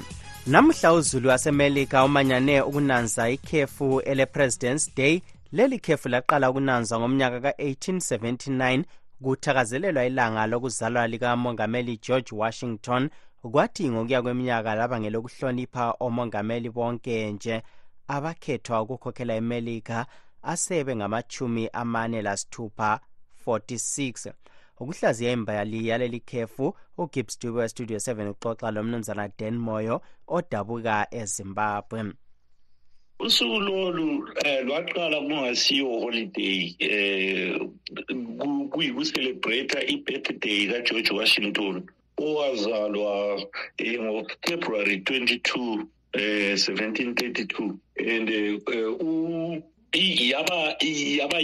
namhla 0.48 0.94
uzulu 0.94 1.30
wasemelika 1.30 2.04
umanyane 2.04 2.62
ukunanza 2.62 3.30
ikhefu 3.30 4.00
ele-president's 4.02 4.96
day. 4.96 5.22
Leli 5.52 5.80
khefu 5.80 6.10
laqala 6.10 6.50
ukunanzwa 6.50 7.00
ngomnyaka 7.00 7.42
ka-1879 7.42 8.84
kuthakazelelwa 9.24 10.06
ilanga 10.06 10.48
lokuzalwa 10.48 11.08
likamongameli 11.08 11.98
george 11.98 12.36
washington. 12.36 13.10
Kwathi 13.52 13.89
ngokuya 13.89 14.22
kweminyaka 14.22 14.76
laba 14.76 15.00
ngelokuhlonipha 15.00 15.96
omongameli 16.00 16.70
bonke 16.70 17.32
nje 17.32 17.62
abakhethwa 18.08 18.82
ukukhokhela 18.82 19.36
imelika 19.36 20.06
asebe 20.44 20.96
ngamachumi 20.96 21.70
amane 21.74 22.22
lasithupha 22.22 23.00
46 23.46 24.34
ukuhlaziya 24.82 25.32
imbali 25.32 25.88
yaleli 25.88 26.20
khefu 26.20 26.74
ugibbs 26.98 27.40
dube 27.40 27.60
westudio 27.60 27.98
7 27.98 28.30
uxoxa 28.34 28.72
lomnumzana 28.72 29.30
dan 29.40 29.56
moyo 29.58 30.02
odabuka 30.28 31.08
ezimbabwe. 31.12 32.14
Usuku 33.20 33.60
lolu 33.60 34.08
um 34.10 34.26
lwaqala 34.66 35.18
kungasiyo 35.22 35.86
holiday 35.86 36.76
um 38.10 38.70
kuyikucelebrata 38.70 39.80
i-birthday 39.94 40.68
kageorge 40.68 41.12
washington 41.14 41.76
owazalwa 42.18 43.36
um 43.36 44.06
ngofebruary 44.06 44.98
22 44.98 45.86
eh 46.14 46.54
1732 46.58 47.78
and 48.16 48.30
uh, 48.68 49.58
yaba 49.94 50.76
yaba 51.20 51.40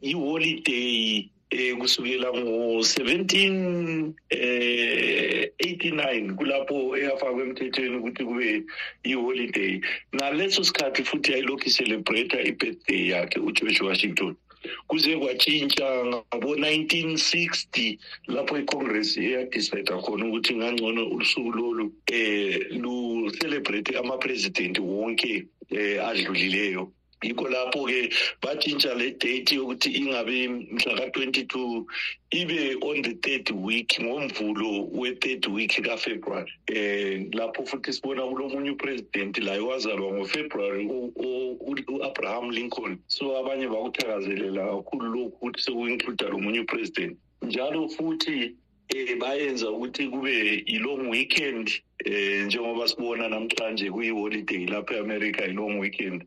yi-holiday 0.00 1.30
eh 1.50 1.76
kusukela 1.78 2.32
ngo-17 2.32 4.12
eh 4.30 5.50
89 5.58 6.34
kulapho 6.34 6.96
eyafakwa 6.96 7.42
emthethweni 7.42 7.96
ukuthi 7.96 8.24
kube 8.24 8.64
i-holiday. 9.04 9.80
Ngaleso 10.14 10.64
sikhathi 10.64 11.04
futhi 11.04 11.32
yayilokhu 11.32 11.66
icelebrata 11.68 12.38
i-birthday 12.42 13.08
yakhe 13.12 13.38
ugeorge 13.40 13.82
washington. 13.82 14.34
Kuze 14.88 15.16
kwatshintsha 15.16 15.86
ngabo-1960 16.06 17.98
lapho 18.26 18.58
icongress 18.58 19.16
eyadicida 19.16 19.94
khona 20.02 20.26
ukuthi 20.26 20.52
ngangcono 20.56 21.02
usuku 21.16 21.50
lolu 21.58 21.92
eh 22.06 22.66
lu-celebrate 22.82 23.90
amapresidenti 23.98 24.80
wonke 24.80 25.46
eh 25.70 26.02
adlulileyo. 26.08 26.90
Yikho 27.22 27.48
lapho-ke 27.48 28.12
batshintsha 28.42 28.94
le 28.94 29.10
date 29.12 29.52
yokuthi 29.56 29.90
ingabe 29.96 30.48
mhla 30.48 30.94
ka-22 30.96 31.84
ibe 32.30 32.76
on 32.82 33.02
the 33.02 33.14
third 33.22 33.50
week 33.50 33.96
ngomvulo 34.00 34.88
we-third 34.92 35.46
week 35.46 35.82
kafebruary. 35.82 36.52
Eh 36.68 37.26
lapho 37.32 37.64
futhi 37.66 37.92
sibona 37.92 38.22
kulomunye 38.22 38.70
upresident 38.70 39.38
laye 39.38 39.60
wazalwa 39.60 40.12
ngofebruary 40.12 40.86
u-abraham 41.88 42.50
lincoln. 42.50 42.98
So 43.08 43.36
abanye 43.36 43.68
bakuthakazelela 43.68 44.66
kakhulu 44.66 45.06
lokhu 45.14 45.36
ukuthi 45.36 45.62
seku-includa 45.62 46.28
lo 46.28 46.38
munye 46.38 46.60
upresident. 46.60 47.16
Njalo 47.42 47.88
futhi 47.88 48.54
eh 48.96 49.16
bayenza 49.18 49.70
ukuthi 49.70 50.08
kube 50.08 50.64
i-long 50.66 51.08
weekend 51.10 51.70
eh 52.04 52.44
njengoba 52.46 52.88
sibona 52.88 53.28
namhlanje 53.28 53.90
kuyi-holiday 53.90 54.66
lapha 54.66 54.94
e-america 54.94 55.40
i-long 55.50 55.78
weekend. 55.78 56.24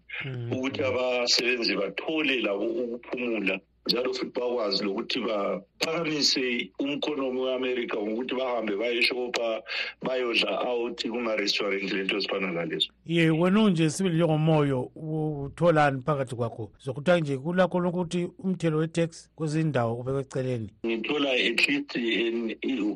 Ukuthi 0.51 0.81
abasebenzi 0.83 1.75
bathole 1.75 2.35
labo 2.41 2.65
ukuphumula 2.65 3.59
njalo 3.89 4.13
futhi 4.13 4.39
bakwazi 4.39 4.83
lokuthi 4.83 5.19
baphakamise 5.19 6.71
umkhonomi 6.79 7.39
we-amerika 7.41 7.97
ngokuthi 7.97 8.35
bahambe 8.35 8.75
bayeshopa 8.75 9.63
bayodla 10.05 10.51
out 10.69 11.01
kuma-restaurant 11.01 11.91
lento 11.91 12.17
ezifana 12.17 12.51
nalezo 12.51 12.89
ye 13.05 13.29
wena 13.29 13.63
unje 13.63 13.89
sibili 13.89 14.15
njengomoyo 14.15 14.81
utholani 14.95 16.01
phakathi 16.01 16.35
kwakho? 16.35 16.71
Zokuthiwa 16.83 17.19
nje 17.19 17.37
kulakho 17.37 17.79
lokuthi 17.79 18.29
umthelo 18.43 18.77
we-tax 18.77 19.29
kwezinye 19.35 19.63
indawo 19.63 19.95
ubekwe 19.99 20.21
eceleni. 20.21 20.69
Ngithola 20.85 21.31
at 21.31 21.67
least 21.67 21.95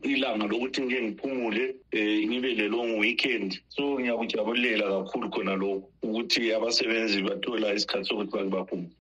ilanga 0.04 0.48
lokuthi 0.48 0.82
ngike 0.82 1.02
ngiphumule 1.02 1.76
um 1.94 2.28
ngibe 2.28 2.56
le-long 2.56 3.00
weekend. 3.00 3.60
So 3.70 4.00
ngiyakujabulela 4.00 4.86
kakhulu 4.90 5.30
khona 5.30 5.56
lokhu 5.56 5.90
ukuthi 6.04 6.54
abasebenzi 6.54 7.22
bathola 7.22 7.74
isikhathi 7.74 8.06
sokuthi 8.06 8.32
bake 8.32 8.50
baphumule 8.50 9.03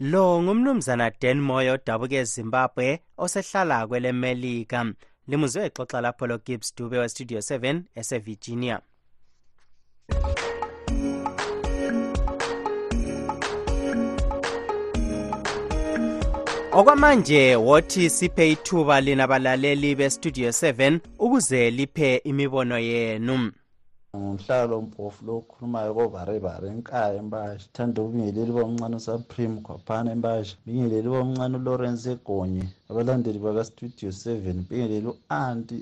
lo 0.00 0.42
ngumnumzana 0.42 1.10
dan 1.20 1.40
moyo 1.40 1.72
odabuka 1.74 2.16
ezimbabwe 2.22 3.02
osehlala 3.18 3.86
kwelemelika 3.86 4.80
limuzwe 5.28 5.66
exoxa 5.66 6.00
lapho 6.00 6.26
logibbs 6.26 6.74
dube 6.76 6.98
westudio 6.98 7.38
7 7.38 7.82
esevirginia. 7.94 8.80
Okwamanje 16.72 17.56
wothi 17.56 18.10
siphe 18.10 18.52
ithuba 18.52 19.00
lina 19.00 19.26
balaleli 19.26 19.94
bestudio 19.94 20.48
7 20.48 21.00
ukuze 21.18 21.70
liphe 21.70 22.16
imibono 22.16 22.78
yenu. 22.78 23.52
Ngumhlalo 24.18 24.74
mpofu 24.86 25.20
lo 25.26 25.32
okhulumayo 25.40 25.90
kovarebare 25.96 26.66
enkaya 26.74 27.18
embasha 27.22 27.66
thanda 27.74 27.98
ubingeleli 28.02 28.52
bomncane 28.56 28.96
usupreme 29.00 29.58
khwaphana 29.64 30.08
embasha 30.16 30.54
bingeleli 30.66 31.08
bomncane 31.14 31.54
ulawrence 31.60 32.06
egonye 32.14 32.64
abalandeli 32.90 33.38
bakastudio 33.46 34.10
7 34.10 34.68
bingeleli 34.68 35.08
u-anti 35.12 35.76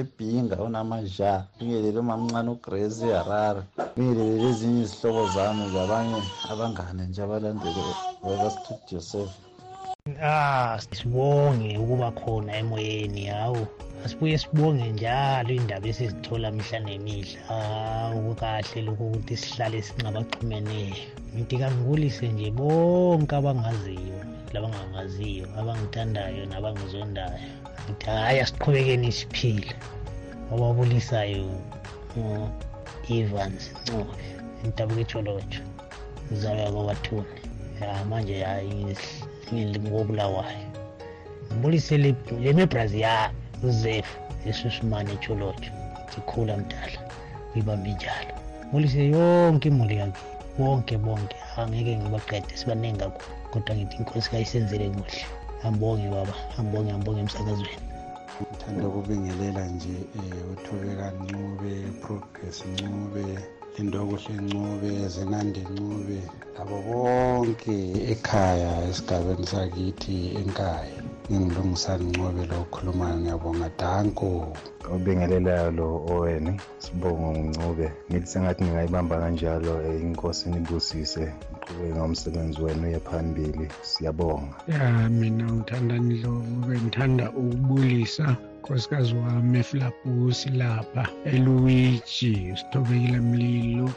ebhinga 0.00 0.56
onamaja 0.66 1.32
bingeleli 1.58 1.98
umamncane 2.04 2.50
ugrace 2.54 3.08
harare 3.18 3.62
bingeleli 3.96 4.44
ezinye 4.50 4.82
izihlobo 4.86 5.22
zami 5.34 5.64
zabanye 5.74 6.20
abangane 6.52 7.02
nje 7.06 7.20
abalandeli 7.26 7.82
bakastudio 8.24 9.00
7 9.00 9.43
ah 10.22 10.78
sibonge 10.92 11.78
ukuba 11.78 12.10
khona 12.10 12.56
emoyeni 12.56 13.24
hawu. 13.26 13.66
Asibuye 14.04 14.38
sibonge 14.38 14.86
njalo 14.92 15.54
indaba 15.54 15.88
esizithola 15.88 16.50
mihla 16.50 16.78
nemihla. 16.80 17.40
Hawu 17.48 18.34
kahle 18.34 18.82
lokhu 18.86 19.04
ukuthi 19.06 19.36
sihlale 19.36 19.82
singabaxhumeneyo 19.82 20.96
ngithi 21.34 21.56
kangibulise 21.58 22.28
nje 22.28 22.50
bonke 22.50 23.34
abangaziyo 23.36 24.18
labangangaziyo 24.52 25.46
abangithandayo 25.58 26.42
nabangizondayo. 26.46 27.48
Ngithi 27.84 28.06
hhayi 28.10 28.40
asiqhubekeni 28.40 29.12
siphile. 29.18 29.72
Obabulisayo 30.52 31.44
u-evans 32.20 33.62
ncube 33.82 34.14
intabuka 34.64 35.00
etsholotho 35.00 35.60
uzalwa 36.32 36.72
kwabathuni 36.72 37.34
ya 37.80 38.04
manje 38.04 38.44
hayi 38.44 38.96
ngobulawayo 39.88 40.68
ngibulise 41.50 41.94
lemebrazil 42.44 43.00
yami 43.06 43.34
uzefu 43.68 44.16
esusumane 44.48 45.10
etsholotho 45.16 45.70
sikhula 46.12 46.54
mdala 46.56 47.00
uyibambe 47.52 47.90
njalo 47.96 48.34
ngibulise 48.66 49.00
yonke 49.14 49.68
imuli 49.68 49.96
yakini 50.02 50.34
bonke 50.58 50.94
bonke 51.04 51.36
angeke 51.58 51.92
ngibaqede 51.98 52.52
sibaningi 52.60 52.98
kakhulu 53.02 53.34
kodwa 53.52 53.72
ngithi 53.76 53.96
inkosi 53.98 54.30
kayisenzele 54.30 54.86
kuhle. 54.94 55.22
Ambonge 55.66 56.06
baba 56.14 56.34
ambonge 56.58 56.90
ambonge 56.92 57.20
emsakazweni. 57.24 57.82
Ngithanda 58.40 58.84
ukubingelela 58.88 59.62
nje 59.74 59.96
um 60.18 60.52
uthobeka 60.52 61.06
ncube 61.20 61.74
progress 62.02 62.58
ncube. 62.72 63.24
Indokuhle 63.80 64.34
ncube 64.44 65.08
zinande 65.14 65.60
ncube 65.72 66.18
labo 66.56 66.76
bonke 66.86 67.76
ekhaya 68.12 68.70
esigabeni 68.88 69.46
sakithi 69.52 70.16
enkaya 70.40 70.98
ngingilungisani 71.30 72.04
ncube 72.10 72.42
lo 72.50 72.56
okhulumayo 72.64 73.16
ngiyabonga 73.20 73.68
danko. 73.80 74.28
Obingelelayo 74.94 75.70
lo 75.78 75.88
owen 76.12 76.46
sibongo 76.84 77.28
ngncube 77.38 77.86
ngithi 78.08 78.28
sengathi 78.32 78.60
ngingayibamba 78.64 79.14
kanjalo 79.22 79.72
inkosi 80.04 80.44
nibusise 80.52 81.24
uqhubeke 81.54 81.94
ngomsebenzi 81.96 82.58
wenu 82.64 82.84
uye 82.88 83.00
phambili 83.06 83.66
siyabonga. 83.88 84.54
Ya 84.72 85.08
mina 85.18 85.46
ngithandani 85.52 86.14
lo 86.22 86.32
bengithanda 86.66 87.26
ukubulisa. 87.40 88.26
unkosikazi 88.64 89.14
wami 89.14 89.62
silapa 89.62 90.52
lapha 90.56 91.08
eluigi 91.24 92.54
sithobekile 92.56 93.20
mlilo 93.20 93.93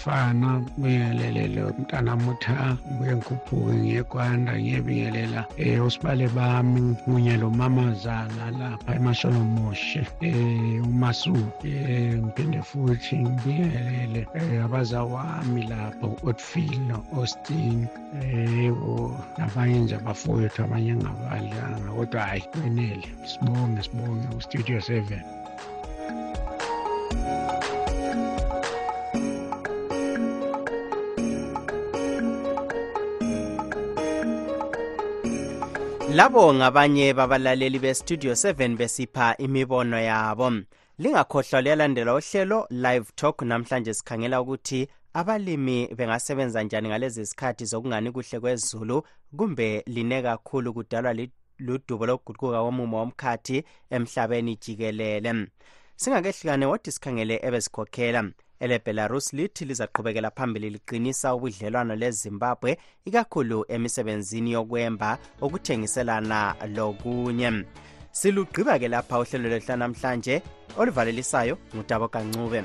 mntanami 0.00 0.60
ufana 0.60 0.60
ngibiyelele 0.60 1.48
lo 1.54 1.74
mntanami 1.78 2.28
utha 2.30 2.76
ngibuye 2.86 3.16
ngikhuphuke 3.16 3.72
ngiyekwanda 3.74 4.52
ngiyebingelela 4.58 5.40
um 5.58 5.86
osibale 5.86 6.28
bami 6.28 6.96
kunye 7.04 7.36
lo 7.36 7.50
mamazana 7.50 8.50
lapha 8.58 8.94
emasholomushe 8.96 10.02
um 10.22 10.88
umasuki 10.88 11.68
um 11.68 12.24
ngiphinde 12.24 12.60
futhi 12.62 13.16
ngibingelele 13.18 14.26
um 14.34 14.64
abazawami 14.64 15.62
lapha 15.70 16.06
u-otfield 16.06 16.80
no-austin 16.88 17.86
um 18.14 19.16
nabanye 19.38 19.78
nje 19.80 19.94
abafowethu 19.96 20.58
abanye 20.64 20.94
ngabadlanga 20.94 21.90
kodwa 21.96 22.20
hhayi 22.22 22.42
kwenele. 22.50 23.08
Sibonge 23.30 23.82
sibonge 23.82 24.26
ustudio 24.38 24.78
7 24.78 25.39
labo 36.14 36.54
ngabanye 36.54 37.14
babalaleli 37.14 37.78
bestudio 37.78 38.32
7 38.32 38.76
besipha 38.76 39.36
imibono 39.36 40.00
yabo. 40.00 40.52
Lingakhohlwa 40.98 41.60
liyalandela 41.60 42.14
uhlelo 42.14 42.66
live 42.70 43.06
talk 43.14 43.42
namhlanje 43.42 43.94
sikhangela 43.94 44.40
ukuthi 44.40 44.88
abalimi 45.14 45.88
bengasebenza 45.96 46.62
njani 46.62 46.88
ngalezi 46.88 47.24
zikhathi 47.24 47.64
zokungani 47.64 48.12
kuhle 48.12 48.40
kwezulu 48.40 49.02
kumbe 49.36 49.82
line 49.86 50.22
kakhulu 50.22 50.74
kudalwa 50.74 51.14
ludubo 51.58 52.06
lokuguquka 52.06 52.62
komumo 52.62 52.98
womkhathi 52.98 53.64
emhlabeni 53.90 54.56
jikelele. 54.56 55.46
Singakehlukane 55.96 56.66
wodi 56.66 56.92
sikhangele 56.92 57.40
ebesikhokhela. 57.42 58.30
Elebelarus 58.60 59.32
lithi 59.32 59.64
lizaqhubekela 59.64 60.30
phambili 60.30 60.70
liqinisa 60.70 61.34
ubudlelwano 61.34 61.96
lezimbabwe 61.96 62.78
ikakhulu 63.04 63.64
emisebenzini 63.68 64.52
yokwemba 64.52 65.18
ukuthengiselana 65.40 66.54
lokunye. 66.76 67.64
Silugqiba 68.12 68.78
ke 68.78 68.88
lapha 68.88 69.18
uhlelo 69.18 69.48
lwehla 69.48 69.76
namhlanje 69.76 70.42
oluvalelisayo 70.78 71.58
ngutabo 71.74 72.08
kancube 72.08 72.64